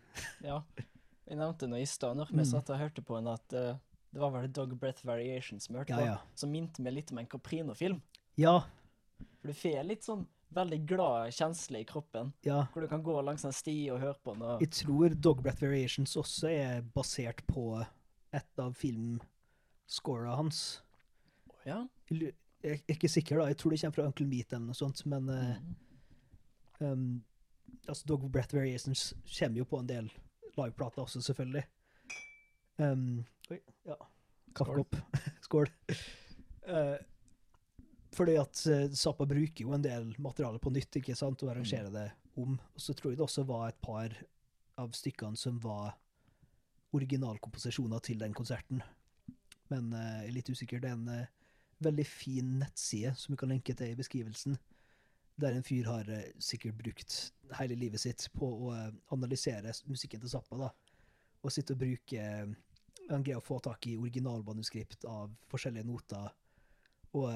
Ja. 0.47 0.63
Jeg 1.30 1.38
nevnte 1.38 1.67
nå 1.69 1.77
i 1.77 1.86
stad, 1.86 2.17
når 2.17 2.32
vi 2.32 2.39
Mm. 2.41 2.45
satt 2.49 2.69
og 2.73 2.80
hørte 2.80 3.01
på 3.05 3.17
en, 3.19 3.27
at 3.27 3.53
uh, 3.53 3.75
det 4.11 4.19
var 4.19 4.32
vel 4.34 4.47
Dog 4.51 4.71
Breath 4.80 5.05
Variations 5.05 5.67
vi 5.69 5.75
hørte 5.77 5.89
Ja, 5.93 5.97
på, 5.99 6.05
ja. 6.05 6.17
som 6.36 6.49
minte 6.51 6.82
meg 6.82 6.93
litt 6.95 7.11
om 7.11 7.19
en 7.21 7.27
Caprino-film. 7.30 8.01
Ja, 8.38 8.63
For 9.41 9.47
du 9.47 9.53
får 9.53 9.84
litt 9.86 10.03
sånn 10.03 10.25
veldig 10.51 10.80
glad 10.89 11.30
kjensle 11.36 11.80
i 11.82 11.86
kroppen, 11.86 12.34
ja. 12.43 12.63
hvor 12.73 12.82
du 12.82 12.88
kan 12.88 13.03
gå 13.03 13.21
langs 13.23 13.45
en 13.45 13.53
sti 13.53 13.91
og 13.93 13.99
høre 14.01 14.17
på 14.25 14.34
noe. 14.36 14.57
Jeg 14.59 14.71
tror 14.71 15.13
Dog 15.13 15.43
Breath 15.43 15.61
Variations 15.61 16.15
også 16.17 16.49
er 16.49 16.82
basert 16.82 17.45
på 17.45 17.86
et 18.34 18.59
av 18.59 18.73
filmscora 18.75 20.36
hans. 20.36 20.82
Ja. 21.65 21.84
Jeg 22.09 22.34
er 22.63 22.80
ikke 22.89 23.09
sikker, 23.09 23.38
da. 23.38 23.47
Jeg 23.51 23.57
tror 23.57 23.71
det 23.71 23.82
kommer 23.82 23.95
fra 23.99 24.07
Uncle 24.09 24.25
Meat 24.25 24.53
eller 24.53 24.65
noe 24.71 24.73
sånt, 24.80 25.05
men 25.05 25.30
Mm. 25.30 25.75
um, 26.82 27.23
altså 27.88 28.05
Dog 28.07 28.32
Breath 28.32 28.55
Variations 28.55 29.13
kommer 29.39 29.57
jo 29.57 29.65
på 29.65 29.80
en 29.80 29.88
del 29.88 30.09
liveplater 30.60 31.03
også, 31.03 31.22
selvfølgelig. 31.26 31.64
Um, 32.80 33.22
oi, 33.51 33.60
ja. 33.89 33.97
Kaffekopp. 34.55 34.97
Skål. 35.43 35.72
Uh, 36.68 36.97
fordi 38.18 38.36
at 38.41 38.62
uh, 38.72 38.86
Zappa 38.95 39.28
bruker 39.30 39.66
jo 39.66 39.74
en 39.76 39.86
del 39.86 40.14
materiale 40.22 40.62
på 40.62 40.74
nytt, 40.74 41.01
ikke 41.01 41.18
sant, 41.18 41.43
og 41.43 41.53
arrangerer 41.53 41.91
det 41.93 42.07
om. 42.39 42.55
Og 42.55 42.84
så 42.84 42.95
tror 42.95 43.14
jeg 43.14 43.20
det 43.20 43.28
også 43.28 43.45
var 43.49 43.70
et 43.70 43.82
par 43.84 44.16
av 44.80 44.93
stykkene 44.95 45.39
som 45.39 45.60
var 45.64 45.97
originalkomposisjoner 46.95 48.01
til 48.01 48.22
den 48.22 48.34
konserten. 48.34 48.82
men 49.70 49.91
uh, 49.93 50.24
jeg 50.24 50.30
er 50.32 50.38
litt 50.38 50.49
usikker. 50.49 50.82
Det 50.82 50.89
er 50.89 50.97
en 50.97 51.10
uh, 51.26 51.28
veldig 51.84 52.05
fin 52.07 52.55
nettside 52.60 53.14
som 53.18 53.34
vi 53.34 53.39
kan 53.39 53.51
lenke 53.51 53.76
til 53.78 53.93
i 53.93 53.97
beskrivelsen, 53.99 54.57
der 55.42 55.56
en 55.56 55.66
fyr 55.66 55.88
har 55.90 56.10
eh, 56.12 56.32
sikkert 56.44 56.78
brukt 56.80 57.18
hele 57.60 57.78
livet 57.80 58.02
sitt 58.04 58.28
på 58.36 58.48
å 58.48 58.74
eh, 58.76 58.90
analysere 59.16 59.74
musikken 59.90 60.22
til 60.24 60.32
Zappa, 60.32 60.58
da, 60.60 60.72
og 61.44 61.54
sitte 61.54 61.76
og 61.76 61.84
bruke 61.84 62.20
eh, 62.20 62.50
Han 63.10 63.24
greier 63.26 63.40
å 63.40 63.46
få 63.46 63.58
tak 63.66 63.88
i 63.90 63.96
originalmanuskript 63.98 65.08
av 65.10 65.32
forskjellige 65.50 65.88
noter, 65.88 66.28
og 67.18 67.32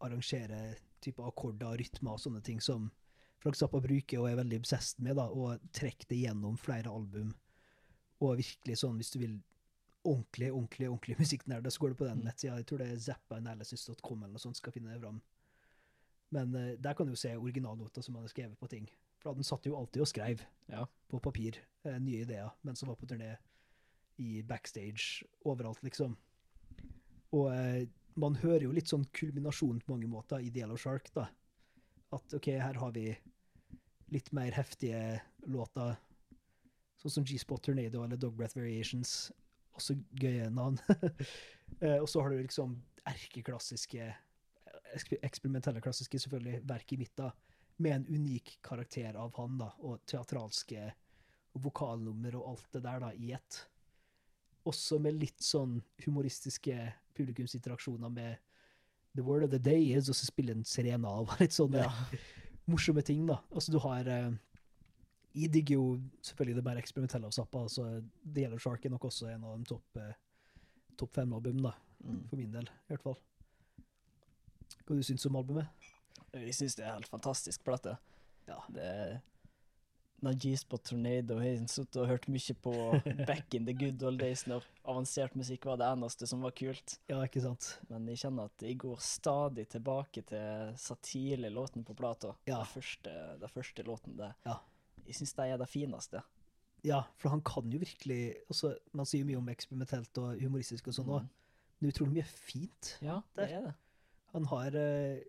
arrangere 0.00 0.78
type 1.04 1.20
akkorder, 1.20 1.74
rytmer 1.76 2.14
og 2.14 2.22
sånne 2.22 2.40
ting 2.40 2.62
som 2.64 2.86
Frank 3.42 3.58
Zappa 3.58 3.80
bruker 3.84 4.22
og 4.22 4.30
er 4.30 4.38
veldig 4.38 4.62
obsessed 4.62 5.02
med, 5.04 5.18
da, 5.18 5.26
og 5.28 5.60
trekker 5.76 6.08
det 6.08 6.22
gjennom 6.22 6.56
flere 6.58 6.88
album. 6.88 7.34
Og 8.24 8.38
virkelig 8.40 8.78
sånn, 8.80 8.96
hvis 8.98 9.12
du 9.12 9.18
vil 9.20 9.36
ordentlig, 10.08 10.48
ordentlig 10.48 10.88
ordentlig 10.88 11.18
musikknerd, 11.22 11.68
så 11.70 11.84
går 11.84 11.92
du 11.92 12.00
på 12.00 12.08
den 12.08 12.22
Mm. 12.22 12.24
nettsida. 12.24 12.56
Jeg 12.56 12.66
tror 12.66 12.78
det 12.82 12.88
er 12.88 13.04
zappaanalysis.com 13.04 14.22
eller 14.22 14.32
noe 14.32 14.42
sånt 14.42 14.56
skal 14.56 14.72
finne 14.72 14.94
det 14.94 15.02
fram. 15.02 15.20
Men 16.34 16.54
uh, 16.54 16.72
der 16.78 16.94
kan 16.94 17.06
du 17.08 17.14
jo 17.14 17.20
se 17.20 17.34
originalnoter 17.36 18.04
som 18.04 18.16
han 18.18 18.26
har 18.26 18.32
skrevet 18.32 18.58
på 18.60 18.68
ting. 18.70 18.88
For 19.18 19.34
han 19.34 19.46
satt 19.46 19.66
jo 19.66 19.76
alltid 19.78 20.04
og 20.04 20.10
skrev 20.10 20.42
Ja. 20.68 20.84
på 21.08 21.20
papir 21.24 21.56
uh, 21.86 21.96
nye 21.98 22.22
ideer 22.26 22.50
mens 22.62 22.82
han 22.82 22.90
var 22.90 22.98
på 23.00 23.08
turné 23.08 23.36
i 24.18 24.42
backstage 24.42 25.24
overalt, 25.46 25.82
liksom. 25.86 26.16
Og 27.32 27.46
uh, 27.52 27.86
man 28.18 28.36
hører 28.42 28.66
jo 28.66 28.74
litt 28.74 28.90
sånn 28.90 29.06
kulminasjon 29.14 29.80
på 29.80 29.94
mange 29.94 30.10
måter 30.10 30.42
i 30.42 30.50
The 30.50 30.64
Yellow 30.64 30.76
Shark, 30.80 31.10
da. 31.14 31.28
At 32.12 32.34
OK, 32.34 32.50
her 32.58 32.74
har 32.80 32.92
vi 32.96 33.12
litt 34.10 34.32
mer 34.32 34.50
heftige 34.56 35.20
låter, 35.46 35.98
sånn 36.98 37.18
som 37.18 37.26
G-Spot 37.28 37.62
Tornado 37.62 38.02
eller 38.02 38.18
Dog 38.18 38.34
Breath 38.34 38.56
Variations. 38.56 39.30
Også 39.78 39.94
gøye 40.18 40.48
navn. 40.50 40.80
og 42.02 42.08
så 42.10 42.24
har 42.24 42.32
du 42.32 42.40
liksom 42.40 42.74
erkeklassiske, 43.06 44.08
eksperimentelle 44.94 45.82
klassiske, 45.84 46.20
selvfølgelig, 46.24 46.62
verk 46.68 46.92
i 46.92 47.00
midten, 47.00 47.44
med 47.78 47.94
en 47.94 48.06
unik 48.08 48.56
karakter 48.66 49.16
av 49.18 49.34
han, 49.38 49.58
da, 49.60 49.70
og 49.86 50.02
teatralske 50.08 50.88
og 51.54 51.62
vokalnummer 51.68 52.34
og 52.38 52.52
alt 52.52 52.72
det 52.74 52.82
der 52.86 53.02
da, 53.04 53.12
i 53.14 53.32
ett. 53.36 53.60
Også 54.68 54.98
med 55.02 55.18
litt 55.20 55.40
sånn 55.42 55.78
humoristiske 56.04 56.74
publikumsinteraksjoner 57.16 58.12
med 58.12 58.42
The 59.14 59.24
Word 59.26 59.46
of 59.46 59.54
the 59.54 59.62
Day 59.62 59.94
is, 59.96 60.10
og 60.10 60.18
så 60.18 60.28
spiller 60.28 60.58
en 60.58 60.66
Serena 60.68 61.14
av 61.20 61.32
litt 61.42 61.54
sånne 61.54 61.86
morsomme 62.68 63.02
ting, 63.06 63.24
da. 63.30 63.40
Altså, 63.54 63.72
du 63.74 63.80
har 63.82 64.10
eh, 64.10 64.30
Jeg 65.38 65.52
digger 65.54 65.78
jo 65.78 65.86
selvfølgelig 66.24 66.58
det 66.58 66.66
mer 66.66 66.80
eksperimentelle 66.80 67.30
av 67.30 67.34
Zappa. 67.36 67.62
Altså, 67.68 67.86
The 68.26 68.44
Yellow 68.44 68.58
Shark 68.62 68.84
er 68.84 68.94
nok 68.94 69.08
også 69.08 69.30
en 69.32 69.46
av 69.46 69.58
de 69.58 69.70
topp 69.70 70.02
eh, 70.02 70.14
topp 70.98 71.14
fem-album, 71.14 71.62
da. 71.62 71.76
Mm. 72.04 72.22
For 72.28 72.38
min 72.38 72.52
del, 72.54 72.66
i 72.66 72.92
hvert 72.92 73.06
fall. 73.06 73.18
Hva 74.86 74.96
du 74.96 75.02
syns 75.02 75.26
om 75.26 75.36
albumet? 75.36 75.68
Jeg 76.34 76.54
syns 76.54 76.74
det 76.76 76.84
er 76.84 76.94
helt 76.96 77.08
fantastisk 77.08 77.64
plate. 77.64 77.96
Ja. 78.48 78.60
Det 78.72 78.84
er 78.84 79.18
når 80.20 80.34
G-Spot 80.42 80.82
Tornado 80.82 81.36
har 81.38 81.60
sittet 81.70 81.96
og 82.02 82.08
hørt 82.10 82.24
mye 82.26 82.54
på 82.58 82.72
back 83.28 83.54
in 83.54 83.64
the 83.68 83.72
good 83.78 84.02
old 84.02 84.18
days, 84.18 84.46
når 84.50 84.64
avansert 84.84 85.36
musikk 85.38 85.64
var 85.68 85.78
det 85.78 85.86
eneste 85.86 86.26
som 86.26 86.40
var 86.42 86.50
kult. 86.58 86.96
Ja, 87.08 87.20
ikke 87.22 87.42
sant? 87.44 87.68
Men 87.88 88.08
jeg 88.10 88.18
kjenner 88.24 88.48
at 88.50 88.64
jeg 88.66 88.80
går 88.82 88.98
stadig 89.04 89.68
tilbake 89.70 90.24
til 90.26 90.72
satile 90.82 91.52
låten 91.54 91.84
på 91.86 91.94
plata. 91.94 92.32
Ja. 92.50 92.64
Den, 92.64 92.72
første, 92.72 93.14
den 93.44 93.52
første 93.54 93.86
låten. 93.86 94.16
Det. 94.18 94.32
Ja. 94.48 94.56
Jeg 95.06 95.20
syns 95.20 95.36
de 95.38 95.46
er 95.54 95.62
det 95.62 95.70
fineste. 95.70 96.24
Ja, 96.86 97.04
for 97.18 97.30
han 97.30 97.40
kan 97.46 97.70
jo 97.74 97.78
virkelig 97.82 98.34
også, 98.50 98.74
Man 98.94 99.06
sier 99.06 99.24
mye 99.26 99.38
om 99.38 99.48
eksperimentelt 99.50 100.18
og 100.22 100.42
humoristisk 100.42 100.90
og 100.90 100.94
sånn 100.98 101.08
òg, 101.14 101.22
Mm. 101.22 101.30
men 101.80 101.90
utrolig 101.92 102.12
mye 102.18 102.26
fint. 102.26 102.96
Ja, 103.06 103.20
det 103.36 103.46
Der. 103.48 103.54
er 103.56 103.62
det. 103.68 103.74
Han 104.34 104.48
har 104.50 104.76
eh, 104.76 105.22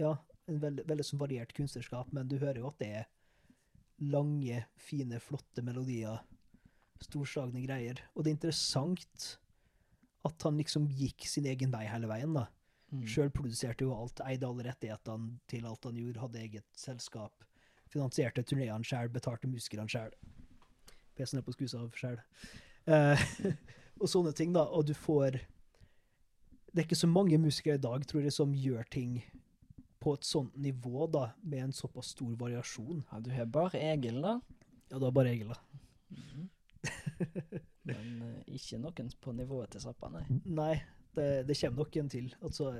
ja, 0.00 0.14
en 0.50 0.60
veldig, 0.62 0.84
veldig 0.88 1.06
sånn 1.06 1.22
variert 1.22 1.54
kunstnerskap, 1.56 2.12
men 2.16 2.28
du 2.28 2.38
hører 2.40 2.60
jo 2.62 2.70
at 2.70 2.80
det 2.82 2.90
er 3.02 3.08
lange, 4.00 4.64
fine, 4.80 5.20
flotte 5.22 5.64
melodier. 5.64 6.22
Storslagne 7.00 7.62
greier. 7.64 8.00
Og 8.14 8.24
det 8.24 8.32
er 8.32 8.36
interessant 8.36 9.28
at 10.28 10.44
han 10.44 10.58
liksom 10.60 10.88
gikk 10.92 11.24
sin 11.28 11.46
egen 11.48 11.72
vei 11.72 11.86
hele 11.88 12.08
veien, 12.10 12.34
da. 12.36 12.46
Mm. 12.90 13.04
Sjøl 13.08 13.30
produserte 13.32 13.86
jo 13.86 13.94
alt, 13.94 14.20
eide 14.26 14.48
alle 14.48 14.66
rettighetene 14.66 15.38
til 15.48 15.68
alt 15.68 15.86
han 15.86 16.00
gjorde, 16.00 16.20
hadde 16.24 16.42
eget 16.42 16.66
selskap. 16.76 17.46
Finansierte 17.90 18.44
turneene 18.46 18.86
sjøl, 18.86 19.08
betalte 19.12 19.50
musikerne 19.50 19.90
sjøl. 19.90 20.12
PC-en 21.16 21.40
er 21.40 21.46
på 21.46 21.54
skusa 21.54 21.80
av 21.84 21.96
sjøl. 21.96 22.18
Eh, 22.90 23.24
og 24.00 24.10
sånne 24.10 24.34
ting, 24.36 24.52
da. 24.56 24.66
Og 24.74 24.88
du 24.90 24.94
får 24.96 25.38
Det 26.70 26.82
er 26.82 26.86
ikke 26.86 27.00
så 27.00 27.10
mange 27.10 27.38
musikere 27.38 27.74
i 27.78 27.82
dag, 27.82 28.06
tror 28.06 28.22
jeg, 28.22 28.32
som 28.32 28.52
gjør 28.54 28.86
ting 28.92 29.16
på 30.00 30.14
et 30.16 30.24
sånt 30.24 30.54
nivå, 30.56 31.06
da, 31.12 31.32
med 31.42 31.66
en 31.66 31.74
såpass 31.76 32.14
stor 32.14 32.32
variasjon. 32.38 33.02
Ja, 33.10 33.18
du 33.20 33.30
har 33.34 33.50
bare 33.50 33.80
Egil, 33.90 34.20
da. 34.22 34.38
Ja, 34.90 34.98
du 34.98 35.04
har 35.04 35.14
bare 35.14 35.32
Egil, 35.34 35.50
da. 35.50 35.58
Men 37.90 38.22
uh, 38.22 38.38
ikke 38.54 38.78
noen 38.80 39.10
på 39.20 39.34
nivået 39.36 39.74
til 39.74 39.82
Zappa, 39.82 40.08
nei. 40.14 40.22
Nei, 40.46 40.74
det, 41.16 41.28
det 41.48 41.58
kommer 41.60 41.82
nok 41.82 42.00
en 42.00 42.10
til. 42.12 42.32
Altså 42.40 42.70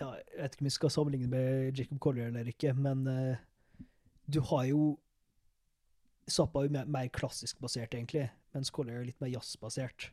Ja, 0.00 0.08
jeg 0.16 0.40
vet 0.40 0.54
ikke 0.56 0.64
om 0.64 0.66
vi 0.66 0.74
skal 0.74 0.90
sammenligne 0.90 1.30
med 1.30 1.78
Jacob 1.78 2.00
Collier 2.02 2.32
eller 2.32 2.48
ikke, 2.48 2.72
men 2.74 3.04
uh, 3.06 3.84
du 4.26 4.40
har 4.50 4.64
jo 4.70 4.82
Zappa 6.30 6.62
er 6.62 6.70
jo 6.70 6.74
mer, 6.78 6.88
mer 6.88 7.08
klassisk 7.12 7.60
basert, 7.60 7.94
egentlig, 7.94 8.28
mens 8.54 8.70
Collier 8.70 9.00
er 9.00 9.08
litt 9.08 9.20
mer 9.20 9.32
jazzbasert. 9.32 10.12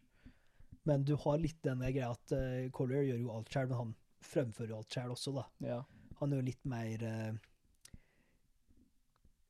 Men 0.87 1.03
du 1.05 1.15
har 1.19 1.41
litt 1.41 1.59
den 1.65 1.83
greia 1.83 2.11
at 2.13 2.35
uh, 2.35 2.69
Collier 2.75 3.07
gjør 3.09 3.23
jo 3.23 3.33
alt 3.35 3.51
sjøl, 3.53 3.69
men 3.71 3.81
han 3.81 3.95
fremfører 4.25 4.73
jo 4.73 4.79
alt 4.81 4.95
sjøl 4.95 5.15
også, 5.15 5.35
da. 5.35 5.45
Ja. 5.65 5.79
Han 6.21 6.33
er 6.33 6.41
jo 6.41 6.47
litt 6.49 6.65
mer 6.69 7.03
uh, 7.03 7.33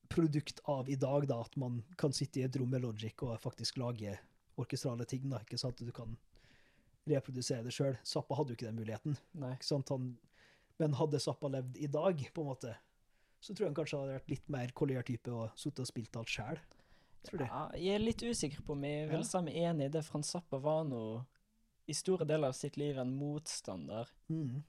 produkt 0.10 0.62
av 0.70 0.90
i 0.90 0.98
dag, 1.00 1.28
da, 1.30 1.40
at 1.46 1.56
man 1.62 1.84
kan 2.02 2.16
sitte 2.16 2.42
i 2.42 2.48
et 2.48 2.58
rom 2.60 2.74
med 2.74 2.84
Logic 2.84 3.26
og 3.26 3.38
faktisk 3.42 3.78
lage 3.82 4.18
orkestrale 4.60 5.06
ting, 5.08 5.30
da, 5.32 5.40
ikke 5.46 5.60
sant? 5.62 5.80
Du 5.80 5.94
kan 5.96 6.18
reprodusere 7.10 7.66
det 7.66 7.74
sjøl. 7.74 7.98
Zappa 8.06 8.38
hadde 8.38 8.54
jo 8.54 8.60
ikke 8.60 8.68
den 8.68 8.82
muligheten. 8.82 9.18
Ikke 9.54 9.66
sant? 9.66 9.90
Han, 9.94 10.12
men 10.82 10.98
hadde 11.00 11.22
Zappa 11.24 11.52
levd 11.52 11.78
i 11.80 11.90
dag, 11.92 12.26
på 12.34 12.44
en 12.44 12.52
måte, 12.52 12.74
så 13.40 13.54
tror 13.54 13.66
jeg 13.66 13.72
han 13.72 13.78
kanskje 13.78 14.02
hadde 14.02 14.18
vært 14.18 14.34
litt 14.34 14.52
mer 14.52 14.74
Collier-type 14.76 15.32
og 15.32 15.56
sittet 15.60 15.86
og 15.86 15.90
spilt 15.90 16.20
alt 16.20 16.34
sjøl. 16.34 16.60
Tror 17.28 17.38
du? 17.42 17.44
Ja, 17.46 17.64
jeg 17.76 17.96
er 17.96 18.00
litt 18.00 18.22
usikker 18.24 18.62
på 18.66 18.72
om 18.78 18.84
jeg 18.88 19.10
vil 19.12 19.24
si 19.28 19.42
meg 19.44 19.56
enig 19.56 19.86
i 19.90 19.94
det. 19.98 20.06
Frans 20.08 20.30
Zappa 20.32 20.58
var 20.64 20.86
nå 20.88 21.26
i 21.90 21.94
store 21.98 22.26
deler 22.26 22.48
av 22.48 22.54
sitt 22.56 22.78
liv 22.78 22.98
en 23.02 23.12
motstander 23.18 24.08
Mm. 24.30 24.62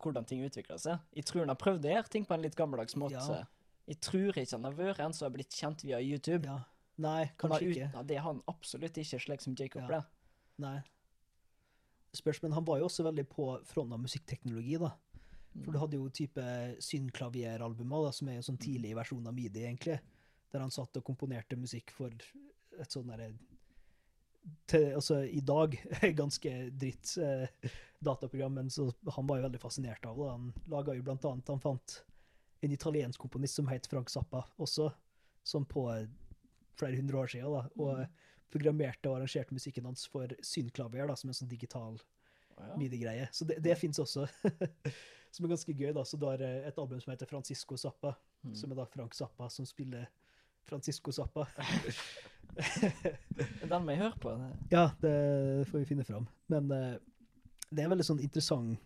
hvordan 0.00 0.26
ting 0.26 0.44
utvikla 0.46 0.78
seg. 0.78 1.00
Jeg 1.14 1.24
tror 1.26 1.40
han 1.42 1.48
har 1.52 1.56
prøvd 1.58 1.84
å 1.84 1.94
gjøre 1.96 2.08
ting 2.08 2.24
på 2.24 2.34
en 2.34 2.42
litt 2.42 2.56
gammeldags 2.56 2.94
måte. 2.96 3.18
Ja. 3.18 3.44
Jeg 3.90 4.00
tror 4.00 4.32
ikke 4.38 4.52
han 4.54 4.64
har 4.64 4.72
vært 4.78 5.00
en 5.00 5.12
som 5.12 5.26
har 5.26 5.34
blitt 5.34 5.50
kjent 5.50 5.82
via 5.84 5.98
YouTube. 6.00 6.44
Ja. 6.46 6.60
Nei, 7.00 7.30
kanskje 7.40 7.58
han 7.58 7.70
ikke. 7.74 8.06
Det 8.06 8.16
er 8.16 8.20
han 8.22 8.42
absolutt 8.48 8.98
ikke, 9.02 9.18
slik 9.20 9.40
som 9.42 9.54
Jacob 9.58 9.82
Ja. 9.82 9.86
ble. 9.88 10.04
Nei. 10.58 10.82
Spørs, 12.14 12.42
men 12.42 12.52
han 12.52 12.64
var 12.64 12.78
jo 12.78 12.84
også 12.86 13.04
veldig 13.04 13.28
på 13.28 13.64
fronten 13.64 13.92
av 13.92 14.00
musikkteknologi, 14.00 14.78
da. 14.78 14.92
For 15.64 15.72
du 15.72 15.78
hadde 15.78 15.94
jo 15.98 16.08
type 16.08 16.42
synklavieralbumer, 16.78 18.12
som 18.14 18.28
er 18.28 18.36
en 18.38 18.42
sånn 18.42 18.58
tidlig 18.58 18.94
versjon 18.94 19.26
av 19.26 19.34
midi, 19.34 19.60
egentlig. 19.66 19.98
Der 20.50 20.64
han 20.64 20.72
satt 20.74 20.96
og 20.98 21.06
komponerte 21.06 21.58
musikk 21.58 21.92
for 21.94 22.10
et 22.10 22.92
sånn 22.92 23.10
derre 23.10 23.32
Altså, 24.96 25.18
i 25.28 25.42
dag 25.44 25.74
ganske 26.16 26.50
dritt 26.72 27.10
eh, 27.20 27.72
dataprogram, 28.00 28.54
men 28.56 28.70
så 28.72 28.86
han 29.12 29.26
var 29.28 29.36
jo 29.36 29.44
veldig 29.44 29.60
fascinert 29.60 30.06
av 30.08 30.16
det. 30.16 30.28
Han 30.30 30.46
laga 30.72 30.94
jo 30.96 31.04
blant 31.04 31.26
annet 31.28 31.52
Han 31.52 31.60
fant 31.60 31.96
en 32.64 32.72
italiensk 32.72 33.20
komponist 33.20 33.60
som 33.60 33.68
het 33.68 33.88
Frank 33.90 34.08
Zappa, 34.10 34.46
også, 34.56 34.88
som 35.44 35.66
på 35.68 35.84
eh, 35.92 36.08
flere 36.80 36.96
hundre 36.96 37.20
år 37.20 37.28
siden, 37.34 37.52
da, 37.52 37.66
og 37.76 38.50
programmerte 38.50 39.10
og 39.10 39.18
arrangerte 39.18 39.54
musikken 39.54 39.86
hans 39.90 40.06
for 40.08 40.32
synklavier, 40.40 41.04
da, 41.08 41.18
som 41.20 41.30
en 41.30 41.36
sånn 41.36 41.52
digital 41.52 42.00
oh, 42.00 42.64
ja. 42.64 42.72
midi-greie. 42.80 43.28
Så 43.36 43.44
det, 43.44 43.60
det 43.64 43.76
fins 43.78 44.00
også. 44.00 44.24
som 45.36 45.44
er 45.46 45.52
ganske 45.52 45.76
gøy. 45.76 45.92
da, 45.96 46.04
Så 46.08 46.16
du 46.16 46.26
har 46.30 46.40
eh, 46.42 46.64
et 46.68 46.80
album 46.80 47.00
som 47.04 47.12
heter 47.12 47.28
Francisco 47.28 47.76
Zappa, 47.80 48.16
Mm. 48.40 48.54
som 48.56 48.72
er 48.72 48.78
da 48.78 48.86
Frank 48.88 49.12
Zappa 49.12 49.50
som 49.52 49.66
spiller 49.68 50.06
Francisco 50.70 51.12
Zappa. 51.14 51.46
Den 53.70 53.84
må 53.84 53.92
jeg 53.94 54.00
høre 54.02 54.18
på. 54.20 54.32
det- 54.36 54.70
ja, 54.74 54.86
det 55.02 55.66
får 55.70 55.78
vi 55.82 55.88
finne 55.92 56.04
fram. 56.06 56.26
Men 56.50 56.70
eh, 56.74 56.96
det 57.70 57.82
er 57.82 57.86
en 57.88 57.94
veldig 57.94 58.06
sånn 58.06 58.22
interessant 58.24 58.80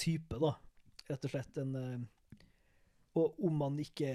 type, 0.00 0.38
da. 0.40 0.54
Rett 1.10 1.26
og 1.28 1.30
slett 1.34 1.58
en 1.60 1.74
eh, 1.76 1.98
Og 3.20 3.36
om 3.44 3.58
man 3.60 3.76
ikke 3.78 4.14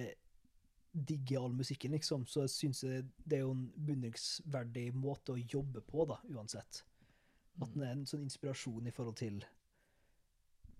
digger 0.91 1.43
all 1.45 1.53
musikken, 1.53 1.93
liksom, 1.93 2.23
så 2.27 2.47
syns 2.49 2.81
jeg 2.83 3.05
det 3.23 3.37
er 3.37 3.43
jo 3.45 3.51
en 3.53 3.67
beundringsverdig 3.77 4.87
måte 4.97 5.35
å 5.35 5.37
jobbe 5.39 5.83
på, 5.85 6.03
da, 6.09 6.17
uansett. 6.33 6.81
At 7.61 7.69
den 7.75 7.83
er 7.85 7.93
en 7.93 8.05
sånn 8.09 8.25
inspirasjon 8.25 8.87
i 8.89 8.91
forhold 8.95 9.15
til 9.21 9.37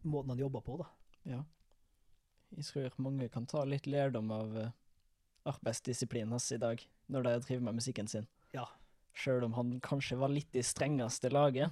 måten 0.10 0.34
han 0.34 0.42
jobber 0.42 0.66
på, 0.66 0.80
da. 0.82 0.88
Ja. 1.30 1.44
Jeg 2.58 2.66
tror 2.66 2.98
mange 3.06 3.30
kan 3.30 3.46
ta 3.48 3.62
litt 3.70 3.86
lærdom 3.88 4.32
av 4.34 4.56
uh, 4.58 4.70
arbeidsdisiplinen 5.52 6.32
hans 6.36 6.52
i 6.56 6.58
dag, 6.62 6.82
når 7.10 7.24
de 7.28 7.34
driver 7.48 7.64
med 7.70 7.78
musikken 7.82 8.08
sin. 8.08 8.28
Ja. 8.56 8.66
Sjøl 9.20 9.44
om 9.48 9.54
han 9.58 9.74
kanskje 9.84 10.18
var 10.22 10.32
litt 10.32 10.54
i 10.56 10.64
strengeste 10.66 11.32
laget, 11.34 11.72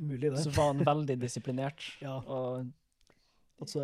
Mulig, 0.00 0.30
så 0.40 0.48
var 0.56 0.70
han 0.72 0.78
veldig 0.88 1.18
disiplinert. 1.20 1.82
Ja. 2.00 2.16
Og 2.24 2.70
Altså, 3.60 3.82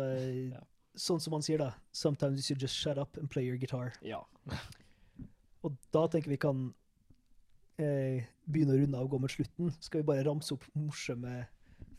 Ja. 0.51 0.59
sånn 0.97 1.21
som 1.21 1.33
han 1.37 1.41
sier, 1.45 1.57
da. 1.61 1.69
Sometimes 1.93 2.39
you 2.39 2.43
should 2.43 2.61
just 2.61 2.75
shut 2.75 2.97
up 2.97 3.15
and 3.17 3.29
play 3.29 3.45
your 3.45 3.57
guitar. 3.57 3.93
ja. 4.01 4.23
Og 5.63 5.75
da 5.93 6.07
tenker 6.07 6.29
vi 6.31 6.37
kan 6.39 6.73
eh, 7.79 8.23
begynne 8.47 8.73
å 8.75 8.79
runde 8.81 8.97
av 8.97 9.05
og 9.07 9.11
gå 9.11 9.19
mot 9.25 9.31
slutten. 9.31 9.71
Skal 9.83 10.01
vi 10.01 10.07
bare 10.07 10.23
ramse 10.27 10.53
opp 10.55 10.63
morsomme 10.73 11.45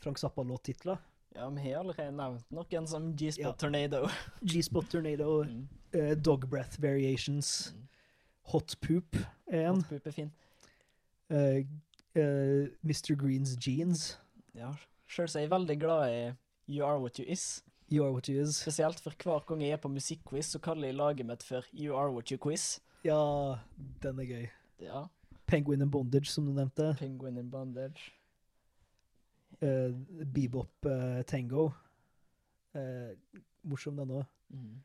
Frank 0.01 0.17
Zappa-låttitler? 0.21 0.97
Ja, 1.35 1.49
vi 1.49 1.61
har 1.61 1.79
allerede 1.79 2.11
nevnt 2.11 2.51
noen 2.51 2.87
som 2.87 3.11
G-Spot 3.15 3.45
Ja. 3.45 3.51
Tornado. 3.51 4.07
G-Spot 4.43 4.89
Tornado, 4.91 5.43
Mm. 5.47 5.67
uh, 5.95 6.13
Dog 6.15 6.49
Breath 6.49 6.79
Variations, 6.81 7.71
Mm. 7.73 7.87
Hot 8.51 8.75
Poop 8.81 9.15
er 9.47 9.67
en. 9.69 9.75
Hot 9.75 9.89
Poop 9.89 10.07
er 10.07 10.11
fin. 10.11 10.31
Uh, 11.29 11.61
uh, 12.15 12.67
Mr. 12.83 13.15
Greens 13.15 13.55
Jeans, 13.67 14.17
Ja. 14.55 14.73
Sjøl 15.07 15.27
er 15.35 15.39
jeg 15.45 15.49
veldig 15.51 15.79
glad 15.79 16.09
i 16.11 16.33
You 16.71 16.85
Are 16.87 16.99
What 16.99 17.17
You 17.19 17.25
Is. 17.27 17.63
You 17.91 18.03
Are 18.05 18.11
What 18.13 18.27
You 18.27 18.41
Is. 18.41 18.55
Spesielt 18.55 18.99
for 18.99 19.11
hver 19.23 19.43
gang 19.47 19.61
jeg 19.61 19.71
er 19.71 19.77
på 19.83 19.89
musikkquiz, 19.91 20.45
så 20.53 20.59
kaller 20.59 20.87
jeg 20.87 20.95
laget 20.95 21.25
mitt 21.25 21.43
for 21.43 21.63
You 21.73 21.95
Are 21.95 22.11
What 22.11 22.29
You 22.31 22.37
Quiz. 22.37 22.79
Ja, 23.03 23.57
den 24.03 24.19
er 24.19 24.25
gøy. 24.29 24.45
Ja. 24.79 25.05
Penguin 25.47 25.81
and 25.81 25.91
Bondage, 25.91 26.25
som 26.31 26.45
du 26.45 26.53
nevnte. 26.53 26.95
Penguin 26.99 27.37
in 27.37 27.49
Bondage. 27.51 28.11
Eh, 29.61 29.91
Bebop 30.25 30.85
eh, 30.85 31.21
Tango. 31.23 31.71
Uh, 32.73 33.11
morsom 33.67 33.97
den 33.99 34.13
òg. 34.15 34.23
Mm. 34.49 34.79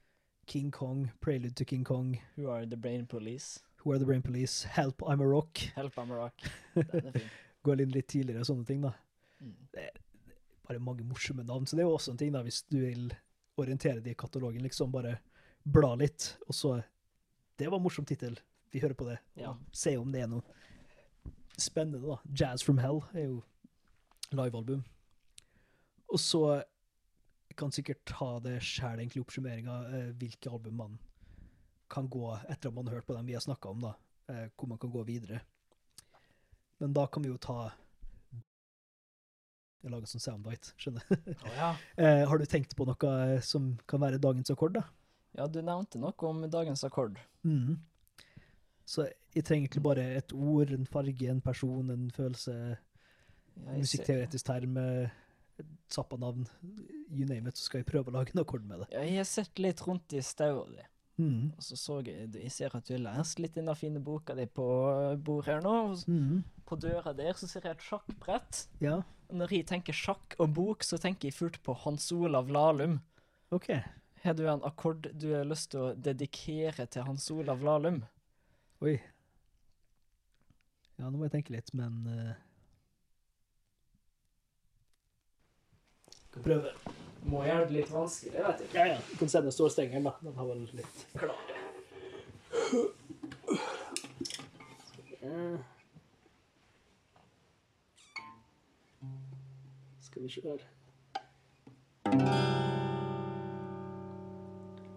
King 0.47 0.71
Kong, 0.71 1.11
Prelude 1.21 1.55
to 1.55 1.65
King 1.65 1.85
Kong, 1.85 2.17
Who 2.37 2.51
Are 2.51 2.67
The 2.67 2.77
Brain 2.77 3.07
Police. 3.07 3.61
Who 3.79 3.93
Are 3.93 3.99
the 3.99 4.05
Brain 4.05 4.23
Police, 4.23 4.65
Help 4.65 5.03
I'm 5.03 5.21
a 5.21 5.27
Rock. 5.27 5.59
Help 5.75 5.97
I'm 5.99 6.11
a 6.11 6.17
Rock. 6.17 6.35
Den 6.75 7.07
er 7.07 7.13
fin. 7.13 7.31
Går 7.63 7.81
inn 7.83 7.95
litt 7.95 8.09
tidligere, 8.11 8.43
og 8.45 8.51
sånne 8.51 8.67
ting, 8.67 8.83
da. 8.85 8.93
Mm. 9.41 9.55
Bare 10.67 10.83
mange 10.83 11.07
morsomme 11.07 11.47
navn. 11.47 11.67
Så 11.67 11.79
det 11.79 11.83
er 11.83 11.89
jo 11.89 11.97
også 11.97 12.13
en 12.13 12.21
ting, 12.21 12.35
da, 12.35 12.43
hvis 12.47 12.61
du 12.71 12.79
vil 12.83 13.09
orientere 13.59 14.03
deg 14.03 14.13
i 14.13 14.19
katalogen, 14.19 14.63
liksom. 14.67 14.93
Bare 14.95 15.17
bla 15.65 15.95
litt, 15.99 16.35
og 16.47 16.55
så 16.55 16.77
Det 17.57 17.71
var 17.71 17.79
en 17.79 17.87
morsom 17.87 18.05
tittel. 18.05 18.37
Vi 18.71 18.83
hører 18.83 18.95
på 18.95 19.09
det. 19.09 19.17
Ja. 19.41 19.55
Se 19.73 19.97
om 19.97 20.11
det 20.13 20.21
er 20.21 20.29
noe 20.29 20.45
spennende, 21.59 22.03
da. 22.05 22.19
Jazz 22.29 22.63
from 22.63 22.79
Hell 22.79 23.01
er 23.15 23.31
jo 23.31 23.39
livealbum. 24.35 24.83
Og 26.13 26.21
så 26.23 26.43
kan 27.57 27.73
sikkert 27.73 28.05
ta 28.09 28.37
det 28.45 28.59
sjæl, 28.65 29.01
egentlig, 29.01 29.23
oppsummeringa, 29.25 29.77
eh, 29.97 30.11
hvilke 30.21 30.51
album 30.53 30.77
man 30.83 30.99
kan 31.91 32.09
gå 32.11 32.29
etter 32.51 32.69
at 32.69 32.75
man 32.75 32.89
har 32.89 32.99
hørt 32.99 33.07
på 33.07 33.17
dem 33.17 33.27
vi 33.27 33.37
har 33.37 33.45
snakka 33.45 33.73
om, 33.73 33.87
da. 33.87 33.95
Eh, 34.29 34.49
hvor 34.57 34.69
man 34.69 34.79
kan 34.79 34.91
gå 34.91 35.03
videre. 35.07 35.41
Men 36.79 36.93
da 36.93 37.07
kan 37.07 37.23
vi 37.23 37.31
jo 37.31 37.41
ta 37.41 37.73
Jeg 39.85 39.93
lager 39.93 40.09
sånn 40.11 40.23
soundbite, 40.25 40.73
skjønner 40.83 41.05
du. 41.07 41.33
Å 41.47 41.51
ja. 41.55 41.67
Eh, 42.03 42.23
har 42.27 42.41
du 42.41 42.47
tenkt 42.51 42.73
på 42.75 42.85
noe 42.89 43.11
eh, 43.23 43.43
som 43.45 43.77
kan 43.87 44.03
være 44.03 44.19
dagens 44.19 44.51
akkord, 44.51 44.81
da? 44.81 44.83
ja, 45.37 45.47
du 45.47 45.61
nevnte 45.63 46.01
noe 46.01 46.29
om 46.29 46.45
dagens 46.51 46.85
akkord. 46.87 47.19
Mm. 47.47 47.77
Så 48.87 49.07
jeg 49.35 49.45
trenger 49.45 49.67
egentlig 49.67 49.83
bare 49.85 50.05
et 50.17 50.33
ord, 50.33 50.73
en 50.73 50.89
farge, 50.89 51.29
en 51.31 51.43
person, 51.45 51.91
en 51.93 52.09
følelse, 52.15 52.55
jeg 52.55 52.79
musikkteoretisk 53.65 54.45
term, 54.47 54.77
eh, 54.77 55.09
Zappa-navn, 55.89 56.47
you 57.11 57.25
name 57.27 57.49
it, 57.49 57.57
så 57.57 57.65
skal 57.69 57.81
jeg 57.81 57.87
prøve 57.87 58.11
å 58.11 58.13
lage 58.19 58.35
en 58.35 58.43
akkord 58.43 58.65
med 58.67 58.81
det. 58.83 58.89
Ja, 58.93 59.01
jeg 59.07 59.17
har 59.17 59.25
sett 59.25 59.59
litt 59.63 59.81
rundt 59.87 60.13
i 60.13 60.21
staua 60.21 60.67
di, 60.69 60.83
Mm. 61.19 61.53
og 61.57 61.63
så 61.65 61.77
så 61.79 62.05
jeg 62.05 62.31
Jeg 62.35 62.51
ser 62.53 62.71
at 62.77 62.85
du 62.85 62.93
har 62.93 63.17
lest 63.17 63.39
litt 63.39 63.57
i 63.57 63.63
den 63.63 63.75
fine 63.75 64.01
boka 64.05 64.35
di 64.35 64.45
på 64.45 65.17
bordet 65.25 65.47
her 65.47 65.61
nå. 65.63 65.97
Mhm. 66.07 66.43
På 66.67 66.77
døra 66.79 67.15
der 67.17 67.33
så 67.33 67.49
ser 67.49 67.63
jeg 67.63 67.71
et 67.71 67.79
sjakkbrett. 67.81 68.67
Ja, 68.81 69.03
når 69.33 69.49
jeg 69.49 69.67
tenker 69.67 69.93
sjakk 69.95 70.35
og 70.39 70.53
bok, 70.53 70.83
så 70.85 70.99
tenker 71.01 71.29
jeg 71.31 71.35
fullt 71.35 71.63
på 71.63 71.75
Hans 71.75 72.13
Olav 72.13 72.49
Lahlum. 72.49 73.01
OK. 73.51 73.71
Har 74.23 74.35
du 74.35 74.47
en 74.47 74.61
akkord 74.61 75.17
du 75.19 75.33
har 75.33 75.45
lyst 75.45 75.71
til 75.71 75.81
å 75.81 75.95
dedikere 75.97 76.87
til 76.91 77.05
Hans 77.05 77.31
Olav 77.31 77.61
Lahlum? 77.63 78.03
Oi. 78.83 79.01
Ja, 80.99 81.09
nå 81.11 81.17
må 81.19 81.25
jeg 81.31 81.33
tenke 81.33 81.53
litt, 81.55 81.73
men 81.77 82.07
eh, 82.09 82.35
prøve. 86.45 86.73
Må 87.27 87.43
gjøre 87.43 87.67
det 87.67 87.75
litt 87.81 87.91
vanskelig, 87.91 88.39
vet 88.39 88.61
du. 88.63 88.65
Ja, 88.77 88.87
ja. 88.93 88.99
Du 89.11 89.17
kan 89.19 89.29
sende 89.33 89.53
stålstengeren, 89.55 90.07
da. 90.07 90.13
Den 90.23 90.37
har 90.39 90.47
vel 90.47 90.67
litt 90.79 91.07
Klar. 91.19 91.35
Skal 100.01 100.23
vi 100.23 100.29
se 100.29 100.41
her 100.47 100.59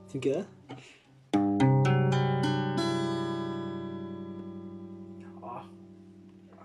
Funker 0.09 0.33
det? 0.33 0.45
Ja. 5.33 5.55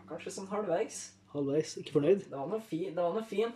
kanskje 0.09 0.33
sånn 0.33 0.49
halvveis. 0.49 1.01
Halvveis. 1.33 1.75
Ikke 1.81 1.97
fornøyd? 1.99 2.29
Det 2.29 2.37
var 2.37 2.49
noe 2.53 2.62
fi, 2.68 2.79
det 2.89 3.01
var 3.01 3.16
noe 3.16 3.27
fin. 3.29 3.53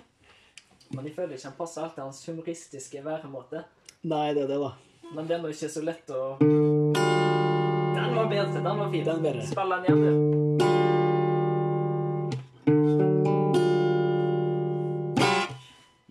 Men 0.94 1.04
jeg 1.04 1.14
føler 1.14 1.36
ikke 1.36 1.50
han 1.50 1.56
passer 1.58 1.84
alltid 1.84 2.02
hans 2.02 2.20
humoristiske 2.28 3.02
væremåte. 3.04 3.64
Nei, 4.08 4.32
det 4.32 4.46
er 4.46 4.52
det, 4.54 4.60
da. 4.62 4.70
Men 5.12 5.28
det 5.28 5.36
er 5.36 5.48
ikke 5.52 5.68
så 5.72 5.82
lett 5.84 6.10
å 6.12 6.38
Den 6.40 8.14
var 8.16 8.28
bedre. 8.30 8.62
Den 8.62 8.80
var 8.80 8.90
fin. 8.92 9.04
Den 9.04 9.22
bedre. 9.24 9.44
Spill 9.50 9.74
den 9.74 9.84
du. 9.84 10.10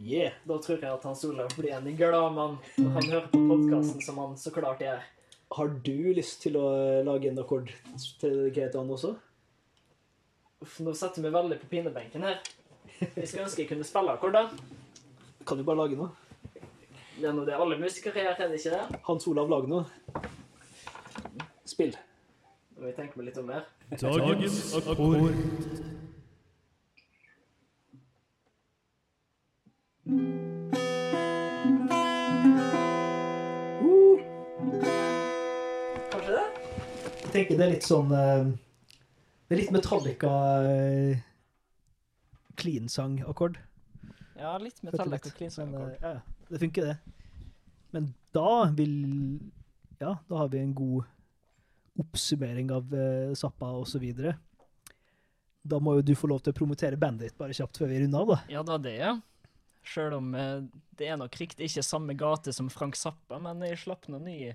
Yeah. 0.08 0.34
Da 0.48 0.58
tror 0.64 0.78
jeg 0.78 0.94
at 0.94 1.04
Hans 1.10 1.26
Olav 1.28 1.52
blir 1.58 1.74
en 1.76 1.90
glad 1.98 2.34
mann 2.38 2.58
når 2.78 2.92
han 3.00 3.10
hører 3.12 3.30
på 3.34 3.42
podkasten 3.50 4.02
som 4.06 4.22
han 4.22 4.38
så 4.40 4.54
klart 4.56 4.82
er. 4.86 5.02
Har 5.58 5.74
du 5.84 6.14
lyst 6.14 6.42
til 6.44 6.58
å 6.60 6.68
lage 7.08 7.32
en 7.32 7.42
akkord 7.42 7.74
til 8.22 8.62
han 8.78 8.94
også? 8.94 9.16
Uff, 10.64 10.80
nå 10.82 10.94
setter 10.98 11.22
vi 11.22 11.34
veldig 11.34 11.60
på 11.62 11.70
pinebenken 11.72 12.26
her. 12.26 12.40
Jeg 13.18 13.28
skulle 13.28 13.44
ønske 13.44 13.62
jeg 13.62 13.70
kunne 13.70 13.86
spille 13.86 14.12
akkorder. 14.12 14.50
Kan 15.48 15.58
du 15.58 15.64
bare 15.64 15.78
lage 15.78 15.98
noe? 16.00 16.10
Det 17.18 17.26
er 17.30 17.34
nå 17.34 17.46
det 17.46 17.54
alle 17.58 17.78
musikere 17.82 18.24
gjør, 18.24 18.42
er 18.44 18.50
det 18.52 18.60
ikke 18.60 18.74
det? 18.74 19.00
Hans 19.08 19.28
Olav, 19.30 19.50
lager 19.50 19.70
noe. 19.72 19.86
Spill. 21.66 21.96
Nå 22.76 22.82
må 22.84 22.90
jeg 22.92 22.98
tenke 22.98 23.18
meg 23.18 23.30
litt 23.30 23.40
om 23.42 23.50
her. 23.54 23.66
Dagens 24.02 24.76
akkord. 24.78 25.32
Uh, 30.08 30.18
Kanskje 36.12 36.32
det? 36.32 36.46
jeg 37.24 37.32
tenker 37.34 37.58
det 37.58 37.66
er 37.66 37.74
litt 37.74 37.88
sånn 37.88 38.14
eh, 38.16 38.46
Det 39.48 39.56
er 39.56 39.60
litt 39.60 39.74
Metallica 39.76 40.32
uh, 40.64 41.26
clean-sang-akkord. 42.58 43.60
Ja, 44.38 44.54
litt 44.62 44.82
metallic 44.86 45.26
og 45.26 45.32
Metallica 45.32 45.32
litt. 45.32 45.38
clean 45.38 45.54
Men, 45.58 45.76
akkord. 45.76 45.94
eh, 46.02 46.18
ja, 46.18 46.50
det 46.50 46.60
funker, 46.62 46.90
det. 46.92 46.98
Men 47.96 48.10
da 48.36 48.50
vil 48.78 48.98
Ja, 50.00 50.18
da 50.28 50.44
har 50.44 50.50
vi 50.54 50.60
en 50.62 50.76
god 50.78 51.08
oppsummering 51.98 52.70
av 52.72 52.92
uh, 52.94 53.34
Zappa 53.34 53.72
videre. 53.98 54.36
Da 55.66 55.80
må 55.82 55.96
jo 55.98 56.04
du 56.06 56.14
få 56.16 56.28
lov 56.30 56.44
til 56.46 56.54
å 56.54 56.58
promotere 56.60 57.00
bandet 57.02 57.32
ditt 57.32 57.38
bare 57.40 57.56
kjapt 57.58 57.80
før 57.82 57.90
vi 57.90 58.04
runder 58.04 58.22
av, 58.22 58.28
da. 58.30 58.38
Ja, 58.54 58.62
da 58.62 58.78
det, 58.78 58.94
ja. 59.00 59.16
Sjøl 59.82 60.14
om 60.20 60.36
uh, 60.38 60.62
det 61.00 61.10
er 61.10 61.18
nok 61.18 61.34
riktig 61.42 61.72
ikke 61.72 61.82
samme 61.82 62.14
gate 62.14 62.54
som 62.54 62.70
Frank 62.70 62.96
Zappa, 63.00 63.40
men 63.42 63.66
jeg 63.66 63.82
slapp 63.82 64.06
noen 64.12 64.30
nye 64.30 64.54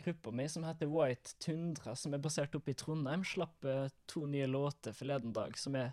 gruppa 0.00 0.32
mi 0.32 0.48
som 0.48 0.64
heter 0.64 0.88
White 0.88 1.36
Tundra, 1.44 1.92
som 1.92 2.16
er 2.16 2.24
basert 2.24 2.56
oppe 2.56 2.72
i 2.72 2.78
Trondheim, 2.78 3.26
slapp 3.28 3.68
to 4.08 4.24
nye 4.24 4.48
låter 4.48 4.96
forleden 4.96 5.34
dag, 5.36 5.58
som 5.60 5.76
er 5.76 5.92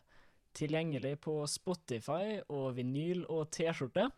tilgjengelig 0.57 1.15
på 1.25 1.35
Spotify 1.49 2.39
og 2.47 2.73
vinyl 2.77 3.25
og 3.29 3.49
T-skjorte. 3.55 4.09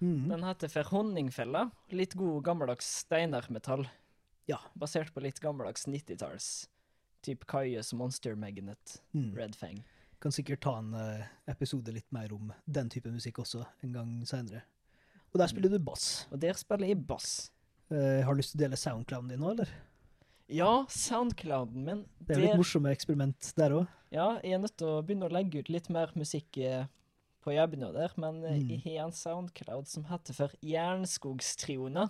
Mm. 0.00 0.28
Den 0.30 0.44
heter 0.46 0.72
For 0.72 0.90
honningfella. 0.94 1.68
Litt 1.92 2.16
god 2.18 2.44
gammeldags 2.46 2.88
steinarmetall. 3.04 3.86
Ja. 4.48 4.60
Basert 4.74 5.12
på 5.14 5.22
litt 5.24 5.40
gammeldags 5.42 5.86
90-talls. 5.86 6.68
Typ 7.24 7.44
Kaius 7.46 7.92
Monster 7.92 8.34
Magnet, 8.34 9.00
mm. 9.12 9.34
Red 9.36 9.56
Fang. 9.56 9.82
Kan 10.20 10.32
sikkert 10.32 10.62
ta 10.64 10.78
en 10.80 10.94
eh, 10.96 11.28
episode 11.52 11.92
litt 11.92 12.08
mer 12.12 12.32
om 12.32 12.52
den 12.64 12.88
type 12.92 13.12
musikk 13.12 13.42
også 13.44 13.64
en 13.84 13.94
gang 13.96 14.16
seinere. 14.28 14.64
Og 15.30 15.38
der 15.40 15.52
spiller 15.52 15.72
du 15.72 15.78
bass. 15.84 16.26
Og 16.32 16.40
der 16.42 16.56
spiller 16.58 16.90
jeg 16.90 17.04
bass. 17.06 17.50
Uh, 17.90 18.22
har 18.22 18.34
du 18.34 18.38
lyst 18.38 18.54
til 18.54 18.60
å 18.60 18.64
dele 18.64 18.78
soundclouden 18.78 19.30
din 19.32 19.40
nå, 19.42 19.52
eller? 19.52 19.70
Ja, 20.50 20.84
Soundclouden 20.90 21.84
min. 21.86 22.00
Det 22.18 22.34
er 22.34 22.40
jo 22.40 22.46
litt 22.48 22.58
morsomme 22.58 22.90
eksperiment 22.94 23.52
der 23.58 23.74
òg. 23.76 23.90
Ja, 24.10 24.32
jeg 24.42 24.56
er 24.56 24.62
nødt 24.64 24.74
til 24.80 24.88
å 24.90 25.02
begynne 25.06 25.28
å 25.28 25.32
legge 25.32 25.60
ut 25.62 25.68
litt 25.70 25.86
mer 25.94 26.10
musikk 26.18 26.58
eh, 26.58 26.88
på 27.44 27.54
jobben 27.54 27.84
og 27.86 27.94
der, 27.94 28.10
men 28.18 28.40
eh, 28.44 28.56
Mm. 28.58 28.70
jeg 28.72 28.80
har 28.98 29.04
en 29.06 29.12
Soundcloud 29.14 29.86
som 29.88 30.04
heter 30.10 30.34
for 30.34 30.56
Jernskogstrioene. 30.66 32.08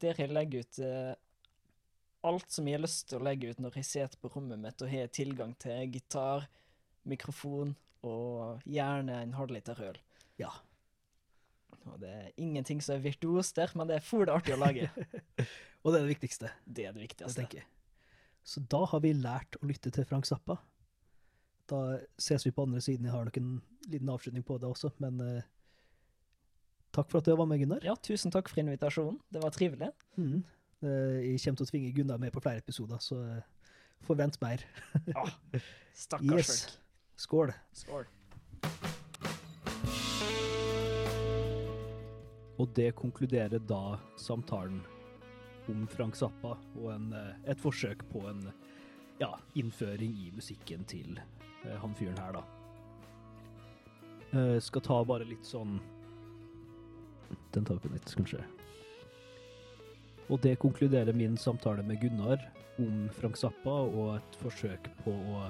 Der 0.00 0.14
jeg 0.22 0.30
legger 0.30 0.62
ut 0.62 0.78
eh, 0.78 1.14
alt 2.28 2.50
som 2.54 2.66
jeg 2.70 2.78
har 2.78 2.84
lyst 2.86 3.08
til 3.10 3.18
å 3.18 3.24
legge 3.26 3.50
ut 3.50 3.58
når 3.62 3.80
jeg 3.80 3.88
sitter 3.90 4.18
på 4.22 4.30
rommet 4.36 4.58
mitt 4.62 4.82
og 4.82 4.90
har 4.90 5.10
tilgang 5.10 5.56
til 5.58 5.90
gitar, 5.90 6.46
mikrofon 7.08 7.74
og 8.06 8.62
gjerne 8.68 9.22
en 9.24 9.34
halvliter 9.34 9.78
øl. 9.90 9.98
Ja. 10.38 10.52
Og 11.92 12.00
det 12.02 12.10
er 12.14 12.28
ingenting 12.36 12.80
som 12.84 12.96
er 12.96 13.04
virtuos 13.08 13.52
der, 13.56 13.72
men 13.78 13.88
det 13.90 13.96
er 13.98 14.04
for 14.04 14.24
det 14.28 14.34
artig 14.34 14.54
å 14.56 14.60
lage. 14.60 14.88
Og 15.84 15.92
det 15.92 15.98
er 16.00 16.04
det 16.06 16.10
viktigste, 16.14 16.50
Det 16.66 16.84
er 16.88 16.92
det 16.96 17.02
viktigste. 17.06 17.40
tenker. 17.42 17.64
Så 18.44 18.60
da 18.72 18.80
har 18.90 19.00
vi 19.04 19.12
lært 19.14 19.56
å 19.62 19.66
lytte 19.68 19.90
til 19.94 20.04
Frank 20.08 20.26
Zappa. 20.26 20.56
Da 21.68 21.98
ses 22.18 22.46
vi 22.46 22.50
på 22.56 22.64
andre 22.64 22.80
siden. 22.80 23.04
Jeg 23.06 23.12
har 23.12 23.24
nok 23.28 23.36
en 23.36 23.50
liten 23.92 24.08
avslutning 24.08 24.44
på 24.48 24.56
det 24.58 24.68
også, 24.70 24.90
men 25.04 25.20
uh, 25.20 25.42
takk 26.96 27.10
for 27.12 27.20
at 27.20 27.28
du 27.28 27.34
var 27.36 27.46
med, 27.50 27.60
Gunnar. 27.60 27.84
Ja, 27.84 27.94
tusen 28.00 28.32
takk 28.34 28.48
for 28.48 28.60
invitasjonen. 28.62 29.18
Det 29.32 29.42
var 29.44 29.52
trivelig. 29.54 29.90
Mm. 30.16 30.42
Uh, 30.82 31.18
jeg 31.24 31.40
kommer 31.44 31.60
til 31.62 31.68
å 31.68 31.70
tvinge 31.72 31.92
Gunnar 31.96 32.20
med 32.22 32.32
på 32.34 32.42
flere 32.44 32.62
episoder, 32.64 33.00
så 33.04 33.20
uh, 33.20 33.72
forvent 34.08 34.40
mer. 34.44 34.64
Ja, 35.12 35.26
stakkars 36.06 36.38
Yes. 36.40 36.54
folk. 36.64 36.78
Skål. 37.18 37.52
Skål. 37.84 38.08
Og 42.58 42.70
det 42.74 42.92
konkluderer 42.98 43.62
da 43.70 43.98
samtalen 44.18 44.80
om 45.68 45.86
Frank 45.90 46.16
Zappa 46.16 46.56
og 46.56 46.88
en, 46.92 47.12
eh, 47.12 47.50
et 47.52 47.60
forsøk 47.60 48.02
på 48.12 48.24
en 48.28 48.48
ja, 49.20 49.34
innføring 49.54 50.14
i 50.26 50.30
musikken 50.34 50.84
til 50.84 51.20
eh, 51.64 51.76
han 51.78 51.94
fyren 51.94 52.18
her, 52.18 52.38
da. 52.38 52.44
Jeg 54.28 54.62
skal 54.62 54.84
ta 54.84 54.96
bare 55.08 55.24
litt 55.24 55.46
sånn 55.48 55.78
Den 57.54 57.64
tar 57.64 57.78
vi 57.78 57.86
på 57.86 57.92
nytt, 57.94 58.10
kanskje. 58.16 58.42
Og 60.28 60.40
det 60.44 60.58
konkluderer 60.60 61.16
min 61.16 61.36
samtale 61.40 61.82
med 61.84 62.00
Gunnar 62.00 62.42
om 62.78 63.08
Frank 63.16 63.36
Zappa 63.40 63.74
og 63.88 64.18
et 64.18 64.36
forsøk 64.42 64.90
på 65.04 65.12
å 65.12 65.46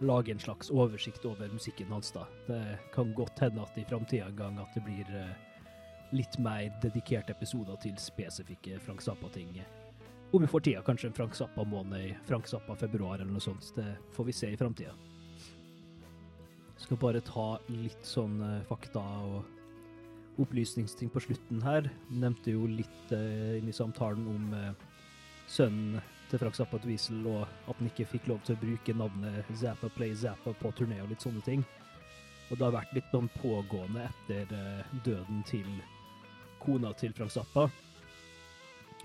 lage 0.00 0.32
en 0.32 0.42
slags 0.42 0.70
oversikt 0.70 1.24
over 1.28 1.50
musikken 1.52 1.90
hans, 1.92 2.10
da. 2.14 2.24
Det 2.46 2.78
kan 2.94 3.14
godt 3.14 3.42
hende 3.42 3.62
at 3.62 3.78
i 3.78 3.86
framtida 3.86 4.30
en 4.30 4.38
gang 4.38 4.58
at 4.62 4.74
det 4.74 4.82
blir 4.86 5.14
eh, 5.14 5.49
litt 6.16 6.38
mer 6.42 6.70
dedikerte 6.82 7.34
episoder 7.36 7.78
til 7.82 7.94
spesifikke 8.00 8.80
Frank 8.82 9.02
Zappa-ting. 9.04 9.54
Om 10.32 10.42
vi 10.42 10.50
får 10.50 10.60
tida, 10.60 10.82
kanskje 10.86 11.08
en 11.10 11.14
Frank 11.14 11.34
Zappa-måned 11.34 12.14
Frank 12.26 12.46
Zappa-februar 12.46 13.18
eller 13.18 13.32
noe 13.32 13.42
sånt. 13.42 13.72
Det 13.74 13.86
får 14.14 14.28
vi 14.28 14.34
se 14.34 14.50
i 14.52 14.58
framtida. 14.58 14.92
Skal 16.80 17.00
bare 17.02 17.20
ta 17.20 17.58
litt 17.68 18.06
sånn 18.06 18.38
eh, 18.40 18.62
fakta 18.68 19.02
og 19.26 20.40
opplysningsting 20.40 21.10
på 21.12 21.20
slutten 21.20 21.60
her. 21.66 21.90
Nevnte 22.08 22.54
jo 22.54 22.68
litt 22.70 23.12
uh, 23.12 23.58
inn 23.58 23.68
i 23.68 23.74
samtalen 23.74 24.24
om 24.30 24.54
uh, 24.54 24.70
sønnen 25.50 26.00
til 26.30 26.40
Frank 26.40 26.56
Zappa 26.56 26.78
Dweezil, 26.80 27.26
og 27.26 27.42
at 27.44 27.74
han 27.74 27.90
ikke 27.90 28.06
fikk 28.14 28.30
lov 28.30 28.40
til 28.46 28.56
å 28.56 28.62
bruke 28.62 28.94
navnet 28.96 29.50
Zappa 29.58 29.90
Play 29.96 30.14
Zappa 30.16 30.54
på 30.62 30.72
turné 30.78 31.02
og 31.02 31.10
litt 31.10 31.26
sånne 31.26 31.42
ting. 31.44 31.66
Og 32.48 32.56
det 32.56 32.66
har 32.66 32.76
vært 32.78 32.94
litt 32.96 33.10
sånn 33.12 33.28
pågående 33.42 34.06
etter 34.06 34.54
uh, 34.54 35.00
døden 35.04 35.42
til 35.50 35.66
kona 36.60 36.92
til 36.92 37.12
Frank 37.16 37.32
Zappa, 37.32 37.70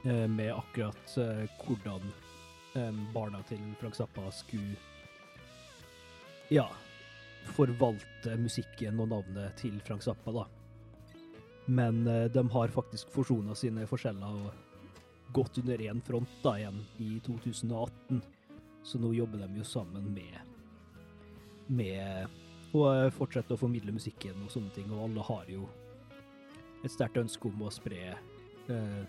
eh, 0.03 0.27
med 0.27 0.51
akkurat 0.53 1.17
eh, 1.17 1.45
hvordan 1.63 2.11
eh, 2.75 2.91
barna 3.13 3.41
til 3.49 3.61
Frank 3.79 3.95
Zappa 3.95 4.27
skulle 4.31 4.75
ja, 6.53 6.67
forvalte 7.55 8.37
musikken 8.37 8.99
og 8.99 9.09
navnet 9.13 9.57
til 9.61 9.79
Frank 9.87 10.03
Zappa, 10.05 10.31
da. 10.35 10.45
Men 11.65 12.03
de 12.29 12.41
har 12.53 12.69
faktisk 12.69 13.09
forsona 13.09 13.55
sine 13.57 13.87
forskjeller 13.89 14.35
og 14.45 15.31
gått 15.33 15.57
under 15.57 15.81
én 15.81 16.01
front 16.05 16.29
da 16.43 16.51
igjen 16.59 16.77
i 17.01 17.15
2018. 17.25 18.19
Så 18.85 19.01
nå 19.01 19.09
jobber 19.17 19.41
de 19.41 19.57
jo 19.57 19.65
sammen 19.65 20.11
med 20.13 20.37
med 21.67 22.29
å 22.77 23.09
fortsette 23.15 23.55
å 23.55 23.59
formidle 23.59 23.95
musikken 23.95 24.43
og 24.45 24.51
sånne 24.53 24.69
ting, 24.75 24.91
og 24.93 25.07
alle 25.07 25.25
har 25.25 25.49
jo 25.49 25.65
et 26.85 26.93
sterkt 26.93 27.17
ønske 27.17 27.49
om 27.49 27.65
å 27.65 27.73
spre 27.73 28.01
eh, 28.13 29.03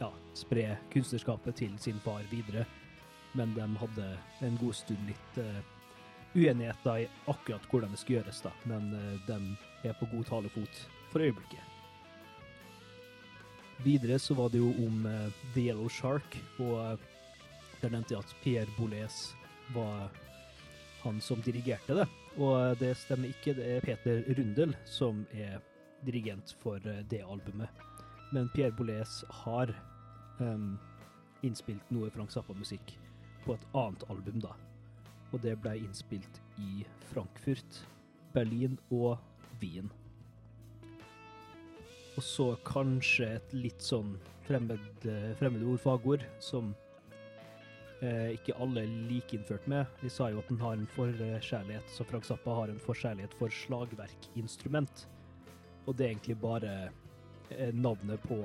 ja, 0.00 0.10
spre 0.34 0.66
kunstnerskapet 0.92 1.60
til 1.60 1.74
sin 1.78 2.00
far 2.04 2.24
videre, 2.32 2.64
men 3.38 3.52
de 3.54 3.66
hadde 3.82 4.06
en 4.46 4.56
god 4.60 4.74
stund 4.74 5.02
litt 5.08 5.40
eh, 5.42 5.60
uenigheter 6.34 7.04
i 7.04 7.08
akkurat 7.30 7.66
hvordan 7.70 7.92
det 7.94 8.00
skulle 8.02 8.20
gjøres, 8.20 8.42
da, 8.46 8.54
men 8.70 8.92
eh, 8.96 9.18
de 9.28 9.90
er 9.90 9.98
på 10.00 10.08
god 10.12 10.26
talefot 10.30 10.82
for 11.12 11.26
øyeblikket. 11.26 11.66
Videre 13.84 14.18
så 14.20 14.34
var 14.36 14.50
det 14.52 14.60
jo 14.60 14.72
om 14.84 15.06
eh, 15.08 15.44
The 15.54 15.68
Yellow 15.70 15.88
Shark, 15.88 16.36
og 16.58 16.74
eh, 16.82 17.08
der 17.80 17.94
nevnte 17.94 18.16
jeg 18.16 18.24
at 18.24 18.36
Pierre 18.42 18.76
Boulez 18.76 19.30
var 19.74 20.10
han 21.00 21.20
som 21.24 21.40
dirigerte 21.44 21.96
det. 21.96 22.06
Og 22.36 22.54
eh, 22.58 22.76
det 22.82 22.94
stemmer 23.00 23.32
ikke, 23.32 23.56
det 23.56 23.66
er 23.76 23.84
Peter 23.84 24.22
Rundel 24.36 24.76
som 24.84 25.24
er 25.32 25.60
dirigent 26.06 26.54
for 26.62 26.80
eh, 26.88 27.04
det 27.10 27.22
albumet. 27.22 27.68
Men 28.32 28.50
Pierre 28.54 28.72
Boulez 28.72 29.20
har 29.42 29.72
um, 30.38 30.78
innspilt 31.42 31.88
noe 31.90 32.10
Frank 32.14 32.30
Zappa-musikk 32.30 32.94
på 33.44 33.56
et 33.56 33.64
annet 33.74 34.04
album, 34.12 34.38
da. 34.44 34.52
Og 35.30 35.42
det 35.42 35.56
ble 35.62 35.76
innspilt 35.80 36.40
i 36.60 36.84
Frankfurt, 37.10 37.82
Berlin 38.34 38.78
og 38.90 39.18
Wien. 39.62 39.90
Og 42.18 42.22
så 42.26 42.52
kanskje 42.66 43.34
et 43.38 43.52
litt 43.56 43.82
sånn 43.82 44.16
fremmed, 44.46 45.06
eh, 45.06 45.30
fremmedord, 45.38 45.80
fagord, 45.82 46.24
som 46.42 46.74
eh, 48.02 48.34
ikke 48.34 48.56
alle 48.60 48.84
er 48.84 48.98
like 49.08 49.36
innført 49.36 49.66
med. 49.70 49.86
De 50.02 50.10
sa 50.10 50.28
jo 50.30 50.42
at 50.42 50.50
den 50.50 50.60
har 50.60 50.76
en 50.76 50.90
forkjærlighet, 50.96 51.94
så 51.94 52.06
Frank 52.08 52.26
Zappa 52.28 52.54
har 52.58 52.72
en 52.72 52.82
forkjærlighet 52.82 53.34
for 53.38 53.54
slagverkinstrument. 53.62 55.06
Og 55.86 55.96
det 55.96 56.06
er 56.06 56.12
egentlig 56.14 56.36
bare 56.40 56.74
eh, 57.50 57.72
navnet 57.74 58.20
på 58.26 58.38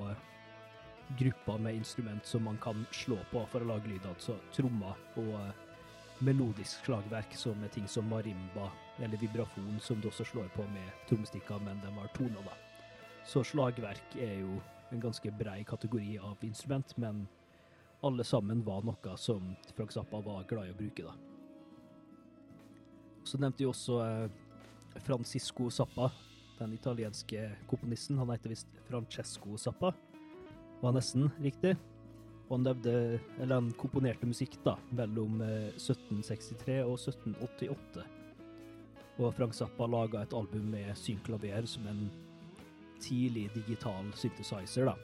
gruppa 1.19 1.57
med 1.57 1.75
instrument 1.75 2.25
som 2.25 2.43
man 2.43 2.57
kan 2.57 2.86
slå 2.91 3.17
på 3.31 3.43
for 3.51 3.61
å 3.61 3.69
lage 3.69 3.89
lyd, 3.91 4.05
altså 4.09 4.38
trommer 4.55 4.97
og 5.21 5.33
eh, 5.39 5.63
melodisk 6.25 6.86
slagverk, 6.86 7.36
som 7.38 7.63
er 7.63 7.73
ting 7.73 7.88
som 7.91 8.07
marimba 8.09 8.69
eller 9.03 9.19
vibrafon, 9.19 9.79
som 9.83 9.99
du 10.01 10.07
også 10.07 10.25
slår 10.25 10.47
på 10.55 10.63
med 10.71 11.07
trommestikker, 11.09 11.59
men 11.59 11.81
de 11.83 11.91
har 11.97 12.11
toner, 12.15 12.41
da. 12.47 12.55
Så 13.27 13.43
slagverk 13.43 14.15
er 14.21 14.39
jo 14.39 14.59
en 14.93 15.01
ganske 15.01 15.31
brei 15.36 15.63
kategori 15.67 16.17
av 16.23 16.43
instrument, 16.45 16.93
men 16.97 17.25
alle 18.05 18.23
sammen 18.23 18.63
var 18.65 18.86
noe 18.86 19.15
som 19.17 19.55
Frank 19.75 19.91
Zappa 19.91 20.21
var 20.23 20.45
glad 20.47 20.69
i 20.69 20.75
å 20.75 20.79
bruke, 20.79 21.09
da. 21.09 21.15
Så 23.25 23.41
nevnte 23.41 23.65
jeg 23.65 23.73
også 23.73 23.99
eh, 24.05 25.01
Francisco 25.03 25.69
Zappa, 25.73 26.11
den 26.60 26.74
italienske 26.74 27.49
komponisten. 27.70 28.18
Han 28.18 28.30
heter 28.30 28.53
visst 28.53 28.80
Francesco 28.89 29.58
Zappa, 29.58 29.93
var 30.82 30.95
nesten 30.95 31.30
riktig. 31.41 31.76
Og 32.45 32.60
han 32.60 32.68
levde, 32.68 33.20
han 33.39 33.72
komponerte 33.80 34.28
musikk 34.30 34.60
da, 34.66 34.76
mellom 34.93 35.39
eh, 35.41 35.72
1763 35.74 36.84
og 36.86 36.99
1788. 36.99 38.06
Og 39.16 39.32
Frank 39.34 39.56
Zappa 39.56 39.88
laga 39.89 40.22
et 40.26 40.36
album 40.36 40.68
med 40.76 40.91
synklaver 40.99 41.66
som 41.70 41.88
en 41.89 42.06
tidlig 43.01 43.47
digital 43.56 44.12
synthesizer, 44.18 44.91
da. 44.91 44.95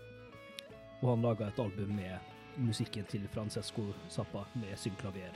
Og 1.02 1.16
han 1.16 1.26
laga 1.26 1.50
et 1.50 1.60
album 1.64 1.96
med 1.98 2.62
musikken 2.62 3.08
til 3.10 3.26
Francesco 3.34 3.88
Zappa 4.12 4.46
med 4.54 4.78
synklaver 4.78 5.34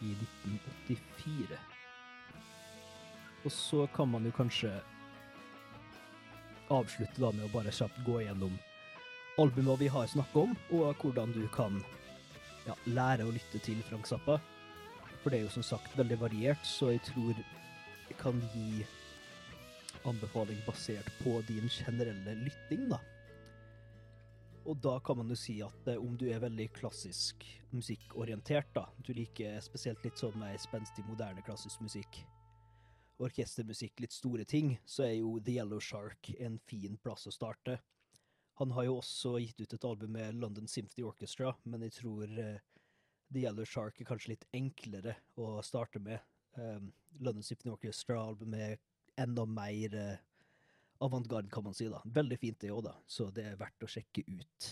i 0.00 0.14
1984. 0.14 1.60
Og 3.44 3.52
så 3.52 3.86
kan 3.94 4.08
man 4.08 4.24
jo 4.24 4.32
kanskje 4.32 4.72
avslutte 6.72 7.20
da 7.20 7.32
med 7.34 7.48
å 7.48 7.52
bare 7.52 7.72
kjapt 7.74 8.00
gå 8.06 8.20
gjennom 8.24 8.54
albumene 9.40 9.78
vi 9.80 9.90
har 9.90 10.06
snakka 10.06 10.46
om, 10.46 10.56
og 10.70 11.02
hvordan 11.02 11.32
du 11.34 11.42
kan 11.54 11.80
ja, 12.66 12.76
lære 12.86 13.26
å 13.26 13.32
lytte 13.34 13.60
til 13.64 13.80
Frank 13.88 14.06
Zappa. 14.08 14.38
For 15.22 15.32
det 15.32 15.40
er 15.40 15.46
jo 15.46 15.54
som 15.56 15.66
sagt 15.66 15.96
veldig 15.98 16.20
variert, 16.20 16.62
så 16.68 16.92
jeg 16.92 17.02
tror 17.08 17.34
jeg 17.34 18.18
kan 18.20 18.38
gi 18.54 18.84
anbefaling 20.04 20.60
basert 20.66 21.08
på 21.22 21.38
din 21.48 21.68
generelle 21.72 22.36
lytting, 22.44 22.88
da. 22.92 23.00
Og 24.64 24.78
da 24.80 24.96
kan 25.04 25.18
man 25.20 25.28
jo 25.28 25.36
si 25.36 25.58
at 25.64 25.88
eh, 25.92 26.00
om 26.00 26.14
du 26.16 26.26
er 26.32 26.40
veldig 26.40 26.70
klassisk 26.76 27.44
musikkorientert, 27.74 28.70
da, 28.76 28.86
du 29.04 29.12
liker 29.16 29.58
spesielt 29.64 30.04
litt 30.04 30.20
sånn 30.20 30.38
mer 30.40 30.56
spenstig, 30.60 31.04
moderne 31.08 31.44
klassisk 31.44 31.82
musikk, 31.84 32.22
orkestermusikk, 33.22 34.00
litt 34.02 34.14
store 34.14 34.44
ting, 34.48 34.74
så 34.84 35.06
er 35.06 35.16
jo 35.18 35.38
The 35.44 35.58
Yellow 35.58 35.82
Shark 35.82 36.32
en 36.38 36.58
fin 36.66 36.96
plass 37.02 37.28
å 37.30 37.34
starte. 37.34 37.78
Han 38.60 38.74
har 38.74 38.86
jo 38.86 38.98
også 39.00 39.36
gitt 39.42 39.60
ut 39.60 39.74
et 39.74 39.86
album 39.86 40.14
med 40.14 40.38
London 40.38 40.68
Symphony 40.70 41.06
Orchestra, 41.06 41.54
men 41.64 41.82
jeg 41.86 41.96
tror 41.98 42.30
eh, 42.30 42.60
The 43.32 43.42
Yellow 43.46 43.66
Shark 43.66 44.00
er 44.00 44.08
kanskje 44.08 44.34
litt 44.34 44.46
enklere 44.54 45.16
å 45.40 45.56
starte 45.66 46.02
med. 46.02 46.22
Um, 46.54 46.92
London 47.18 47.42
Symphony 47.42 47.72
Orchestra-albumet 47.74 48.60
er 48.62 49.24
enda 49.24 49.42
mer 49.46 49.96
uh, 49.98 50.22
avantgarde, 51.02 51.50
kan 51.50 51.66
man 51.66 51.74
si. 51.74 51.88
da. 51.90 52.02
Veldig 52.04 52.38
fint 52.38 52.60
det 52.62 52.70
òg, 52.74 52.84
da, 52.86 52.94
så 53.06 53.30
det 53.34 53.48
er 53.50 53.58
verdt 53.58 53.86
å 53.86 53.90
sjekke 53.90 54.22
ut. 54.28 54.68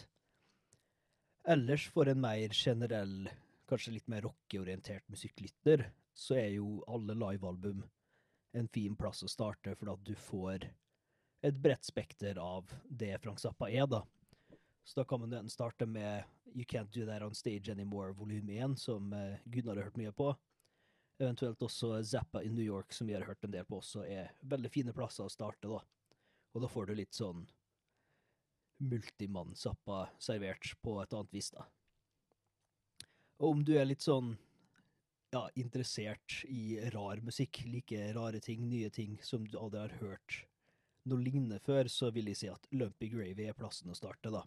Ellers 1.51 1.89
for 1.91 2.07
en 2.07 2.23
mer 2.23 2.55
generell, 2.55 3.27
kanskje 3.67 3.97
litt 3.97 4.07
mer 4.11 4.23
rockeorientert 4.29 5.09
musikklytter, 5.11 5.89
så 6.15 6.39
er 6.39 6.53
jo 6.61 6.85
alle 6.87 7.17
livealbum 7.19 7.83
en 8.53 8.69
fin 8.69 8.97
plass 8.97 9.23
å 9.25 9.31
starte, 9.31 9.75
for 9.79 9.95
at 9.95 10.05
du 10.05 10.15
får 10.19 10.69
et 11.43 11.59
bredt 11.59 11.85
spekter 11.85 12.39
av 12.39 12.71
det 12.89 13.17
Frank 13.23 13.41
Zappa 13.43 13.71
er, 13.71 13.87
da. 13.91 14.03
Så 14.85 15.01
da 15.01 15.05
kan 15.09 15.21
man 15.21 15.33
enten 15.33 15.51
starte 15.51 15.87
med 15.87 16.25
You 16.55 16.65
Can't 16.69 16.93
Do 16.93 17.07
That 17.07 17.23
On 17.23 17.35
Stage 17.35 17.73
Anymore 17.73 18.13
volum 18.13 18.51
1, 18.51 18.77
som 18.79 19.13
eh, 19.13 19.39
Gunnar 19.45 19.77
har 19.77 19.89
hørt 19.89 19.99
mye 19.99 20.13
på. 20.13 20.33
Eventuelt 21.19 21.63
også 21.63 22.03
Zappa 22.05 22.43
in 22.43 22.55
New 22.55 22.65
York, 22.65 22.93
som 22.93 23.07
vi 23.07 23.15
har 23.15 23.27
hørt 23.27 23.45
en 23.45 23.55
del 23.55 23.65
på 23.65 23.79
også, 23.79 24.05
er 24.05 24.33
veldig 24.41 24.71
fine 24.75 24.95
plasser 24.97 25.27
å 25.27 25.33
starte, 25.33 25.71
da. 25.71 25.83
Og 26.53 26.65
da 26.65 26.69
får 26.69 26.91
du 26.91 26.97
litt 26.99 27.15
sånn 27.17 27.47
multimann-Zappa 28.83 30.09
servert 30.19 30.75
på 30.83 30.99
et 31.03 31.15
annet 31.15 31.35
vis, 31.35 31.53
da. 31.55 31.67
Og 33.43 33.57
om 33.57 33.63
du 33.67 33.75
er 33.79 33.87
litt 33.89 34.03
sånn 34.03 34.35
ja, 35.33 35.49
interessert 35.55 36.45
i 36.45 36.91
rar 36.93 37.21
musikk, 37.25 37.63
like 37.65 38.13
rare 38.15 38.41
ting, 38.41 38.69
nye 38.69 38.91
ting 38.91 39.19
som 39.25 39.47
du 39.49 39.57
aldri 39.59 39.81
har 39.81 39.95
hørt 40.03 40.43
noe 41.09 41.23
lignende 41.23 41.59
før, 41.65 41.89
så 41.91 42.11
vil 42.15 42.29
jeg 42.31 42.39
si 42.43 42.51
at 42.53 42.69
Lumpy 42.77 43.09
Gravy 43.11 43.49
er 43.49 43.57
plassen 43.57 43.91
å 43.91 43.97
starte, 43.97 44.31
da. 44.31 44.45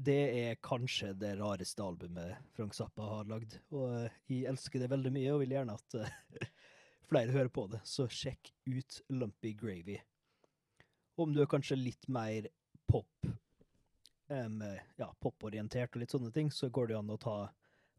Det 0.00 0.20
er 0.46 0.60
kanskje 0.64 1.10
det 1.18 1.34
rareste 1.36 1.84
albumet 1.84 2.38
Frank 2.56 2.76
Zappa 2.76 3.08
har 3.18 3.28
lagd, 3.28 3.58
og 3.74 3.90
eh, 3.98 4.14
jeg 4.30 4.46
elsker 4.48 4.80
det 4.80 4.88
veldig 4.92 5.12
mye 5.12 5.34
og 5.34 5.42
vil 5.42 5.56
gjerne 5.58 5.76
at 5.76 5.98
eh, 5.98 6.46
flere 7.10 7.34
hører 7.34 7.52
på 7.52 7.66
det, 7.74 7.82
så 7.84 8.06
sjekk 8.08 8.54
ut 8.70 9.02
Lumpy 9.12 9.52
Gravy. 9.58 9.98
Om 11.20 11.34
du 11.34 11.42
er 11.42 11.50
kanskje 11.50 11.76
litt 11.76 12.06
mer 12.08 12.46
pop, 12.88 13.26
um, 14.30 14.62
ja, 14.96 15.10
poporientert 15.20 15.92
og 15.92 16.00
litt 16.00 16.14
sånne 16.14 16.30
ting, 16.32 16.48
så 16.54 16.70
går 16.72 16.88
det 16.88 16.96
an 16.96 17.12
å 17.12 17.18
ta 17.20 17.36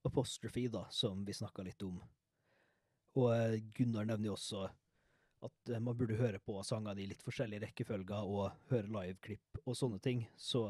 Apostrophe, 0.03 0.67
da, 0.73 0.85
som 0.89 1.25
vi 1.25 1.33
snakka 1.33 1.63
litt 1.65 1.83
om. 1.85 1.99
Og 3.19 3.27
eh, 3.35 3.59
Gunnar 3.75 4.07
nevner 4.07 4.31
jo 4.31 4.37
også 4.37 4.65
at 5.45 5.69
eh, 5.69 5.81
man 5.81 5.97
burde 5.97 6.17
høre 6.19 6.39
på 6.41 6.57
sangene 6.65 7.03
i 7.03 7.09
litt 7.11 7.23
forskjellige 7.25 7.65
rekkefølger 7.65 8.25
og 8.29 8.51
høre 8.71 8.89
liveklipp 8.89 9.61
og 9.65 9.77
sånne 9.77 10.01
ting. 10.03 10.25
Så 10.37 10.65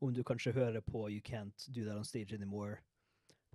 om 0.00 0.14
du 0.14 0.22
kanskje 0.24 0.54
hører 0.56 0.84
på 0.84 1.06
You 1.08 1.24
Can't 1.24 1.68
Do 1.68 1.84
That 1.84 1.96
On 1.96 2.06
Stage 2.08 2.36
Anymore, 2.36 2.80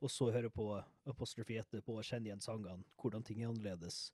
og 0.02 0.12
så 0.12 0.30
hører 0.32 0.52
på 0.54 0.68
Apostrophe 1.10 1.58
etterpå 1.62 1.96
og 1.98 2.06
kjenner 2.06 2.32
igjen 2.32 2.44
sangene, 2.44 2.86
hvordan 3.02 3.24
ting 3.26 3.42
er 3.42 3.50
annerledes, 3.50 4.10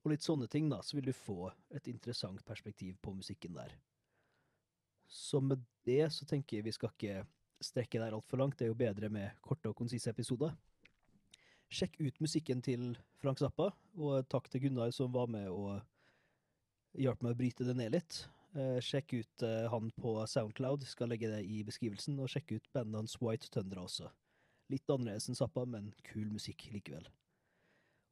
og 0.00 0.14
litt 0.14 0.24
sånne 0.24 0.48
ting, 0.48 0.70
da, 0.72 0.80
så 0.82 0.96
vil 0.96 1.10
du 1.10 1.14
få 1.14 1.50
et 1.76 1.86
interessant 1.90 2.40
perspektiv 2.48 2.96
på 3.04 3.12
musikken 3.12 3.52
der. 3.58 3.74
Så 5.10 5.42
med 5.44 5.60
det 5.84 6.06
så 6.14 6.24
tenker 6.28 6.56
jeg 6.56 6.68
vi 6.68 6.74
skal 6.74 6.92
ikke 6.94 7.24
strekke 7.60 8.00
der 8.00 8.16
altfor 8.16 8.40
langt, 8.40 8.58
det 8.58 8.66
er 8.66 8.72
jo 8.72 8.78
bedre 8.78 9.10
med 9.12 9.36
korte 9.44 9.70
og 9.70 9.76
konsise 9.78 10.10
episoder. 10.10 10.54
Sjekk 11.70 12.00
ut 12.02 12.18
musikken 12.18 12.62
til 12.66 12.96
Frank 13.22 13.38
Zappa, 13.38 13.68
og 13.94 14.26
takk 14.32 14.48
til 14.50 14.64
Gunnar 14.64 14.90
som 14.94 15.12
var 15.14 15.28
med 15.30 15.46
og 15.52 15.78
hjalp 16.98 17.22
meg 17.22 17.36
å 17.36 17.38
bryte 17.38 17.66
det 17.68 17.76
ned 17.78 17.94
litt. 17.94 18.24
Eh, 18.58 18.80
sjekk 18.82 19.14
ut 19.14 19.44
eh, 19.46 19.68
han 19.70 19.92
på 19.94 20.16
Soundcloud, 20.26 20.82
skal 20.88 21.12
legge 21.12 21.30
det 21.30 21.44
i 21.46 21.60
beskrivelsen, 21.66 22.18
og 22.18 22.32
sjekk 22.32 22.56
ut 22.56 22.72
bandet 22.74 23.04
hans 23.04 23.14
White 23.22 23.52
Tundra 23.54 23.84
også. 23.86 24.10
Litt 24.70 24.90
annerledes 24.90 25.28
enn 25.30 25.38
Zappa, 25.38 25.62
men 25.66 25.92
kul 26.06 26.26
musikk 26.32 26.66
likevel. 26.74 27.06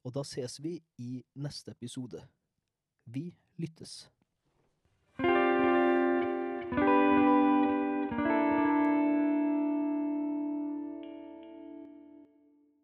Og 0.07 0.15
da 0.15 0.23
ses 0.23 0.55
vi 0.63 0.77
i 1.01 1.19
neste 1.35 1.75
episode. 1.75 2.23
Vi 3.11 3.27
lyttes. 3.59 4.05